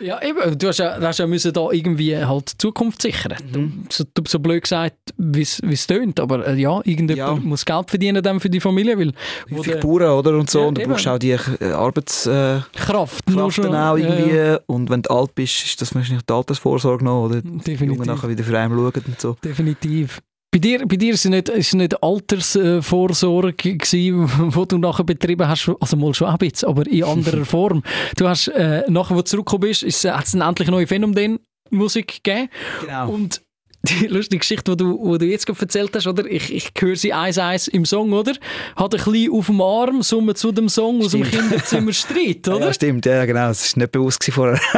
[0.00, 3.36] Ja, eben, du hast ja, hast ja müssen da irgendwie halt die Zukunft sichern.
[3.52, 3.84] Mhm.
[3.96, 7.34] Du, du, so blöd gesagt, wie es tönt, aber äh, ja, irgendjemand Ja.
[7.34, 9.12] muss Geld verdienen dann für die Familie, weil
[9.50, 10.38] Häufig Bauern, oder?
[10.38, 10.60] Und so.
[10.60, 10.92] Ja, und du eben.
[10.92, 14.36] brauchst auch die äh, Arbeitskraft Kraft nur schon, dann auch irgendwie.
[14.36, 17.42] ja, Und wenn du alt bist, ist das wahrscheinlich die Altersvorsorge noch, oder?
[17.42, 18.06] Die Jungen definitiv.
[18.06, 19.36] nachher wieder für einen schauen und so.
[19.44, 20.20] Definitiv.
[20.52, 25.46] Bei dir, bei dir ist es nicht, ist nicht Altersvorsorge gewesen, wo du nachher betrieben
[25.46, 27.84] hast, also mal schon ein bisschen, aber in anderer Form.
[28.16, 32.48] Du hast, äh, nachher, wo du zurückgekommen bist, ist, hat es endlich neue Phänomen-Musik gegeben.
[32.80, 33.10] Genau.
[33.10, 33.42] Und
[33.82, 36.24] die lustige Geschichte, die du, wo du jetzt gerade erzählt hast, oder?
[36.26, 38.32] Ich, ich höre sie eins eins im Song, oder?
[38.76, 41.42] Hat ein bisschen auf dem Arm, summen zu dem Song aus dem Stimmt.
[41.48, 42.66] Kinderzimmer Streit, oder?
[42.66, 43.48] Ja, stimmt, ja, genau.
[43.48, 44.60] Das war nicht bewusst vorher.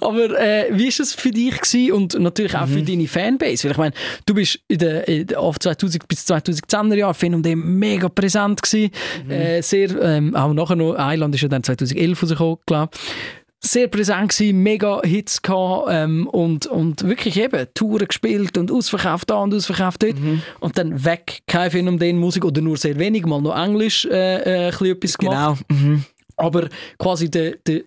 [0.00, 2.72] Aber äh, wie war es für dich gewesen und natürlich auch Mhm.
[2.72, 3.64] für deine Fanbase?
[3.64, 3.94] Weil ich meine,
[4.26, 8.90] du bist in der, in der auf 2000 bis 2010er Jahren Phänomen mega präsent gewesen.
[9.24, 9.30] Mhm.
[9.30, 12.90] Äh, sehr, ähm, auch nachher noch, Island ist ja dann 2011 rausgekommen, glaube
[13.64, 19.30] sehr präsent gewesen, mega Hits gehabt ähm, und, und wirklich eben Touren gespielt und ausverkauft
[19.30, 20.42] da und ausverkauft dort Mhm.
[20.60, 24.90] und dann weg, kein Phänomen Musik oder nur sehr wenig, mal noch Englisch äh, äh,
[24.90, 25.64] etwas gemacht.
[25.68, 25.80] Genau.
[25.80, 26.04] Mhm.
[26.36, 27.82] Aber quasi der, der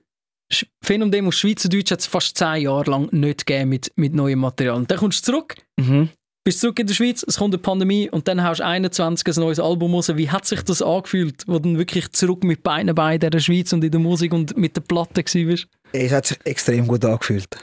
[0.83, 4.75] Phänomen aus Schweizerdeutsch hat es fast zehn Jahre lang nicht gegeben mit, mit neuem Material.
[4.77, 6.09] Und dann kommst du zurück Mhm.
[6.45, 9.41] Bist zurück in der Schweiz, es kommt eine Pandemie und dann hast du 21 ein
[9.41, 10.15] neues Album raus.
[10.15, 13.73] Wie hat sich das angefühlt, wo du wirklich zurück mit Beinen bei in der Schweiz
[13.73, 15.67] und in der Musik und mit der Platte warst?
[15.91, 17.57] Es hat sich extrem gut angefühlt.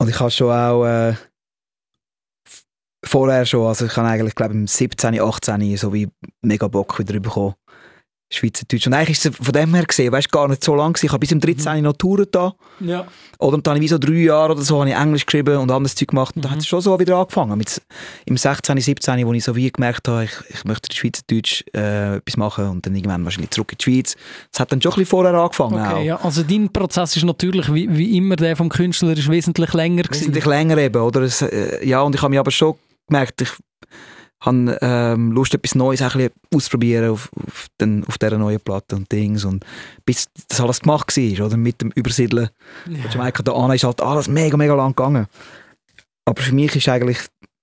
[0.00, 1.14] Und ich habe schon auch äh,
[3.04, 6.08] vorher schon, also ich habe eigentlich, glaube im 17, 18 so wie
[6.40, 7.54] mega Bock wieder bekommen.
[8.30, 8.86] Schweizerdeutsch.
[8.86, 11.06] Und eigentlich ist es von dem her gesehen, weißt, gar nicht so lang gewesen.
[11.06, 11.76] Ich habe bis im 13.
[11.76, 11.82] Mhm.
[11.82, 12.54] noch Touren da.
[12.80, 13.06] Ja.
[13.38, 15.94] Oder dann habe ich so drei Jahre oder so habe ich Englisch geschrieben und anderes
[15.94, 16.36] Zeug gemacht.
[16.36, 16.42] Und mhm.
[16.42, 17.56] dann hat es schon so wieder angefangen.
[17.56, 17.80] Mit,
[18.26, 22.36] Im 16., 17., wo ich so wie gemerkt habe, ich, ich möchte Schweizerdeutsch äh, etwas
[22.36, 24.16] machen und dann irgendwann wahrscheinlich zurück in die Schweiz.
[24.52, 25.80] Es hat dann schon ein bisschen vorher angefangen.
[25.80, 26.16] Okay, ja.
[26.16, 30.20] Also dein Prozess ist natürlich wie, wie immer der vom Künstler ist wesentlich länger gewesen.
[30.20, 31.22] Wesentlich länger eben, oder?
[31.22, 32.74] Es, äh, ja, und ich habe mich aber schon
[33.08, 33.50] gemerkt, ich
[34.40, 38.96] habe ähm, Lust, etwas Neues ein bisschen auszuprobieren auf, auf, den, auf dieser neuen Platte
[38.96, 39.44] und Dings.
[39.44, 39.64] Und
[40.04, 41.56] bis das alles gemacht war, oder?
[41.56, 42.48] mit dem Übersiedeln
[42.86, 43.02] ja.
[43.02, 45.26] von Jamaika da an, ist halt alles mega, mega lang gegangen.
[46.24, 47.18] Aber für mich ist eigentlich,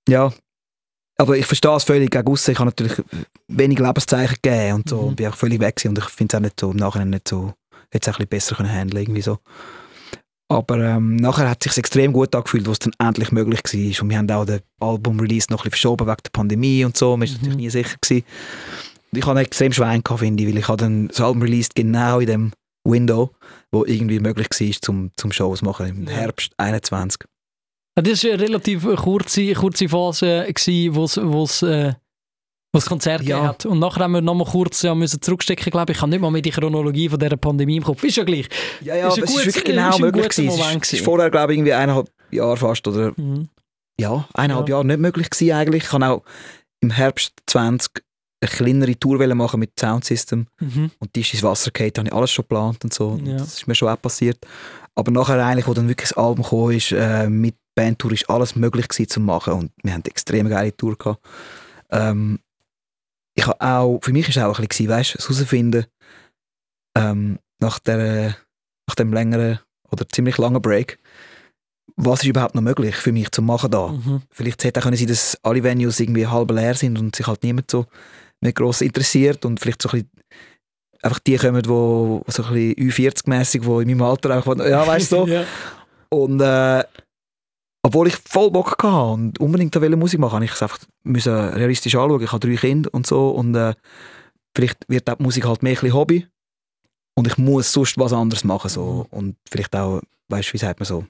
[0.09, 0.33] ja,
[1.17, 2.51] aber ich verstehe es völlig gegen aussen.
[2.51, 3.01] Ich habe natürlich
[3.47, 5.09] wenig Lebenszeichen gegeben und so.
[5.09, 5.15] Mhm.
[5.15, 7.53] bin auch völlig weg und ich finde es auch nicht so, im Nachhinein nicht so,
[7.89, 9.39] hätte es ein bisschen besser können handeln irgendwie so.
[10.47, 14.03] Aber ähm, nachher hat es sich extrem gut angefühlt, was dann endlich möglich war.
[14.03, 17.17] Und wir haben auch den Album-Release noch ein bisschen verschoben wegen der Pandemie und so.
[17.17, 17.33] Man war mhm.
[17.33, 17.95] natürlich nie sicher.
[17.99, 18.25] Gewesen.
[19.11, 22.27] Und ich hatte extrem Schwein, finde ich, weil ich dann das Album released genau in
[22.27, 22.51] dem
[22.83, 23.31] Window,
[23.71, 27.21] wo irgendwie möglich war, zum, zum Shows machen im Herbst 21.
[27.95, 30.45] Das war eine relativ kurze, kurze Phase,
[30.91, 31.65] wo es
[32.75, 33.41] was Konzert ja.
[33.43, 33.65] hat.
[33.65, 35.97] Und nachher haben wir noch mal kurz ja, müssen zurückstecken, glaube ich.
[35.97, 38.03] Ich habe nicht mal mehr die Chronologie von dieser Pandemie im Kopf.
[38.03, 38.47] Ist ja gleich.
[38.81, 40.79] Ja, ja, ist aber es ist wirklich genau ist möglich gewesen.
[40.81, 43.49] Es ist vorher, glaube ich, irgendwie eineinhalb Jahre fast oder mhm.
[43.99, 44.75] ja, eineinhalb ja.
[44.75, 45.83] Jahre nicht möglich gewesen eigentlich.
[45.85, 46.23] Ich habe auch
[46.81, 48.03] im Herbst 20
[48.41, 50.91] eine kleinere Tour machen mit Soundsystem mhm.
[50.99, 53.19] und die ist ins Wasser gefallen, habe ich alles schon geplant und so.
[53.23, 53.37] Ja.
[53.37, 54.45] Das ist mir schon auch passiert.
[54.93, 58.55] Aber nachher eigentlich, wo dann wirklich das Album gekommen ist, äh, mit Bandtour ist alles
[58.55, 61.19] möglich gewesen zu machen und wir haben eine extrem geile Tour gehabt.
[61.91, 62.39] Ähm,
[63.35, 65.85] ich habe auch, für mich war es auch ein bisschen, weißt du, herausfinden,
[66.97, 68.35] ähm, nach, der,
[68.87, 69.59] nach dem längeren
[69.91, 70.97] oder ziemlich langen Break,
[71.97, 73.87] was ist überhaupt noch möglich für mich zu machen da?
[73.87, 74.21] Mhm.
[74.31, 77.71] Vielleicht hätte auch sein, dass alle Venues irgendwie halb leer sind und sich halt niemand
[77.71, 77.85] so
[78.41, 80.09] nicht gross interessiert und vielleicht so ein bisschen
[81.01, 85.11] einfach die kommen, die so ein bisschen Ü40-mässig, die in meinem Alter auch, ja, weißt
[85.11, 85.27] du, so.
[85.31, 85.45] ja.
[86.09, 86.83] Und äh,
[87.85, 91.31] obwohl ich voll Bock hatte und unbedingt da Musik machen wollte, ich es einfach müssen
[91.31, 92.23] realistisch anschauen.
[92.23, 93.75] Ich habe drei Kinder und so und äh,
[94.55, 96.25] vielleicht wird die Musik halt mehr ein Hobby
[97.13, 99.05] und ich muss sonst was anderes machen so.
[99.11, 99.17] Mhm.
[99.17, 101.05] und vielleicht auch, weißt du, wie sagt man so,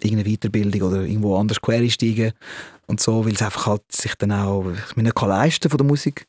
[0.00, 2.32] irgendeine Weiterbildung oder irgendwo anders quer einsteigen
[2.86, 5.86] und so, weil es einfach halt sich dann auch, ich mir nicht leisten von der
[5.86, 6.26] Musik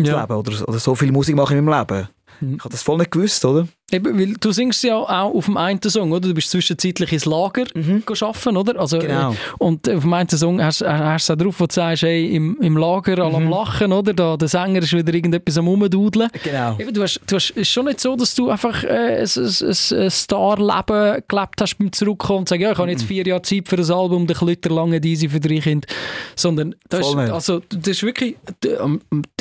[0.00, 0.20] ja.
[0.20, 2.08] leben oder, oder so viel Musik machen in meinem Leben.
[2.38, 2.54] Mhm.
[2.54, 3.66] Ich habe das voll nicht gewusst, oder?
[3.92, 6.28] Eben, weil du singst ja auch auf dem einen Song, oder?
[6.28, 8.02] Du bist zwischenzeitlich ins Lager mhm.
[8.08, 8.80] arbeiten, oder?
[8.80, 9.32] Also, genau.
[9.32, 12.56] Äh, und auf dem einen Song hast, du auch drauf, wo du sagst, hey, im,
[12.60, 13.46] im Lager alle mhm.
[13.46, 14.14] am Lachen, oder?
[14.14, 16.30] Da, der Sänger ist wieder irgendetwas am Rumdudeln.
[16.42, 16.76] Genau.
[16.78, 20.02] Eben, du hast, du hast, ist schon nicht so, dass du einfach äh, ein, ein,
[20.02, 23.08] ein Star-Leben gelebt hast beim Zurückkommen und sagen, ja, ich habe jetzt mhm.
[23.08, 25.86] vier Jahre Zeit für ein Album, der Klütter lange easy für drei Kinder.
[26.34, 28.88] Sondern das ist, also, das ist wirklich der,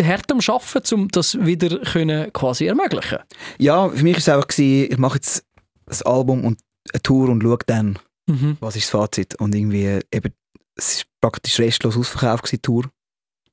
[0.01, 3.19] Herd am Arbeiten, um das wieder können quasi ermöglichen.
[3.57, 5.45] Ja, für mich ist es einfach gewesen, ich mache jetzt
[5.87, 6.59] ein Album und
[6.91, 8.57] eine Tour und schaue dann, mhm.
[8.59, 9.35] was ist das Fazit.
[9.35, 10.33] Und irgendwie eben,
[10.75, 12.89] es ist praktisch restlos ausverkauft die Tour.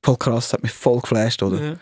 [0.03, 1.61] Voll krass, hat mich voll geflasht, oder?
[1.61, 1.75] Ja.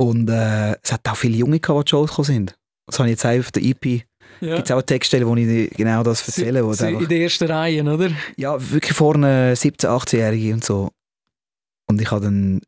[0.00, 2.58] Und äh, es hat auch viele Junge gehabt, die Shows gekommen sind.
[2.86, 4.04] Das habe ich jetzt auch auf der EP.
[4.40, 4.56] Ja.
[4.56, 6.62] Gibt es auch eine Textstelle, wo ich genau das erzähle.
[6.74, 8.10] Sie, einfach, in der ersten Reihe, oder?
[8.36, 10.90] Ja, wirklich vorne 17-, 18-Jährige und so.
[11.86, 12.60] Und ich habe dann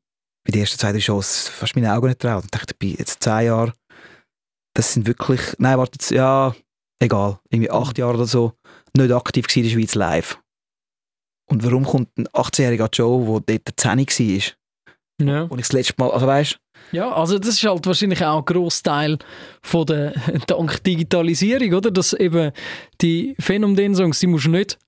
[0.44, 2.42] bei den ersten zwei, drei Shows fast meine Augen nicht traut.
[2.42, 3.72] Und dachte, ich bin jetzt zehn Jahre
[4.74, 6.54] das sind wirklich, nein, warte jetzt, ja,
[7.00, 8.52] egal, irgendwie acht Jahre oder so,
[8.96, 10.38] nicht aktiv in der Schweiz live.
[11.50, 14.56] Und warum kommt ein 18-jähriger Joe, der dort 10 war?
[15.26, 15.42] Ja.
[15.42, 16.58] Und ich das letzte Mal, also weißt
[16.92, 19.18] Ja, also das ist halt wahrscheinlich auch ein Großteil
[19.62, 20.12] von der
[20.46, 21.90] dank Digitalisierung, oder?
[21.90, 22.52] Dass eben
[23.00, 24.78] die Phänomen-Songs, die musst du nicht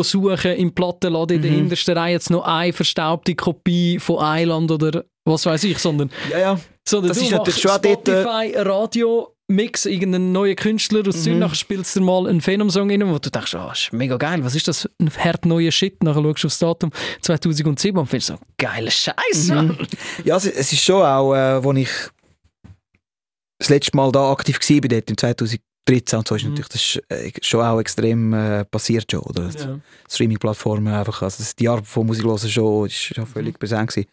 [0.00, 1.56] suchen im Plattenladen in der mhm.
[1.56, 6.38] hintersten Reihe jetzt noch eine verstaubte Kopie von Island oder was weiß ich, sondern, ja,
[6.38, 6.60] ja.
[6.88, 11.40] sondern das ist natürlich schon Spotify, dort, Radio, Mix, irgendeinen neuen Künstler aus mhm.
[11.40, 14.54] Zürich, spielst du mal einen Phenom-Song rein, wo du denkst, oh, ist mega geil, was
[14.54, 16.02] ist das ein hart neuer Shit?
[16.02, 16.90] Nachher schaust du aufs Datum
[17.20, 19.76] 2007 und findest so, geiler Scheiß, mhm.
[20.24, 21.90] Ja, es, es, ist schon auch, äh, wo ich
[23.58, 25.16] das letzte Mal da aktiv war, dort im
[25.88, 26.50] 2013 und so, ist mhm.
[26.50, 29.48] natürlich das ist, äh, schon auch extrem äh, passiert schon, oder?
[29.50, 29.80] Ja.
[30.10, 33.58] Streaming-Plattformen einfach, also die Art von Musik hören schon, ist schon völlig mhm.
[33.58, 34.08] präsent gewesen.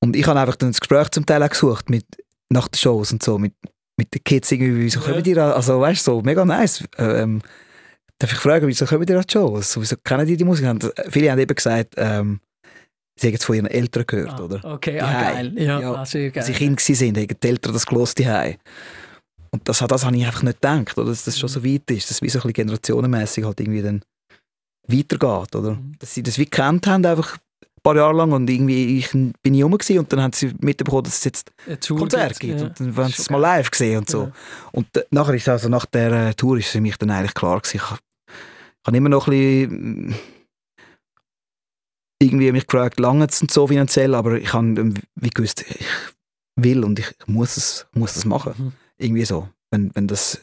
[0.00, 2.04] Und ich habe einfach dann das Gespräch zum Teil gesucht, mit,
[2.50, 3.54] nach den Shows und so, mit,
[3.96, 5.06] mit den Kids irgendwie, so, ja.
[5.06, 6.84] kommen die also weißt du, so, mega nice.
[6.98, 7.42] Ähm,
[8.20, 9.80] Darf ich fragen, wieso kommen die an die Shows?
[9.80, 10.66] Wieso kennen die die Musik?
[11.08, 12.40] Viele haben eben gesagt, ähm,
[13.16, 14.64] sie haben es von ihren Eltern gehört, Ah, oder?
[14.64, 15.52] Okay, ah, geil.
[15.56, 16.42] Ja, Ja, ah, sehr geil.
[16.42, 18.26] Als sie Kinder waren, haben die Eltern das gelost die
[19.50, 21.08] Und das, das habe ich einfach nicht gedacht, oder?
[21.08, 23.82] dass das schon so weit ist, dass es wie so ein bisschen generationenmässig halt irgendwie
[23.82, 24.02] dann
[24.86, 25.74] weitergeht, oder?
[25.74, 25.94] Mhm.
[25.98, 29.54] Dass sie das wie gekannt haben, einfach ein paar Jahre lang und irgendwie ich bin
[29.54, 32.66] ich rum und dann haben sie mitbekommen, dass es jetzt Tour Konzert gibt, ja.
[32.66, 34.24] und dann haben sie es mal live gesehen und so.
[34.24, 34.32] Ja.
[34.72, 37.76] Und nachher ist also nach der äh, Tour ist für mich dann eigentlich klar gewesen,
[37.76, 40.14] ich, ich habe immer noch ein bisschen mm,
[42.20, 45.86] irgendwie mich gefragt, lange es so finanziell, aber ich habe ähm, wie gewusst, ich
[46.56, 48.54] will und ich muss es, muss das machen.
[48.56, 48.72] Mhm.
[48.98, 49.48] Irgendwie so.
[49.70, 50.42] Wenn, wenn das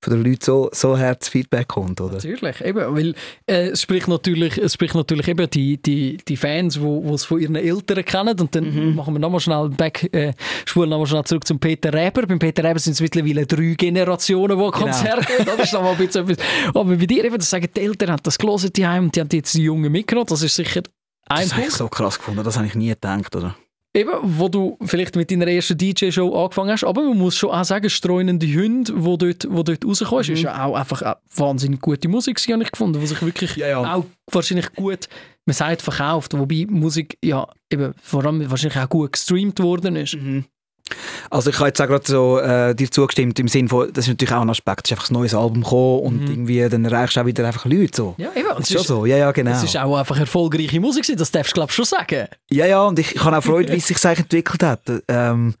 [0.00, 2.14] von den Leuten so, so Herz Feedback kommt, oder?
[2.14, 3.14] Natürlich, eben, weil
[3.46, 7.24] äh, es spricht natürlich, es spricht natürlich eben die, die, die Fans, wo wo es
[7.24, 8.94] von ihren Eltern kennen und dann Mhm.
[8.94, 10.34] machen wir nochmal schnell back, äh,
[10.66, 12.26] spulen nochmal schnell zurück zum Peter Reber.
[12.28, 15.44] Beim Peter Reber sind es mittlerweile drei Generationen, die Konzerte geben.
[15.46, 16.46] Das ist nochmal ein bisschen etwas.
[16.68, 19.28] Aber bei dir eben, das sagen die Eltern, haben das gelesen die und die haben
[19.32, 20.28] jetzt die Jungen mitgenommen.
[20.28, 20.82] Das ist sicher
[21.28, 23.56] ein Das habe ich so krass gefunden, das habe ich nie gedacht, oder?
[23.98, 27.64] Eben, wo du vielleicht mit deiner ersten DJ-Show angefangen hast, aber man muss schon auch
[27.64, 30.34] sagen, «Streunende Hunde», wo dort, wo dort rausgekommen ist, Mhm.
[30.34, 33.66] ist ja auch einfach eine wahnsinnig gute Musik, habe ich gefunden, die sich wirklich Ja,
[33.68, 33.94] ja.
[33.94, 35.08] auch wahrscheinlich gut,
[35.46, 40.14] man sagt, verkauft, wobei Musik ja eben vor allem wahrscheinlich auch gut gestreamt worden ist.
[40.14, 40.44] Mhm.
[41.30, 44.08] Also ich habe jetzt auch gerade so äh, dir zugestimmt, im Sinne von, das ist
[44.08, 46.30] natürlich auch ein Aspekt, es ist einfach ein neues Album gekommen und Mhm.
[46.30, 48.14] irgendwie, dann erreichst du auch wieder einfach Leute so.
[48.18, 48.48] Ja, eben.
[48.48, 49.50] Und Das ist schon so, ja, ja, genau.
[49.52, 52.26] Es ist auch einfach erfolgreiche Musik, gewesen, das darfst du glaube schon sagen.
[52.50, 54.80] Ja, ja, und ich, ich habe auch Freude, wie es sich entwickelt hat.
[55.08, 55.54] Ähm,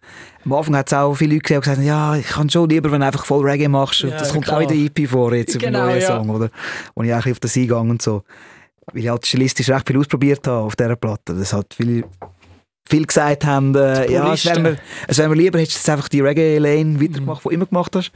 [0.44, 3.00] am Anfang hat es auch viele Leute gesehen, gesagt ja, ich kann schon lieber, wenn
[3.00, 4.04] du einfach voll Reggae machst.
[4.04, 4.58] Und Ja, das kommt klar.
[4.58, 6.06] auch in der EP vor, jetzt auf Genau, dem neuen ja.
[6.06, 6.48] Song, oder?
[6.94, 8.22] Wo ich eigentlich auf das eingegangen und so.
[8.92, 11.34] Weil ich halt stilistisch recht viel ausprobiert habe auf dieser Platte.
[11.34, 12.04] Das hat viele,
[12.88, 14.76] viele gesagt haben, äh, ja, es wäre mir,
[15.06, 18.12] es wär mir lieber, hättest du einfach die Reggae-Lane weitergemacht, die du immer gemacht hast.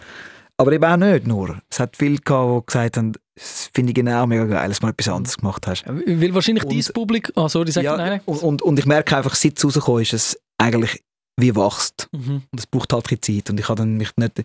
[0.58, 1.58] Aber eben auch nicht nur.
[1.70, 4.86] Es hat viele gehabt, die gesagt haben, das finde ich genau mega geil, dass du
[4.86, 5.84] mal etwas anderes gemacht hast.
[5.86, 7.32] Weil wahrscheinlich Und- dein Publikum...
[7.42, 8.20] Ah, sorry, sag Ja, nein.
[8.26, 11.02] und, und, und ich merke einfach, seit es rausgekommen ist, es eigentlich
[11.40, 12.08] wie wächst.
[12.12, 12.42] Mhm.
[12.50, 13.48] Und es braucht halt ein Zeit.
[13.50, 14.44] Und ich habe dann mich nicht, ich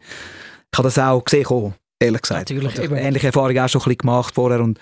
[0.78, 2.49] habe das auch gesehen, kommen, ehrlich gesagt.
[2.49, 4.61] Natürlich, ich habe ähnliche Erfahrungen auch schon ein bisschen gemacht vorher.
[4.61, 4.80] Und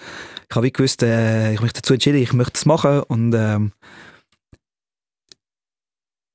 [0.50, 3.02] ich habe wie gewusst, äh, ich habe mich dazu entschieden, ich möchte es machen.
[3.08, 3.72] Und ähm,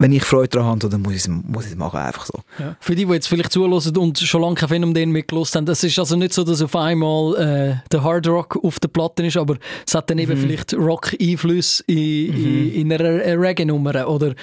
[0.01, 2.41] wenn ich Freude daran habe, dann muss ich es muss machen, einfach so.
[2.59, 2.75] Ja.
[2.81, 5.85] Für die, die jetzt vielleicht zuhören und schon lange kein Phänomen mehr gelost haben, es
[5.85, 9.37] ist also nicht so, dass auf einmal äh, der Hard Rock auf der Platte ist,
[9.37, 10.43] aber es hat dann eben Mhm.
[10.43, 14.09] vielleicht Rock-Einfluss in, in, in einer Reggae-Nummer.
[14.09, 14.35] Oder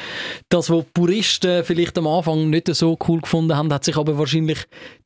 [0.49, 4.59] das, was Puristen vielleicht am Anfang nicht so cool gefunden haben, hat sich aber wahrscheinlich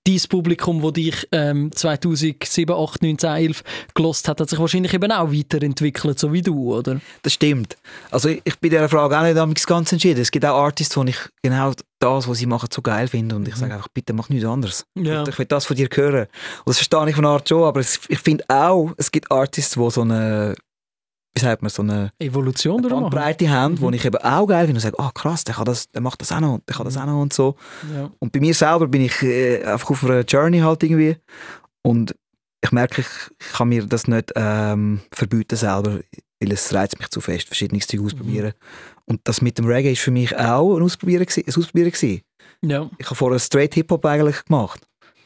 [0.07, 4.93] dieses Publikum, das dich ähm, 2007, 8, 9, 10, 11 gelost hat, hat sich wahrscheinlich
[4.93, 6.99] eben auch weiterentwickelt, so wie du, oder?
[7.21, 7.77] Das stimmt.
[8.09, 10.21] Also ich, ich bin dieser Frage auch nicht damals ganz entschieden.
[10.21, 13.35] Es gibt auch Artists, wo ich genau das, was sie machen, so geil finde.
[13.35, 14.85] Und ich sage einfach, bitte mach nichts anderes.
[14.95, 15.27] Ja.
[15.27, 16.27] Ich will das von dir hören.
[16.65, 19.89] Und das verstehe ich von Art schon, aber ich finde auch, es gibt Artists, die
[19.91, 20.55] so eine,
[21.33, 23.03] wie sagt man, so eine Evolution durchmachen.
[23.03, 23.91] Bandbreite haben, Mhm.
[23.91, 26.21] die ich eben auch geil finde und sage, ah krass, der, kann das, der macht
[26.21, 27.55] das auch noch, der kann das auch noch und so.
[27.95, 28.11] Ja.
[28.19, 31.15] Und bei mir selber bin ich äh, einfach auf einer Journey halt irgendwie.
[31.83, 32.15] Und
[32.63, 33.07] ich merke, ich,
[33.39, 35.99] ich kann mir das nicht ähm, verbieten selber,
[36.39, 38.53] weil es reizt mich zu fest, verschiedenes Zeug ausprobieren.
[39.05, 42.21] Und das mit dem Reggae ist für mich auch ein Ausprobieren, ein Ausprobieren gewesen.
[42.63, 42.89] Ja.
[42.97, 44.81] Ich habe vorher Straight Hip-Hop eigentlich gemacht.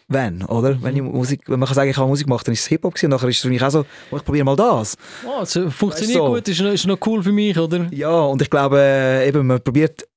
[0.08, 0.76] Wenn, oder?
[0.76, 0.84] Mhm.
[0.84, 2.94] Wenn, ich Musik, wenn man kann sagen, ich habe Musik gemacht, dann ist es Hip-Hop
[2.94, 3.08] gewesen.
[3.08, 4.98] Und nachher ist es für mich auch so, oh, ich probiere mal das.
[5.26, 6.34] Oh, es funktioniert Weißt du, so.
[6.34, 7.88] gut, ist noch, ist noch cool für mich, oder?
[7.92, 10.08] Ja, und ich glaube, äh, eben, man probiert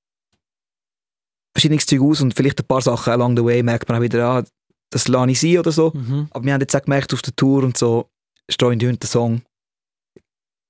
[1.55, 4.25] verschiedenes Zeug aus und vielleicht ein paar Sachen along the way merkt man auch wieder,
[4.25, 4.45] ah,
[4.91, 5.93] das lasse ich sein oder so.
[5.95, 6.29] Mhm.
[6.31, 8.11] Aber wir haben jetzt auch gemerkt, auf der Tour und so,
[8.51, 9.43] Streu in die Hunde, der Song,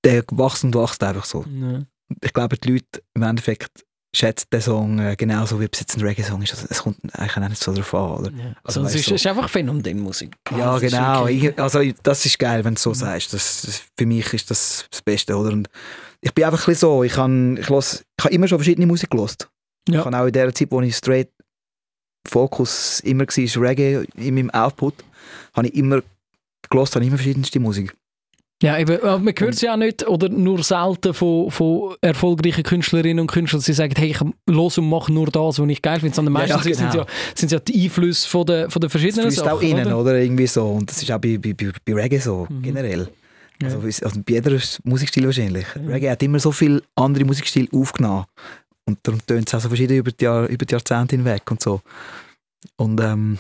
[0.04, 1.44] der wächst und wächst einfach so.
[1.44, 1.82] Ja.
[2.22, 3.84] Ich glaube, die Leute im Endeffekt
[4.14, 6.52] schätzen den Song äh, genauso, wie ob es jetzt ein Reggae-Song ist.
[6.54, 8.30] Also, es kommt eigentlich auch nicht so drauf an, oder?
[8.30, 8.44] Ja.
[8.64, 10.34] Also, Also, es ist, du- ist einfach Phänomenmusik.
[10.50, 11.26] Ja, Das genau.
[11.26, 12.94] wirklich- Ich, also, das ist geil, wenn du so Mhm.
[12.94, 13.32] sagst.
[13.34, 15.52] Das, das, für mich ist das das Beste, oder?
[15.52, 15.68] Und
[16.20, 19.11] ich bin einfach ein bisschen so, ich habe ich los, ich immer schon verschiedene Musik
[19.11, 19.48] gelost.
[19.88, 20.00] Ja.
[20.00, 21.30] Ich habe auch in der Zeit, wo ich straight
[22.26, 24.94] Fokus immer war, Reggae in meinem Output,
[25.54, 26.02] habe ich immer
[26.70, 27.94] gelost, habe ich immer verschiedenste Musik.
[28.61, 32.64] Ja, eben, aber man hört es ja auch nicht oder nur selten von, von erfolgreichen
[32.64, 36.00] Künstlerinnen und Künstlern, die sagen, hey, ich los und mache nur das, was ich geil
[36.00, 36.16] finde.
[36.16, 37.04] Sondern meistens ja, sind, genau.
[37.04, 39.50] ja, sind ja die Einflüsse von der, von Das verschiedenen fließt Sachen.
[39.52, 39.98] auch innen, oder?
[40.00, 40.18] oder?
[40.20, 40.66] Irgendwie so.
[40.66, 42.62] Und das ist auch bei, bei, bei, Reggae so, Mhm.
[42.62, 43.09] generell.
[43.62, 43.68] Ja.
[43.68, 45.66] Also, also bei jeder Musikstil wahrscheinlich.
[45.76, 45.92] Ja.
[45.92, 48.24] Reggae hat immer so viele andere Musikstile aufgenommen.
[48.86, 51.62] Und darum tönt es auch so verschieden über die, Jahr, über die Jahrzehnte hinweg und
[51.62, 51.80] so.
[52.76, 53.38] Und ähm,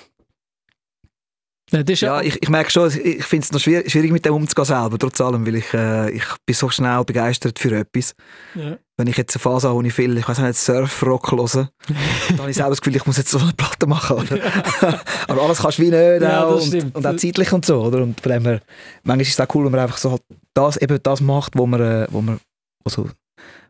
[1.70, 4.64] Ja, Ja, ich, ich merke schon, ich finde es noch schwierig, schwierig mit dem umzugehen
[4.64, 8.14] selber, trotz allem, weil ich, äh, ich bin so schnell begeistert für etwas.
[8.54, 8.78] ja.
[8.96, 11.46] Wenn ich jetzt eine Phase habe, wo ich viel, ich weiß nicht, Surfrock höre,
[12.30, 14.16] dann habe ich selber das Gefühl, ich muss jetzt so eine Platte machen.
[14.16, 14.40] Oder?
[15.28, 17.80] Aber alles kannst du wie nicht Ja, auch und, und auch zeitlich und so.
[17.82, 18.02] Oder?
[18.02, 18.60] Und von dem her,
[19.04, 21.64] manchmal ist es auch cool, wenn man einfach so halt das, eben das macht, wo
[21.66, 22.40] man, äh, wo man,
[22.84, 23.08] also,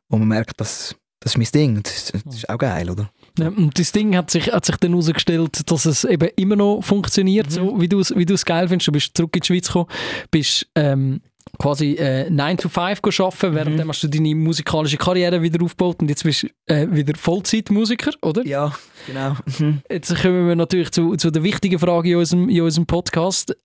[0.09, 1.83] wo man merkt, dass das ist mein Ding.
[1.83, 3.11] Das das ist auch geil, oder?
[3.39, 6.83] Ja, und das Ding hat sich, hat sich dann herausgestellt, dass es eben immer noch
[6.83, 8.89] funktioniert, so wie du es wie geil findest.
[8.89, 9.89] Du bist zurück in die Schweiz gekommen,
[10.31, 11.21] bist ähm,
[11.59, 16.09] quasi äh, 9 to 5 arbeiten, währenddem hast du deine musikalische Karriere wieder aufgebaut und
[16.09, 18.47] jetzt bist du äh, wieder Vollzeitmusiker, oder?
[18.47, 18.73] Ja,
[19.07, 19.37] genau.
[19.59, 19.81] Mhm.
[19.91, 23.57] Jetzt kommen wir natürlich zu, zu der wichtigen Frage in unserem, in unserem Podcast.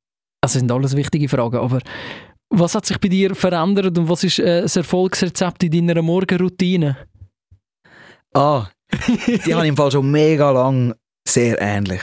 [0.41, 1.79] Also sind alles wichtige Fragen, aber
[2.49, 6.97] was hat sich bei dir verändert und was ist äh, das Erfolgsrezept in deiner Morgenroutine?
[8.33, 8.67] Ah,
[9.45, 10.93] die habe ich im Fall schon mega lang
[11.27, 12.01] sehr ähnlich.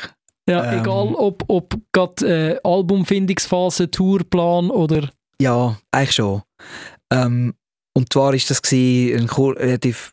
[0.49, 0.80] Ja, Ähm.
[0.80, 5.11] egal ob, ob gerade äh, Albumfindungsphase, Tourplan oder...
[5.41, 6.43] Ja, eigentlich schon.
[7.12, 7.55] Ähm,
[7.95, 10.12] und zwar ist das ein kur relativ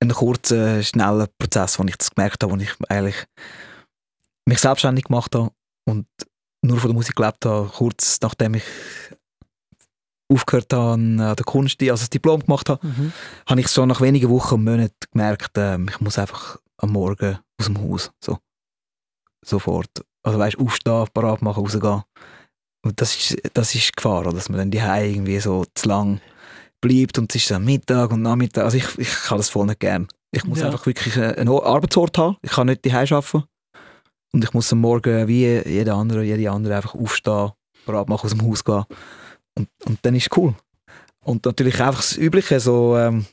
[0.00, 3.26] ein kurzer, schneller Prozess, wo ich das gemerkt habe, wo ich eigentlich
[4.46, 5.50] mich selbstständig gemacht habe
[5.86, 6.06] und
[6.62, 8.64] nur von der Musik gelebt habe, kurz nachdem ich
[10.30, 12.80] aufgehört habe an der Kunst, also das Diplom gemacht habe,
[13.48, 17.38] habe ich schon nach wenigen Wochen und Monaten gemerkt, ähm, ich muss einfach am Morgen
[17.58, 18.38] aus dem Haus, so.
[19.44, 19.90] Sofort.
[20.22, 22.02] Also weißt, aufstehen, parat machen, rausgehen.
[22.82, 26.20] Und das ist, das ist die Gefahr, dass man dann die irgendwie so zu lang
[26.80, 28.64] bleibt und es ist dann Mittag und Nachmittag.
[28.64, 30.08] Also ich, ich kann das voll nicht gern.
[30.30, 30.66] Ich muss Ja.
[30.66, 32.36] einfach wirklich einen einen Arbeitsort haben.
[32.42, 33.44] Ich kann nicht daheim arbeiten.
[34.32, 37.50] Und ich muss am Morgen wie jeder andere, jede andere einfach aufstehen,
[37.84, 38.84] parat machen, aus dem Haus gehen.
[39.56, 40.54] Und, und dann ist es cool.
[41.22, 43.26] Und natürlich einfach das Übliche, so ähm,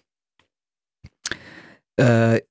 [1.98, 2.42] äh, ein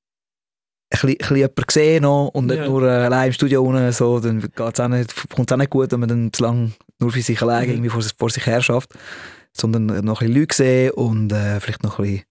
[0.90, 2.68] bisschen, jemanden sehen und nicht Ja.
[2.68, 5.70] nur äh, allein im Studio unten, so, dann geht's auch nicht, kommt es auch nicht
[5.70, 7.70] gut, wenn man dann zu lange nur für sich allein Mhm.
[7.74, 8.90] irgendwie vor, vor sich her schafft,
[9.52, 12.24] sondern noch ein bisschen Leute sehen und äh, vielleicht noch ein bisschen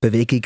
[0.00, 0.42] Bewegung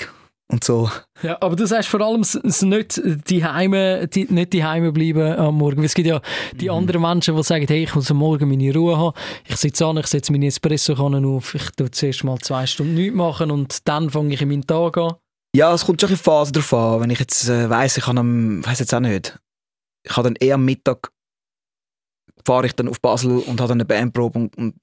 [0.53, 0.91] und so.
[1.23, 5.37] Ja, aber du sagst vor allem es, nicht die Heime, die, nicht die Heime bleiben
[5.39, 5.79] am Morgen.
[5.79, 6.21] Weil Es gibt ja
[6.61, 6.75] die Mhm.
[6.75, 9.17] anderen Menschen, die sagen, hey, ich muss am Morgen meine Ruhe haben.
[9.49, 13.17] Ich sitze an, ich setze meine Espresso-Kanne auf, ich tue zuerst mal zwei Stunden nichts
[13.17, 15.15] machen und dann fange ich in meinen Tag an.
[15.57, 17.01] Ja, es kommt schon in Phasen drauf an.
[17.01, 19.39] Wenn ich jetzt äh, weiss, ich kann am, weiss jetzt auch nicht,
[20.07, 21.11] ich habe dann eher am Mittag
[22.45, 24.75] fahre ich dann auf Basel und habe dann eine Bandprobe und, und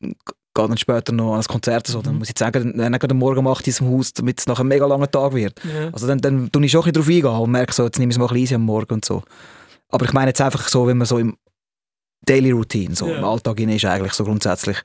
[0.54, 2.02] gehe dann später noch an ein Konzert oder so.
[2.02, 2.20] Dann Mhm.
[2.20, 4.86] muss ich sagen, dann am Morgen mache ich diesem Haus, damit es nachher ein mega
[4.86, 5.60] langer Tag wird.
[5.92, 8.12] Also dann, dann tue ich schon ein bisschen drauf eingehen und merke so, jetzt nehme
[8.12, 9.24] ich es mal ein bisschen easy am Morgen und so.
[9.90, 11.38] Aber ich meine jetzt einfach so, wenn man so im
[12.26, 13.18] Daily Routine, so Ja.
[13.18, 14.78] im Alltag ist eigentlich so grundsätzlich.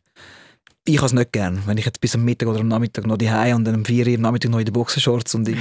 [0.88, 3.16] Ich habe es nicht gern, wenn ich jetzt bis am Mittag oder am Nachmittag noch
[3.16, 5.58] die und dann um 4 Uhr am Nachmittag noch in den Boxershorts und, und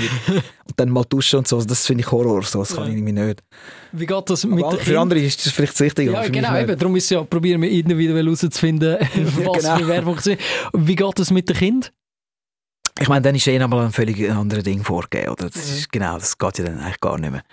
[0.76, 2.90] dann mal duschen und so, das finde ich Horror, so, das kann Ja.
[2.92, 3.44] ich irgendwie nicht.
[3.92, 6.12] Wie geht das mit den für andere ist das vielleicht das Richtige.
[6.12, 6.78] Ja, genau, eben.
[6.78, 8.98] Darum ist ja, probieren wir individuell herauszufinden,
[9.44, 9.78] was genau.
[9.78, 10.30] für Werbung ist.
[10.74, 11.90] Wie geht das mit den Kindern?
[13.00, 15.50] Ich meine, dann ist eh nochmal ein völlig anderes Ding vorgegeben, oder?
[15.50, 15.76] Das Ja.
[15.76, 17.44] ist, genau, das geht ja dann eigentlich gar nicht mehr.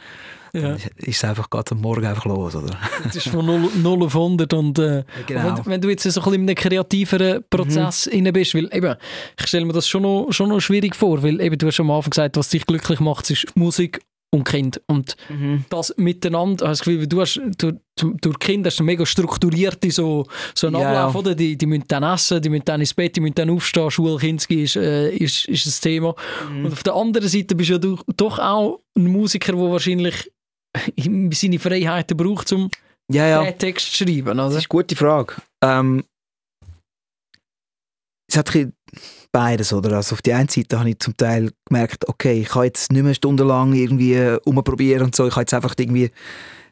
[0.55, 2.77] Ja, Dann ist- es einfach, geht am Morgen einfach los, oder?
[3.05, 5.57] das ist von 0, 0 auf 100 und äh, Genau.
[5.57, 8.13] Wenn, wenn du jetzt so ein bisschen in einem kreativeren Prozess Mhm.
[8.19, 8.95] inne bist, weil eben,
[9.41, 11.91] ich stelle mir das schon noch, schon noch schwierig vor, weil eben, du hast am
[11.91, 14.01] Anfang gesagt, was dich glücklich macht, ist Musik
[14.35, 14.81] und Kind.
[14.87, 15.65] Und Mhm.
[15.71, 20.67] das miteinander, Gefühl, du hast, du, du, durch Kinder hast du mega strukturierte so, so
[20.69, 21.21] einen Ja, Ablauf, ja.
[21.21, 21.35] oder?
[21.35, 24.17] Die, die müssen dann essen, die müssen dann ins Bett, die müssen dann aufstehen, Schule,
[24.19, 26.15] Kinski ist, äh, ist, ist das Thema.
[26.51, 26.65] Mhm.
[26.67, 30.32] Und auf der anderen Seite bist ja du doch auch ein Musiker, der wahrscheinlich
[31.35, 32.71] seine Freiheiten braucht, um
[33.11, 33.43] Ja, ja.
[33.45, 34.59] den Text zu schreiben, Das oder?
[34.59, 35.35] ist eine gute Frage.
[35.63, 36.05] Ähm,
[38.31, 38.51] es hat
[39.31, 39.97] beides, oder?
[39.97, 43.03] Also auf die einen Seite habe ich zum Teil gemerkt, okay, ich kann jetzt nicht
[43.03, 45.27] mehr stundenlang irgendwie äh, rumprobieren und so.
[45.27, 46.11] Ich habe jetzt einfach irgendwie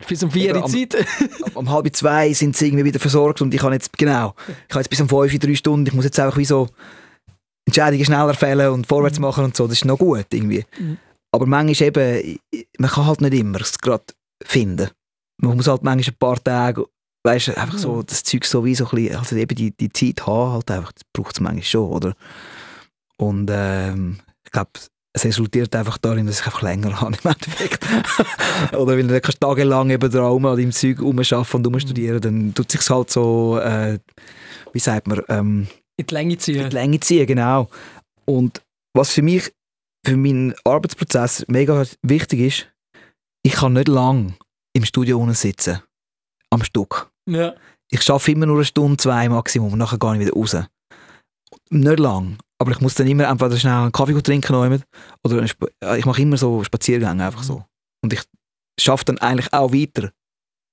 [0.09, 0.94] Bis um vier Uhr am- Zeit.
[1.55, 4.34] um, um halb zwei sind sie irgendwie wieder versorgt und ich kann jetzt, genau,
[4.68, 6.68] ich habe jetzt bis um fünf, drei Stunden, ich muss jetzt einfach wie so
[7.66, 9.22] Entscheidungen schneller fällen und vorwärts Mhm.
[9.26, 9.66] machen und so.
[9.66, 10.64] Das ist noch gut irgendwie.
[10.78, 10.96] Mhm.
[11.33, 12.39] Aber manchmal eben,
[12.78, 14.05] man kann halt nicht immer es gerade
[14.43, 14.91] finden.
[15.39, 16.87] Man muss halt manchmal ein paar Tage,
[17.24, 19.93] weißt du, einfach so das Zeug so wie so ein bisschen, also eben die, die
[19.93, 22.15] Zeit haben, halt einfach, das braucht es manchmal schon, oder?
[23.16, 24.70] Und ähm, ich glaube,
[25.12, 27.86] es resultiert einfach darin, dass ich einfach länger habe im Endeffekt.
[28.77, 32.55] oder wenn du kannst tagelang eben da rum an deinem Zeug rumarbeiten und rumstudieren, dann
[32.55, 33.98] tut sich halt so, äh,
[34.73, 35.66] wie sagt man, ähm,
[35.97, 36.69] In die Länge in ziehen.
[36.70, 37.69] die Länge ziehen, genau.
[38.24, 38.62] Und
[38.94, 39.52] was für mich,
[40.05, 42.72] für meinen Arbeitsprozess mega wichtig ist,
[43.43, 44.35] ich kann nicht lang
[44.72, 45.82] im Studio unten sitzen.
[46.51, 47.10] Am Stück.
[47.28, 47.55] Ja.
[47.90, 50.56] Ich schaffe immer nur eine Stunde, zwei Maximum und nachher gehe ich wieder raus.
[51.70, 52.39] Nicht lang.
[52.59, 55.43] Aber ich muss dann immer entweder schnell einen Kaffee trinken oder
[55.82, 57.64] äh, ich mache immer so Spaziergänge einfach so.
[58.02, 58.22] Und ich
[58.78, 60.10] schaffe dann eigentlich auch weiter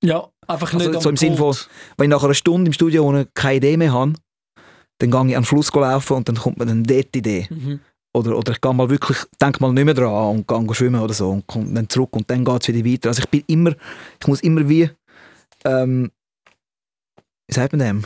[0.04, 1.56] Ja, einfach Also nicht so am im Sinn von,
[1.98, 4.14] wenn ich nach einer Stunde im Studio ohne keine Idee mehr habe,
[5.00, 7.48] dann gehe ich an den Fluss laufen und dann kommt mir dann dort die Idee.
[7.50, 7.80] Mhm.
[8.18, 11.14] Oder, oder ich gehe mal wirklich, denke mal nicht mehr dran und gehe schwimmen oder
[11.14, 13.10] so und komme dann zurück und dann geht es wieder weiter.
[13.10, 13.72] Also ich bin immer,
[14.20, 14.90] ich muss immer wie,
[15.66, 16.12] ähm,
[17.48, 18.04] wie sagt man dem,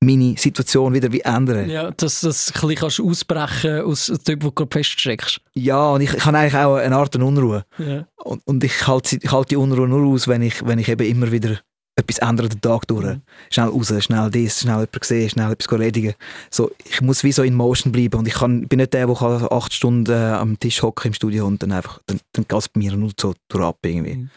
[0.00, 1.68] meine Situation wieder wie ändern.
[1.68, 5.40] Ja, dass du das ein bisschen kannst ausbrechen aus dort, wo du gerade feststeckst.
[5.54, 7.64] Ja, und ich, ich habe eigentlich auch eine Art Unruhe.
[7.78, 8.06] Ja.
[8.16, 11.06] Und, und ich halte ich halte die Unruhe nur aus, wenn ich, wenn ich eben
[11.06, 11.58] immer wieder
[11.98, 13.04] etwas ändere den Tag durch.
[13.04, 13.22] Mhm.
[13.50, 16.14] Schnell raus, schnell das, schnell jemanden sehen, schnell etwas erledigen.
[16.50, 19.52] So, ich muss wie so in Motion bleiben und ich kann, bin nicht der, der
[19.52, 22.68] acht Stunden äh, am Tisch hocken im Studio und dann einfach, dann, dann geht es
[22.68, 24.14] bei mir nur so durch ab irgendwie.
[24.14, 24.30] Mhm.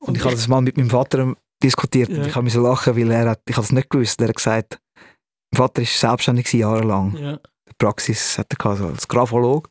[0.00, 2.18] Und ich habe das mal mit meinem Vater diskutiert Ja.
[2.18, 4.36] und ich habe so lachen, weil er hat, ich habe es nicht gewusst, er hat
[4.36, 4.78] gesagt,
[5.52, 7.16] mein Vater war selbstständig jahrelang.
[7.16, 7.36] Ja.
[7.68, 9.70] Die Praxis hat er gehabt, so als Grafolog.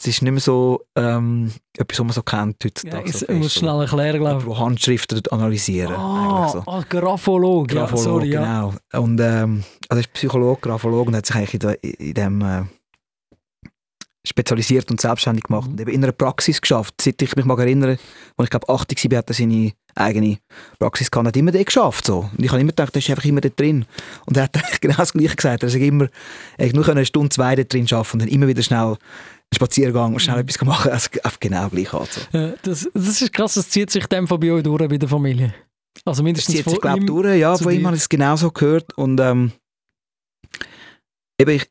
[0.00, 3.08] Es ist nicht mehr so ähm, etwas, was man so kennt Ja, heutzutage.
[3.10, 5.94] ich so muss schnell erklären, glaube Jemand, der Handschriften analysieren.
[5.96, 6.62] Ah, so.
[6.66, 7.72] ah, Grapholog.
[7.72, 8.70] Ja, sorry, ja.
[8.70, 9.02] genau.
[9.04, 12.42] Und ähm, also er ist Psychologe, Grapholog und hat sich eigentlich in, de, in dem
[12.42, 12.62] äh,
[14.26, 15.72] spezialisiert und selbstständig gemacht Mhm.
[15.72, 16.94] und eben in einer Praxis geschafft.
[17.00, 17.96] Seit ich mich mag erinnern,
[18.36, 20.38] als ich glaube 80 war, hat er seine eigene
[20.78, 22.06] Praxis gehabt, hat immer dort geschafft.
[22.06, 22.30] So.
[22.36, 23.84] Und ich habe immer gedacht, er ist einfach immer dort drin.
[24.26, 25.62] Und er hat eigentlich genau das Gleiche gesagt.
[25.62, 26.08] Er hat immer,
[26.56, 28.96] er nur eine Stunde, zwei dort drin arbeiten und dann immer wieder schnell
[29.54, 30.90] Spaziergang und schnell etwas machen.
[30.90, 32.20] Also einfach genau gleich halt so.
[32.32, 35.08] Ja, das, das ist krass, das zieht sich dem Fall bei euch durch, bei der
[35.08, 35.54] Familie.
[36.04, 37.06] Also Das mindestens zieht sich, von glaube ihm.
[37.06, 37.38] durch.
[37.38, 38.96] Ja, von ihm habe ich es genauso gehört.
[38.96, 39.52] Und ähm,
[41.40, 41.68] eben, ich,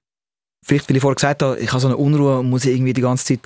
[0.66, 3.02] vielleicht, weil ich vorher gesagt habe, ich habe so eine Unruhe und muss irgendwie die
[3.02, 3.40] ganze Zeit.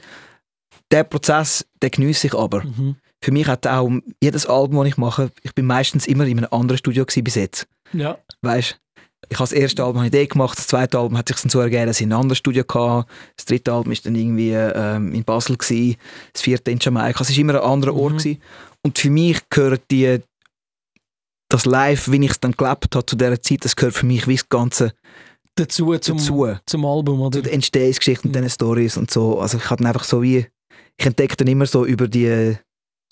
[0.91, 2.63] Der Prozess, den geniesse ich aber.
[2.63, 2.95] Mhm.
[3.23, 3.89] Für mich hat auch
[4.21, 7.35] jedes Album, das ich mache, ich bin meistens immer in einem anderen Studio gewesen bis
[7.35, 7.67] jetzt.
[7.93, 8.17] Ja.
[8.41, 8.79] Weißt
[9.29, 11.59] ich habe das erste Album eine Idee gemacht, das zweite Album hat sich dann so
[11.59, 13.07] ergeben, dass ich in ein anderes Studio hatte.
[13.37, 15.95] Das dritte Album ist dann irgendwie ähm, in Basel gewesen,
[16.33, 17.21] das vierte in Jamaika.
[17.21, 18.17] Es war immer ein anderer Ort Mhm.
[18.17, 18.41] gewesen.
[18.83, 20.19] Und für mich gehört die
[21.49, 24.27] das Live, wie ich es dann gelebt habe zu dieser Zeit, das gehört für mich
[24.27, 24.93] wie das Ganze
[25.55, 26.47] Dazu zum, dazu.
[26.65, 27.39] zum Album, oder?
[27.39, 28.39] Zu der Entstehungsgeschichte und Mhm.
[28.39, 29.39] diesen Stories und so.
[29.39, 30.47] Also ich habe dann einfach so wie,
[30.97, 32.55] ich entdecke dann immer so über die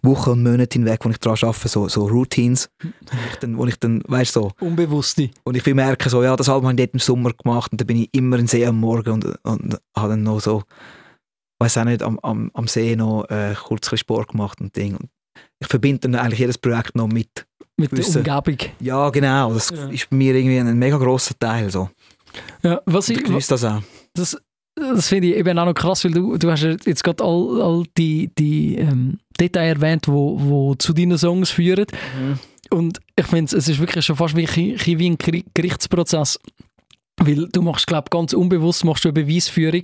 [0.04, 2.90] Wochen und Monate hinweg, wo ich daran arbeite, so, so Routines, wo
[3.32, 5.30] ich dann, wo ich dann weißt so, Unbewusste.
[5.44, 7.82] und ich will merken, so, ja, das Album habe ich dort im Sommer gemacht und
[7.82, 10.64] dann bin ich immer in See am Morgen und, und habe dann noch so,
[11.60, 14.96] weiß auch nicht, am, am, am See noch äh, kurz Sport gemacht und Ding.
[14.96, 15.10] Und
[15.60, 17.46] ich verbinde dann eigentlich jedes Projekt noch mit.
[17.78, 18.58] Mit der Gewisse- Umgebung.
[18.80, 19.88] Ja, genau, das Ja.
[19.90, 21.70] ist bei mir irgendwie ein mega grosser Teil.
[21.70, 21.90] So.
[22.64, 23.82] Ja, was Ich ich, genieße das auch.
[24.14, 24.38] das,
[24.76, 27.62] das finde ich eben auch noch krass, weil du, du hast ja jetzt gerade all,
[27.62, 31.86] all die, die ähm, Details erwähnt, wo, wo zu deinen Songs führen.
[32.70, 36.40] Und ich finde, es ist wirklich schon fast wie, wie ein Geri- Gerichtsprozess.
[37.22, 39.84] Weil du machst, glaube ganz unbewusst machst du eine Beweisführung,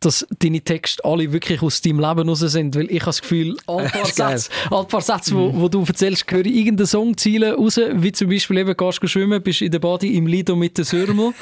[0.00, 2.74] dass deine Texte alle wirklich aus deinem Leben raus sind.
[2.74, 4.38] Weil ich habe das Gefühl, paar Das ist geil.
[4.38, 8.28] Sätze, alle paar Sätze wo, wo du erzählst, höre ich irgendeinen Songziele raus, wie zum
[8.28, 11.32] Beispiel eben, gehst du schwimmen, bist in der Body im Lido mit der Sürmel.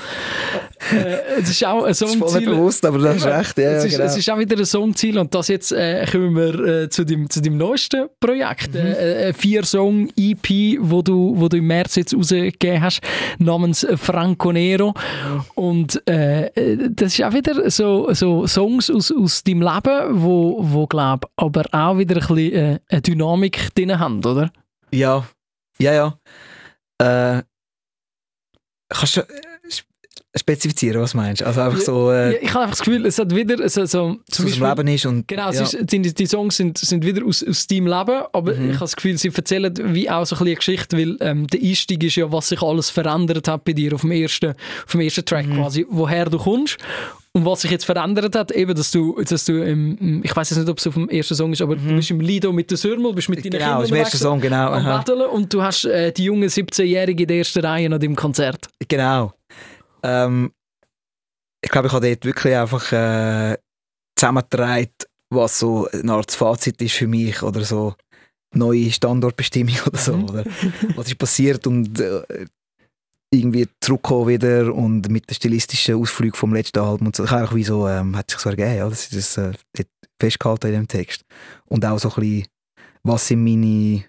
[0.92, 3.58] äh, es ist auch ein Das ist voll bewusst, aber das ist recht.
[3.58, 4.04] Ja, es, ist, genau.
[4.04, 7.28] es ist auch wieder ein Songziel und das jetzt äh, kommen wir äh, zu dem
[7.30, 8.80] zu dem neuesten Projekt, Mhm.
[8.80, 13.00] äh, ein vier Song EP, wo du wo du im März jetzt rausgegeben hast,
[13.38, 14.94] namens Franco Nero
[15.54, 20.86] und äh, das ist auch wieder so, so Songs aus, aus deinem Leben, wo wo
[20.86, 24.50] glaub aber auch wieder ein bisschen äh, eine Dynamik drin haben, oder?
[24.90, 25.24] Ja,
[25.78, 26.18] ja, ja.
[26.98, 27.42] Äh,
[28.88, 29.22] kannst du
[30.36, 31.42] spezifizieren, was du meinst?
[31.42, 34.16] Also einfach so, äh, Ja, ich habe einfach das Gefühl, es hat wieder so, so
[34.30, 35.62] aus dem Leben ist und Genau, ja.
[35.62, 38.66] ist, die, die Songs sind, sind wieder aus, aus deinem Leben, aber Mhm.
[38.66, 41.60] ich habe das Gefühl, sie erzählen wie auch so ein eine Geschichte, weil ähm, der
[41.60, 44.50] Einstieg ist ja, was sich alles verändert hat bei dir auf dem ersten,
[44.86, 45.56] auf dem ersten Track Mhm.
[45.56, 46.76] quasi, woher du kommst
[47.32, 50.58] und was sich jetzt verändert hat, eben, dass du, dass du im, ich weiß jetzt
[50.60, 52.78] nicht, ob es auf dem ersten Song ist, aber du bist im Lido mit der
[52.78, 53.58] Sürmel, bist mit deinen Mhm.
[53.58, 54.72] Genau, Kindern ist der erste Song, genau.
[54.72, 58.68] am und du hast äh, die jungen 17-Jährigen in der ersten Reihe an deinem Konzert.
[58.88, 59.32] Genau.
[60.02, 60.52] Ähm,
[61.62, 63.58] ich glaube, ich habe dort wirklich einfach äh,
[64.16, 64.90] zusammengetragen,
[65.30, 67.94] was so eine Art Fazit ist für mich oder so
[68.54, 70.16] neue Standortbestimmung oder so.
[70.16, 70.24] Mhm.
[70.24, 70.44] Oder
[70.96, 72.46] was ist passiert und äh,
[73.32, 77.24] irgendwie zurückkommen wieder und mit der stilistischen Ausflug vom letzten Album und so.
[77.24, 79.52] Ich habe einfach wie so, ähm, hat sich so ergeben, ja, das ist das äh,
[80.20, 81.24] festgehalten in dem Text.
[81.66, 82.46] Und auch so ein bisschen,
[83.04, 84.04] was sind meine,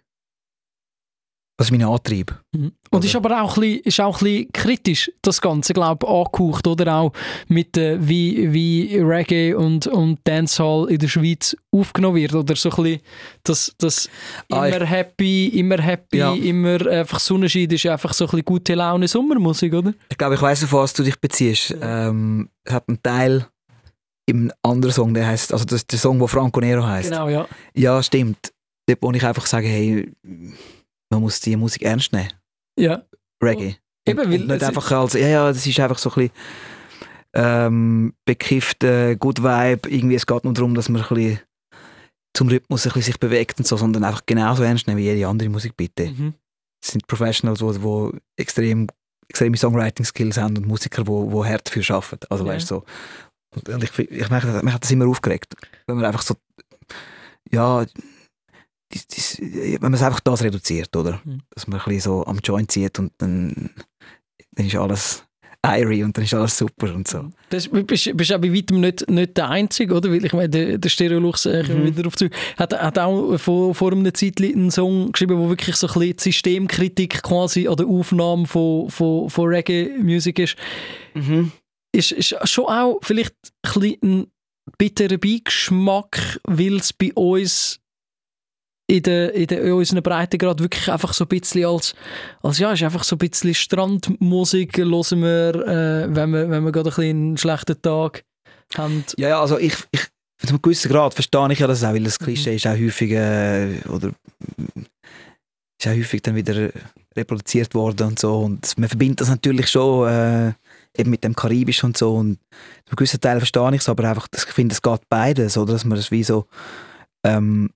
[1.62, 2.36] was ist mein Antrieb?
[2.56, 6.06] Und Oder- ist aber auch ein bisschen, ist auch ein bisschen kritisch, das Ganze, glaube
[6.06, 7.14] ich, angehaucht, oder auch
[7.48, 12.70] mit äh, wie, wie Reggae und, und Dancehall in der Schweiz aufgenommen wird, oder so
[12.72, 13.00] ein bisschen,
[13.44, 14.10] das, das
[14.52, 16.34] Ah, immer happy, immer happy, Ja.
[16.34, 19.94] immer einfach Sonnenschein ist einfach so ein bisschen gute Laune Sommermusik, oder?
[20.10, 21.76] Ich glaube, ich weiß auf was du dich beziehst.
[21.80, 23.46] Ähm, es hat einen Teil
[24.26, 27.10] im anderen Song, der heißt, also das der Song, wo Franco Nero heißt.
[27.12, 27.48] Genau, ja.
[27.76, 28.52] Ja, stimmt.
[28.88, 30.12] Dort, wo ich einfach sage, hey,
[31.12, 32.32] man muss die Musik ernst nehmen.
[32.80, 33.04] Ja.
[33.44, 33.76] Reggae.
[34.08, 36.32] Eben, und, weil und nicht einfach als, ja, ja, das ist einfach so ein bisschen
[37.34, 41.40] ähm, bekifft, äh, Good Vibe, irgendwie, es geht nur darum, dass man ein bisschen
[42.36, 45.28] zum Rhythmus ein bisschen sich bewegt und so, sondern einfach genauso ernst nehmen wie jede
[45.28, 46.10] andere Musik, bitte.
[46.10, 46.34] Mhm.
[46.84, 48.88] Es sind Professionals, die wo extrem,
[49.30, 52.26] extreme Songwriting-Skills haben und Musiker, die wo, wo hart dafür arbeiten.
[52.30, 52.54] Also, Ja.
[52.54, 53.72] weißt du, so.
[53.74, 55.54] Und, ich, ich merke, das- mich hat das immer aufgeregt,
[55.88, 56.36] wenn man einfach so,
[57.52, 57.86] ja,
[58.92, 61.22] dies, dies, wenn man es einfach das reduziert, oder?
[61.24, 61.42] Mhm.
[61.52, 63.72] Dass man ein bisschen so am Joint zieht und dann,
[64.52, 65.24] dann ist alles
[65.64, 67.30] airy und dann ist alles super und so.
[67.50, 70.10] Das bist, bist auch bei weitem nicht, nicht der Einzige, oder?
[70.10, 71.86] Weil ich meine, der, der Stereolux, äh, Mhm.
[71.86, 75.76] wieder darauf zu, hat, hat auch vor, vor einer Zeit einen Song geschrieben, wo wirklich
[75.76, 80.56] so ein bisschen die Systemkritik quasi an der Aufnahme von, von, von Reggae-Musik ist.
[81.92, 82.12] ist.
[82.12, 84.28] Ist schon auch vielleicht ein, bisschen ein
[84.80, 87.81] bitterer Beigeschmack, weil es bei uns
[88.92, 91.96] in, der, in, der, in unseren Breitengrad wirklich einfach so ein bisschen als,
[92.44, 96.72] als ja, ist einfach so ein bisschen Strandmusik hören wir, äh, wenn wir, wenn wir
[96.72, 98.26] gerade ein bisschen einen schlechten Tag
[98.76, 99.06] haben.
[99.18, 100.02] Ja, ja, also ich, ich
[100.38, 102.26] zu einem gewissen Grad verstehe ich ja das auch, weil das Mhm.
[102.26, 104.12] Klischee ist auch häufig, äh, oder
[105.80, 106.72] ist auch häufig dann wieder
[107.16, 110.54] reproduziert worden und so und man verbindet das natürlich schon äh,
[110.98, 112.40] eben mit dem Karibisch und so und
[112.86, 115.74] zu einem gewissen Teil verstehe ich es, aber einfach, ich finde, es geht beides, oder,
[115.74, 116.46] dass man das wie so
[117.24, 117.70] ähm,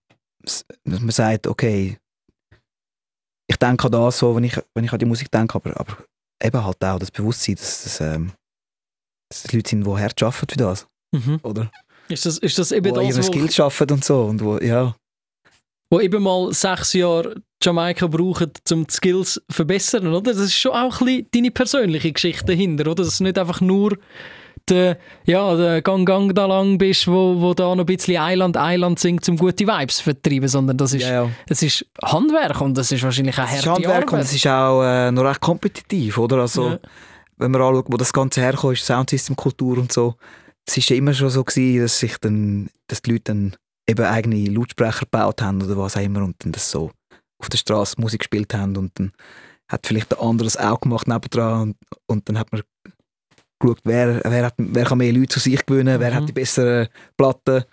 [0.46, 1.98] dass man sagt, okay
[3.48, 5.98] ich denke an das so, wenn ich, wenn ich an die Musik denke, aber, aber
[6.42, 8.32] eben halt auch das Bewusstsein, dass, dass, ähm,
[9.30, 11.40] dass das Leute sind, die hart arbeiten für das, Mhm.
[11.44, 11.72] oder?
[12.10, 14.24] Ist, das, ist das eben wo ihre das, wo, Skills arbeiten und so.
[14.24, 14.96] Und wo, ja.
[15.90, 20.34] wo eben mal sechs Jahre Jamaika brauchen, um die Skills zu verbessern, oder?
[20.34, 23.04] Das ist schon auch ein bisschen deine persönliche Geschichte dahinter, oder?
[23.04, 23.98] Dass du nicht einfach nur
[24.70, 28.58] der, ja, der Gang Gang da lang bist, wo, wo da noch ein bisschen Eiland
[28.58, 31.30] Eiland singt, um gute Vibes zu vertreiben, sondern das ist, ja, ja.
[31.48, 34.26] es ist Handwerk und das ist wahrscheinlich auch Es ist harte Handwerk und Arbeit.
[34.26, 36.38] es ist auch äh, noch recht kompetitiv, oder?
[36.38, 36.80] Also, Ja.
[37.38, 40.16] wenn man anschaut, wo das Ganze herkommt, ist Soundsystem-Kultur und so.
[40.68, 43.56] Es ist ja immer schon so gewesen, dass sich dann, dass die Leute dann
[43.88, 46.92] eben eigene Lautsprecher gebaut haben oder was auch immer und dann das so
[47.38, 49.12] auf der Straße Musik gespielt haben und dann
[49.68, 51.78] hat vielleicht der andere das auch gemacht nebendran und,
[52.08, 52.62] und dann hat man
[53.60, 56.16] geschaut, wer, wer, hat, wer kann mehr Leute zu sich gewinnen, wer Mhm.
[56.16, 56.88] hat die besseren
[57.18, 57.64] Platten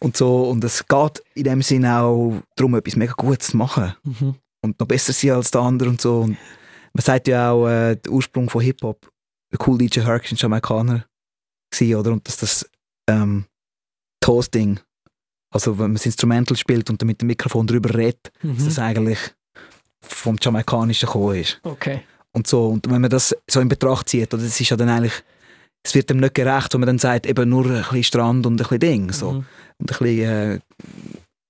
[0.00, 3.94] und so und es geht in dem Sinn auch darum, etwas mega Gutes zu machen
[4.04, 4.34] Mhm.
[4.62, 6.20] und noch besser sein als der andere und so.
[6.20, 6.36] Und
[6.92, 9.08] man sagt ja auch, äh, der Ursprung von Hip-Hop,
[9.52, 11.04] der cool DJ Herc ist ein Jamaikaner
[11.70, 12.12] gewesen, oder?
[12.12, 12.68] Und dass das
[13.08, 13.44] ähm,
[14.20, 14.80] Toasting,
[15.50, 18.76] also wenn man das Instrumental spielt und dann mit dem Mikrofon drüber redet, dass das
[18.78, 18.82] Mhm.
[18.82, 19.18] eigentlich
[20.00, 21.60] vom Jamaikanischen gekommen ist.
[21.62, 22.02] Okay.
[22.38, 22.68] Und so.
[22.68, 25.12] Und wenn man das so in Betracht zieht, oder das ist ja dann eigentlich,
[25.84, 28.54] es wird dem nicht gerecht, wenn man dann sagt, eben nur ein bisschen Strand und
[28.54, 29.32] ein bisschen Ding, so.
[29.32, 29.36] Mhm.
[29.80, 30.58] Und ein bisschen äh,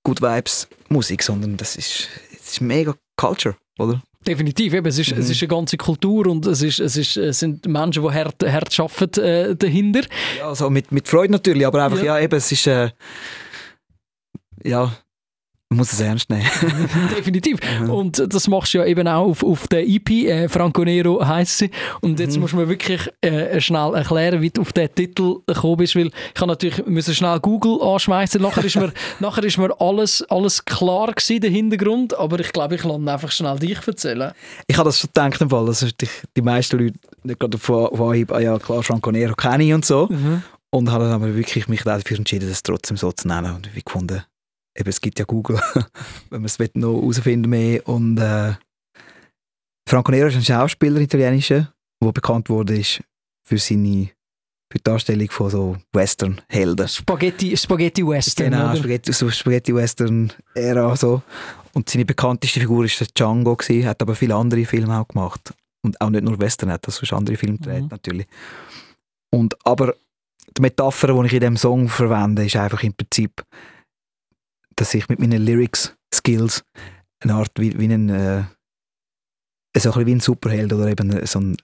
[0.05, 4.03] Good Vibes Musik, sondern das ist, das ist mega Culture, oder?
[4.27, 4.87] Definitiv, eben.
[4.87, 5.33] Es, ist, es Mhm.
[5.33, 8.81] ist eine ganze Kultur und es, ist, es, ist, es sind Menschen, die hart, hart
[8.81, 10.03] arbeiten äh, dahinter.
[10.39, 12.19] Ja, also mit, mit Freude natürlich, aber einfach, Ja.
[12.19, 12.91] ja, eben, es ist, äh,
[14.65, 14.93] ja,
[15.71, 16.47] man muss es ernst nehmen.
[17.17, 17.59] Definitiv.
[17.81, 17.91] Mhm.
[17.91, 21.59] Und das machst du ja eben auch auf, auf der EP, äh, Franco Nero heisst
[21.59, 21.71] sie.
[22.01, 22.41] Und jetzt Mhm.
[22.41, 26.07] musst du mir wirklich äh, schnell erklären, wie du auf den Titel gekommen bist, weil
[26.07, 28.41] ich habe natürlich müssen schnell Google anschmeißen.
[28.41, 32.77] Nachher ist mir, nachher ist mir alles, alles klar gewesen, der Hintergrund, aber ich glaube,
[32.77, 34.33] ich lasse einfach schnell dich erzählen.
[34.67, 37.69] Ich habe das schon gedacht im Fall, dass die, die meisten Leute nicht gerade auf
[37.69, 40.09] auf Anhieb, ah ja klar, Franco Nero kenne ich und so.
[40.71, 43.55] Und habe dann aber wirklich mich dafür entschieden, das trotzdem so zu nennen.
[43.55, 44.23] Und ich gefunden,
[44.79, 45.61] eben, es gibt ja Google,
[46.31, 47.87] wenn man es will, noch herausfinden mehr.
[47.89, 48.55] Und äh,
[49.89, 51.73] Franco Nero ist ein Schauspieler, italienischer,
[52.03, 53.03] der bekannt wurde ist
[53.45, 54.11] für seine
[54.71, 56.87] für die Darstellung von so Western-Helden.
[56.89, 58.51] Spaghetti, Spaghetti Western.
[58.51, 58.77] Genau, oder?
[58.77, 60.95] Spaghetti, so Spaghetti-Western-Ära.
[60.95, 61.23] So.
[61.73, 65.55] Und seine bekannteste Figur war der Django, gewesen, hat aber viele andere Filme auch gemacht.
[65.83, 67.89] Und auch nicht nur Western, hat sonst andere Filme gedreht, Mhm.
[67.89, 68.27] natürlich.
[69.31, 69.95] Und, aber
[70.55, 73.43] die Metapher, die ich in diesem Song verwende, ist einfach im Prinzip,
[74.79, 76.63] dass ich mit meinen Lyrics-Skills
[77.21, 78.45] eine Art wie, wie ein, äh,
[79.77, 81.57] so ein wie ein Superheld oder eben so ein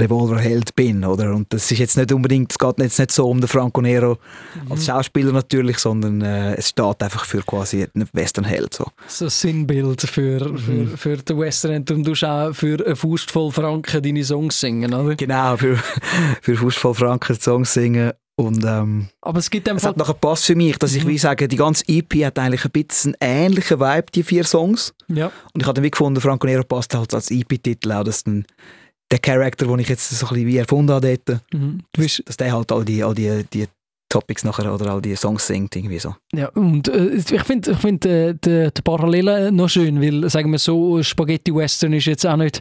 [0.00, 1.34] Revolverheld bin, oder?
[1.34, 4.16] Und das ist jetzt nicht unbedingt, es geht jetzt nicht so um den Franco Nero
[4.64, 4.72] Mhm.
[4.72, 8.72] als Schauspieler natürlich, sondern äh, es steht einfach für quasi einen Westernheld.
[8.72, 8.86] So.
[9.06, 10.96] So ein Sinnbild für, für, Mhm.
[10.96, 11.76] für den Western.
[11.76, 15.14] Und du musst auch für eine Faust voll Franken deine Songs singen, oder?
[15.16, 15.76] Genau, für,
[16.40, 18.12] für voll Franken Songs singen.
[18.40, 21.08] Und ähm, Aber es gibt es einfach hat nachher gepasst für mich, dass ich Mhm.
[21.08, 24.94] wie sage, die ganze EP hat eigentlich ein bisschen einen ähnlichen Vibe, die vier Songs.
[25.08, 28.24] ja, Und ich habe dann wie gefunden, Franco Nero passt halt als EP-Titel auch, dass
[28.24, 28.44] dann
[29.10, 31.80] der Charakter, den ich jetzt so ein bisschen wie erfunden habe dort, mhm.
[31.92, 33.66] bist dass der halt all die, all die, die
[34.10, 36.14] Topics nachher oder all die Songs singt, irgendwie so.
[36.34, 40.50] Ja, und äh, ich finde ich find, äh, die, die Parallele noch schön, weil, sagen
[40.52, 42.60] wir so, Spaghetti-Western ist jetzt auch nicht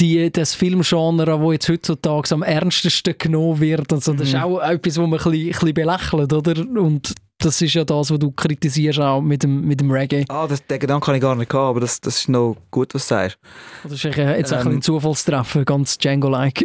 [0.00, 3.92] die, das Filmgenre, wo jetzt heutzutage am ernstesten genommen wird.
[3.92, 4.40] Also, das ist Mhm.
[4.42, 6.80] auch etwas, wo man ein bisschen, ein bisschen belächelt, oder?
[6.80, 10.24] Und das ist ja das, was du kritisierst auch mit dem, mit dem Reggae.
[10.28, 12.94] Ah, das, den Gedanken habe ich gar nicht gehabt, aber das, das ist noch gut,
[12.94, 13.38] was du sagst.
[13.82, 14.68] Das ist äh, jetzt Ähm.
[14.68, 16.64] ein Zufallstreffer, ganz Django-like.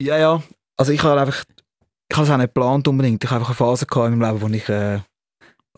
[0.00, 0.42] Ja, ja.
[0.78, 1.44] Also ich habe einfach,
[2.08, 3.22] ich habe es auch nicht geplant unbedingt.
[3.22, 5.00] Ich habe einfach eine Phase gehabt in meinem Leben, wo ich, äh, oder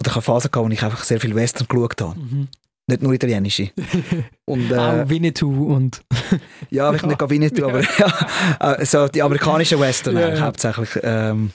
[0.02, 2.18] ich habe eine Phase gehabt, wo ich einfach sehr viel Western geschaut habe.
[2.18, 2.48] Mhm.
[2.90, 3.70] Nicht nur italienische.
[4.46, 6.00] Und, äh, auch Winnetou und...
[6.70, 10.40] ja, ich nicht gar nicht, aber ja, äh, so die amerikanischen Western Ja, ja.
[10.40, 10.88] hauptsächlich.
[11.02, 11.50] Ähm,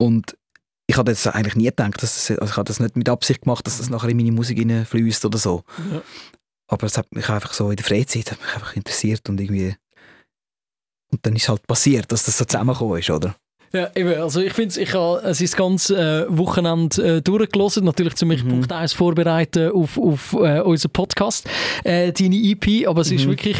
[0.00, 0.34] und
[0.86, 3.42] ich habe das eigentlich nie gedacht, dass das, also ich habe das nicht mit Absicht
[3.42, 5.62] gemacht, dass das nachher in meine Musik fließt oder so.
[5.92, 6.02] Ja.
[6.68, 9.76] Aber es hat mich einfach so in der Freizeit hat mich einfach interessiert und irgendwie
[11.12, 13.34] und dann ist halt passiert, dass das so zusammengekommen ist, oder?
[13.74, 17.84] Ja, eben, also ich finde, ich habe es ist das ganze äh, Wochenende äh, durchgelassen,
[17.84, 18.48] natürlich zu mich Mhm.
[18.50, 21.48] Punkt 1 vorbereiten auf, auf äh, unseren Podcast,
[21.84, 23.30] äh, deine EP, aber es ist Mhm.
[23.30, 23.56] wirklich,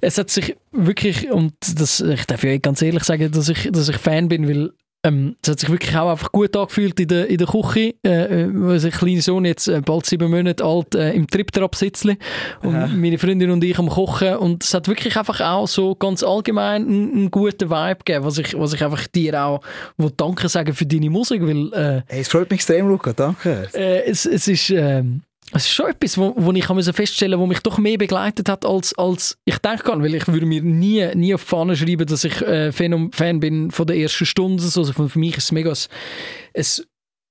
[0.00, 3.88] es hat sich wirklich, und das, ich darf ja ganz ehrlich sagen, dass ich, dass
[3.88, 4.72] ich Fan bin, weil
[5.06, 7.94] ähm, es hat sich wirklich auch einfach gut angefühlt in der, in der Küche.
[8.04, 12.04] Äh, äh, unser kleiner Sohn, jetzt äh, bald sieben Monate alt, äh, im Triptrap sitzt
[12.04, 12.88] und Aha.
[12.88, 14.36] meine Freundin und ich am Kochen.
[14.36, 18.38] Und es hat wirklich einfach auch so ganz allgemein einen, einen guten Vibe gegeben, was
[18.38, 19.60] ich, was ich einfach dir auch
[19.96, 23.68] will Danke sagen für deine Musik, weil äh, Hey, es freut mich extrem, Luca, danke.
[23.74, 24.70] äh, es, es ist...
[24.70, 25.22] ähm,
[25.56, 28.64] es ist schon etwas, wo, wo ich musste feststellen wo mich doch mehr begleitet hat,
[28.64, 30.02] als, als ich denke kann.
[30.02, 33.40] Weil ich würde mir nie, nie auf die Fahne schreiben, dass ich äh, Fan, Fan
[33.40, 34.62] bin von der ersten Stunde.
[34.62, 36.64] Also für, mich ist es mega ein,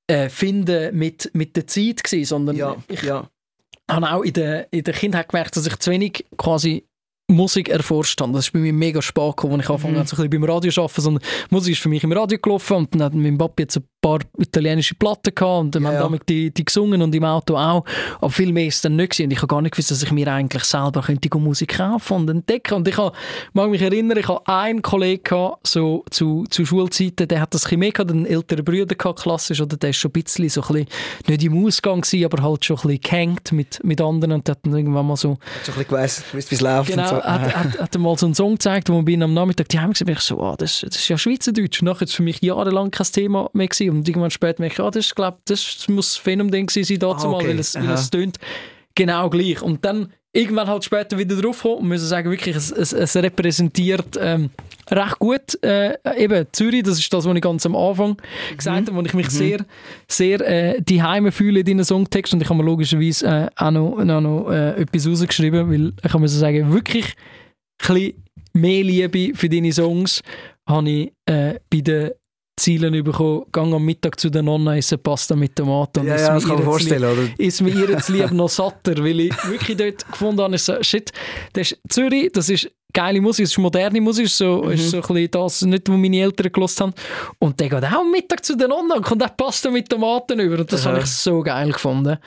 [0.08, 3.30] äh, Finden mit, mit der Zeit gewesen, sondern Ja, ich ja.
[3.90, 6.86] habe auch in der, in der Kindheit gemerkt, dass ich zu wenig quasi
[7.28, 8.34] Musik erforscht habe.
[8.34, 10.00] Das ist bei mir mega spät gekommen, als ich angefangen Mhm.
[10.00, 11.02] habe, so ein bisschen beim Radio zu arbeiten.
[11.02, 13.84] Sondern Musik ist für mich im Radio gelaufen und dann hat mein Papi jetzt ein
[14.06, 17.58] paar italienische Platten gehabt und dann Ja, haben damit die, die gesungen und im Auto
[17.58, 17.84] auch.
[18.20, 19.26] Aber viel mehr ist es dann nicht gewesen.
[19.26, 22.30] Und ich habe gar nicht gewusst, dass ich mir eigentlich selber könnte Musik kaufen und
[22.30, 22.76] entdecken.
[22.76, 23.16] Und ich habe,
[23.54, 27.66] mag mich erinnern, ich habe einen Kollegen gehabt, so zu, zu Schulzeiten, der hat das
[27.72, 30.62] ein mehr gehabt, einen älteren Bruder gehabt, klassisch, oder der ist schon ein bisschen so
[30.62, 30.88] ein bisschen,
[31.28, 34.54] nicht im Ausgang gewesen, aber halt schon ein bisschen gehängt mit, mit anderen und der
[34.56, 37.24] hat dann irgendwann mal so Schon ein bisschen gewusst, wie es läuft Genau, und so.
[37.24, 40.08] hat, hat, hat mal so einen Song gezeigt, wo wir am Nachmittag die haben gesehen,
[40.10, 41.82] ich so, ah, das, das ist ja Schweizerdeutsch.
[41.82, 43.95] Nachher ist es für mich jahrelang kein Thema mehr gewesen.
[43.98, 47.32] Und irgendwann später merke ich, ah, das, glaub, das muss Phänomen gewesen sein dazu Ah,
[47.32, 47.50] mal, okay.
[47.50, 48.38] weil es, weil es tönt
[48.96, 49.62] genau gleich.
[49.62, 53.16] Und dann irgendwann halt später wieder drauf kommen und müssen sagen, wirklich, es, es, es
[53.16, 54.50] repräsentiert ähm,
[54.92, 58.18] recht gut äh, eben Zürich, das ist das, was ich ganz am Anfang
[58.56, 59.66] gesagt habe, wo ich mich sehr,
[60.08, 63.72] sehr äh, die Heime fühle in deinen Songtext und ich habe mir logischerweise äh, auch
[63.72, 67.14] noch, noch, noch äh, etwas rausgeschrieben, weil ich kann mir so sagen, wirklich
[67.88, 68.24] ein bisschen
[68.54, 70.22] mehr Liebe für deine Songs
[70.68, 72.12] habe ich äh, bei den
[72.58, 73.44] Zielen bekommen.
[73.52, 76.06] Gang am Mittag zu der Nonna essen Pasta mit Tomaten.
[76.08, 77.30] Ja, ist ja, mir das kann zu lieb- vorstellen, oder?
[77.38, 81.12] ist mir ihr lieb noch satter, weil ich wirklich dort gefunden habe, ich so, shit,
[81.54, 84.72] das ist Zürich, das ist geile Musik, das ist moderne Musik, so, Mhm.
[84.72, 86.94] ist so ein bisschen das, nicht, was meine Eltern gelost haben.
[87.40, 90.40] Und der geht auch am Mittag zu den Nonna und kommt auch Pasta mit Tomaten
[90.40, 90.60] über.
[90.60, 92.18] Und das habe ich so geil gefunden,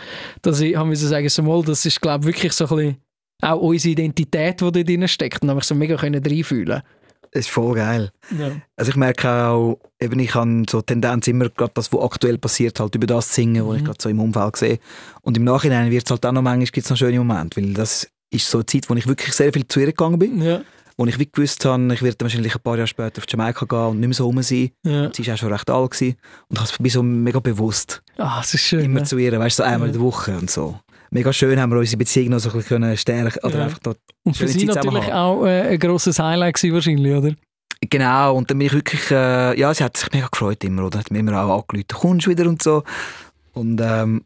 [0.43, 2.97] dass ich habe müssen sagen, so mal, das ist, glaube ich, wirklich so ein bisschen
[3.41, 5.43] auch unsere Identität, die da drin steckt.
[5.43, 6.83] Und habe mich so mega können reinfühlen
[7.33, 8.11] Das ist voll geil.
[8.39, 8.51] ja.
[8.77, 12.81] Also ich merke auch, eben ich habe so Tendenz immer gerade das, was aktuell passiert,
[12.81, 14.79] halt über das zu singen, was ich gerade so im Umfeld sehe.
[15.23, 18.09] Und im Nachhinein wird es halt auch noch manchmal gibt's noch schöne Momente, weil das
[18.31, 20.61] ist so eine Zeit, wo ich wirklich sehr viel zu ihr gegangen bin, Ja.
[20.97, 23.79] wo ich wie gewusst habe, ich werde wahrscheinlich ein paar Jahre später auf Jamaika gehen
[23.91, 24.71] und nicht mehr so rum sein.
[24.85, 25.11] Ja.
[25.15, 26.17] Sie war auch schon recht alt gewesen.
[26.49, 28.85] und ich bin so mega bewusst Ah, es ist schön.
[28.85, 29.07] immer ne?
[29.07, 29.95] zu ihr, weißt du, so einmal Ja.
[29.95, 30.79] in der Woche und so.
[31.11, 33.65] Mega schön haben wir unsere Beziehung noch so ein bisschen können stärken oder Ja.
[33.65, 37.35] einfach dort Und für sie natürlich auch äh, ein grosses Highlight gewesen wahrscheinlich, oder?
[37.81, 40.99] Genau, und dann bin ich wirklich, äh, ja, sie hat sich mega gefreut immer, oder?
[40.99, 42.83] Hat mir immer auch angerufen, kommst du wieder und so.
[43.53, 44.25] Und ähm,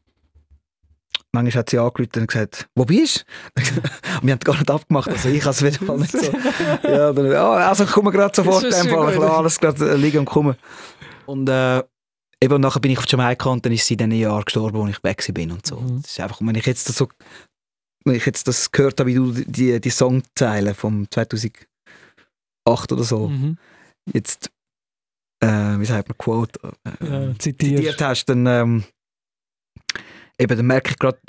[1.33, 3.63] manchmal hat sie angerufen und gesagt, wo bist du?
[4.23, 6.33] Wir haben gar nicht abgemacht, also ich habe es wieder mal nicht so.
[6.83, 8.71] Ja, dann, ja also ich komme gerade sofort, gut.
[8.73, 10.57] lasse alles gerade liegen und komme.
[11.27, 11.83] Und äh,
[12.43, 14.87] eben nachher bin ich auf Jamaika und dann ist sie in den Jahren gestorben, wo
[14.89, 15.81] ich weg bin und so.
[15.81, 16.03] Mhm.
[16.03, 17.09] Das ist einfach, und wenn ich jetzt das so,
[18.05, 21.67] wenn ich jetzt das gehört habe, wie du die, die Songzeilen vom 2008
[22.67, 23.59] oder so, Mhm.
[24.13, 24.51] jetzt,
[25.41, 28.85] äh, wie sagt man, Quote, äh, Ja, zitiert hast, dann, ähm,
[30.39, 31.21] eben, dann merke ich gerade,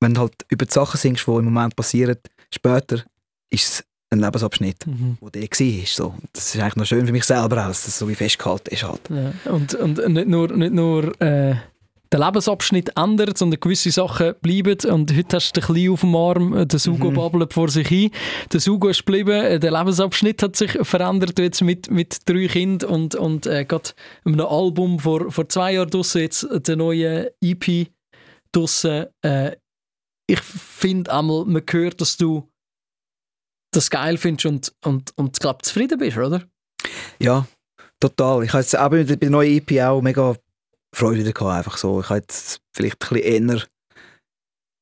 [0.00, 2.16] wenn du halt über die Sachen singst, die im Moment passieren,
[2.54, 3.04] später
[3.50, 5.18] ist es ein Lebensabschnitt, Mhm.
[5.20, 5.86] wo der war.
[5.86, 6.14] So.
[6.32, 8.84] Das ist eigentlich noch schön für mich selber auch, dass das so wie festgehalten ist
[8.84, 9.00] halt.
[9.10, 9.32] Ja.
[9.50, 11.56] Und, und nicht nur, nicht nur äh,
[12.12, 14.78] der Lebensabschnitt ändert und gewisse Sachen bleiben.
[14.90, 17.14] Und heute hast du ein bisschen auf dem Arm, der Sugo mhm.
[17.14, 18.10] babbelt vor sich hin.
[18.52, 23.14] Der Sugo ist geblieben, der Lebensabschnitt hat sich verändert jetzt mit, mit drei Kindern und,
[23.16, 23.90] und äh, gerade
[24.24, 27.88] einem Album vor, vor zwei Jahren draussen, jetzt der neue EP
[28.52, 29.06] draussen.
[29.22, 29.56] Äh,
[30.28, 32.48] ich finde einmal, man hört, dass du
[33.72, 36.42] das geil findest und, und, und glaube zufrieden bist, oder?
[37.18, 37.46] Ja,
[38.00, 38.44] total.
[38.44, 40.34] Ich habe jetzt auch bei der neuen EP auch mega
[40.94, 42.00] Freude gehabt, einfach so.
[42.00, 43.62] Ich habe jetzt vielleicht ein bisschen eher,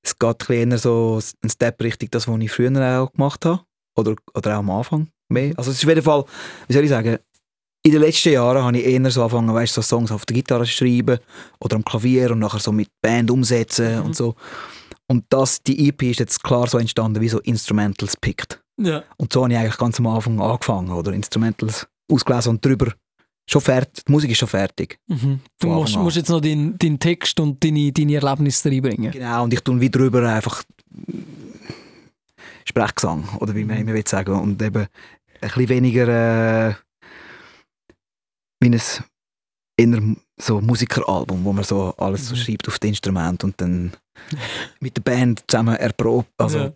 [0.05, 3.45] es geht ein bisschen eher so ein Step Richtung das, was ich früher auch gemacht
[3.45, 3.65] habe.
[3.97, 5.55] Oder, oder auch am Anfang mehr.
[5.57, 6.25] Also es ist auf jeden Fall,
[6.67, 7.19] wie soll ich sagen,
[7.85, 10.65] in den letzten Jahren habe ich eher so angefangen, weißt, so Songs auf der Gitarre
[10.65, 11.19] zu schreiben
[11.61, 14.05] oder am Klavier und nachher so mit Band umsetzen mhm.
[14.07, 14.35] und so.
[15.07, 18.64] Und das, die EP ist jetzt klar so entstanden, wie so Instrumentals pickt.
[18.77, 19.05] Ja.
[19.17, 21.13] Und so habe ich eigentlich ganz am Anfang angefangen, oder?
[21.13, 22.93] Instrumentals ausgelesen und drüber
[23.49, 24.99] schon fertig, die Musik ist schon fertig.
[25.07, 25.41] Mhm.
[25.61, 29.13] Du musst, musst, jetzt noch deinen dein Text und deine, deine Erlebnisse reinbringen.
[29.13, 30.63] Genau, und ich tue wie drüber einfach
[32.65, 33.83] Sprechgesang, oder wie man mhm.
[33.83, 34.41] immer will sagen.
[34.41, 34.89] Und eben ein
[35.41, 36.75] bisschen weniger äh,
[38.61, 38.81] wie ein
[39.77, 42.37] eher so Musikeralbum, wo man so alles mhm.
[42.37, 43.93] schreibt auf das Instrument und dann
[44.81, 46.73] mit der Band zusammen erprobt, also ja.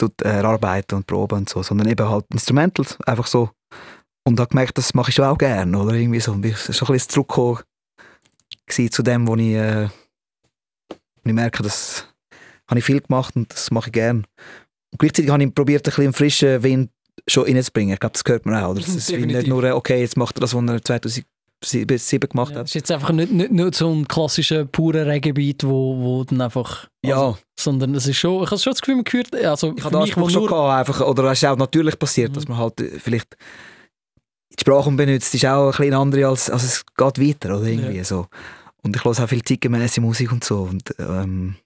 [0.00, 3.50] Tut, äh, erarbeiten und proben und so, sondern eben halt Instrumentals, einfach so.
[4.24, 5.94] Und habe gemerkt, das mache ich schon auch gerne, oder?
[5.94, 7.60] Irgendwie so, ich schon ein bisschen zurückgekommen
[8.90, 9.88] zu dem, wo ich, äh,
[10.88, 12.06] wo ich merke, das
[12.68, 14.22] habe ich viel gemacht und das mache ich gerne.
[14.92, 16.90] Und gleichzeitig habe ich probiert, ein bisschen frischen Wind
[17.26, 17.94] schon reinzubringen.
[17.94, 18.70] Ich glaube, das gehört mir auch.
[18.70, 18.80] Oder?
[18.80, 21.26] Das ist nicht nur, okay, jetzt macht er das, was er 2000
[21.64, 22.64] sieben gemacht ja, hat.
[22.64, 26.40] Das ist jetzt einfach nicht, nicht, nicht so ein klassischer purer Regenbeat, wo, wo dann
[26.40, 26.88] einfach...
[27.04, 27.16] Ja.
[27.16, 29.34] Also, sondern es ist schon, ich habe schon das Gefühl, man gehört...
[29.34, 32.34] Also ich habe das mich, schon gehabt, einfach, oder es ist auch natürlich passiert, mhm.
[32.34, 33.36] dass man halt äh, vielleicht
[34.58, 37.98] die Sprache benutzt, ist auch ein bisschen andere, als, als es geht weiter, oder irgendwie
[37.98, 38.04] ja.
[38.04, 38.26] so.
[38.82, 41.56] Und ich höre auch viel zeitgemäße Musik und so und ähm,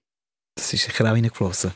[0.56, 1.72] das ist sicher auch reingeflossen.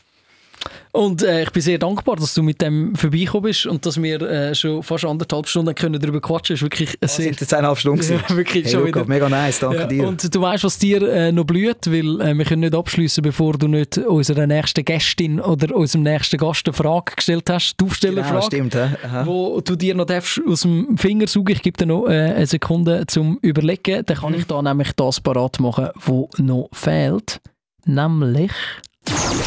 [0.91, 4.21] Und äh, ich bin sehr dankbar, dass du mit dem vorbeigekommen bist und dass wir
[4.21, 6.71] äh, schon fast anderthalb Stunden können darüber quatschen können.
[6.71, 7.25] wirklich oh, sehr...
[7.25, 10.07] Sind jetzt eineinhalb Stunden ja, wirklich hey, schon Luca, Mega nice, danke ja, dir.
[10.07, 13.53] Und du weißt, was dir äh, noch blüht, weil äh, wir können nicht abschließen, bevor
[13.53, 18.49] du nicht unserer nächsten Gästin oder unserem nächsten Gast eine Frage gestellt hast, die Aufstellerfrage,
[18.49, 19.25] genau, stimmt, ja.
[19.25, 21.51] wo du dir noch darfst aus dem Finger suchen.
[21.51, 24.03] Ich gebe dir noch äh, eine Sekunde zum Überlegen.
[24.05, 24.39] Dann kann mhm.
[24.39, 27.39] ich da nämlich das parat machen, was noch fehlt.
[27.85, 28.51] Nämlich...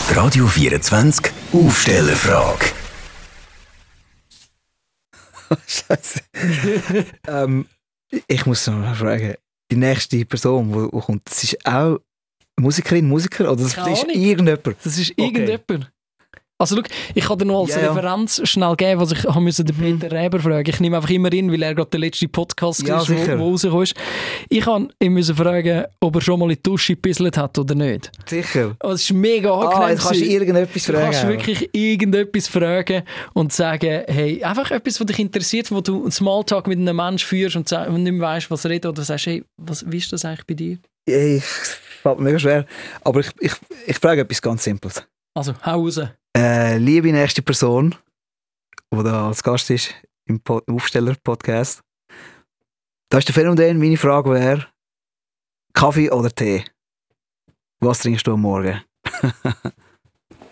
[0.09, 2.67] Radio 24 Aufstellerfrage.
[5.67, 6.21] Scheiße.
[7.29, 7.67] ähm,
[8.27, 9.35] ich muss noch fragen,
[9.71, 11.99] die nächste Person, die kommt, das ist auch
[12.59, 14.77] Musikerin, Musiker oder das ist irgendjemand?
[14.85, 15.93] Das ist irgendjemand.
[16.59, 16.83] Also schau,
[17.15, 20.13] ich kann dir noch als ja, Referenz schnell geben, was ich haben müssen den Peter
[20.13, 20.71] Reber fragen.
[20.71, 23.51] Ich nehme einfach immer in, weil er gerade der letzte Podcast ja, ist, wo, wo
[23.51, 23.97] rausgekommen ist.
[24.49, 27.75] Ich kann ihn müssen fragen, ob er schon mal in die Dusche gepisselt hat oder
[27.75, 28.13] nicht.
[28.27, 28.77] Sicher.
[28.83, 29.83] Oh, das ist mega angenehm.
[29.83, 30.99] Ah, jetzt kannst du irgendetwas fragen.
[30.99, 33.03] Du kannst wirklich irgendetwas fragen
[33.33, 37.27] und sagen, hey, einfach etwas, was dich interessiert, wo du einen Smalltalk mit einem Menschen
[37.27, 40.25] führst und, und nicht mehr weißt, was redet oder sagst, hey, was, wie ist das
[40.25, 40.79] eigentlich bei dir?
[41.07, 41.43] Ich
[42.03, 42.67] fällt mir mega schwer.
[43.03, 43.53] Aber ich, ich,
[43.87, 45.05] ich frage etwas ganz Simples.
[45.35, 46.01] Also, hau raus.
[46.37, 47.95] Äh, liebe nächste Person,
[48.93, 49.95] die da als Gast ist
[50.27, 51.83] im Aufsteller-Podcast.
[53.11, 54.67] Da ist der Phänomen, meine Frage wäre,
[55.75, 56.65] Kaffee oder Tee?
[57.81, 58.81] Was trinkst du am Morgen?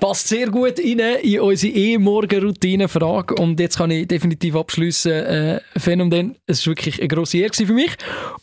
[0.01, 3.35] Passt sehr gut rein in unsere E-Morgen-Routine-Frage.
[3.35, 5.13] Und jetzt kann ich definitiv abschließen.
[5.13, 7.97] Äh, Phänomen, es war wirklich eine grosse Ehre für mich.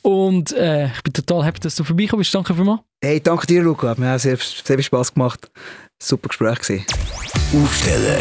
[0.03, 2.33] Und äh, ich bin total happy, dass du vorbeigekommen bist.
[2.33, 2.81] Danke vielmals.
[3.03, 3.89] Hey, danke dir, Luca.
[3.89, 5.49] Hat mir auch sehr, sehr viel Spass gemacht.
[6.01, 6.85] Super Gespräch gewesen.
[7.63, 8.19] Aufsteller,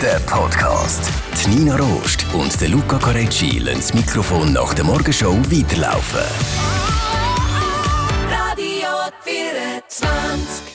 [0.00, 1.10] der Podcast.
[1.44, 6.20] Die Nina Rost und der Luca Carecci lassen das Mikrofon nach der Morgenshow weiterlaufen.
[8.30, 8.88] Radio
[9.24, 10.67] 24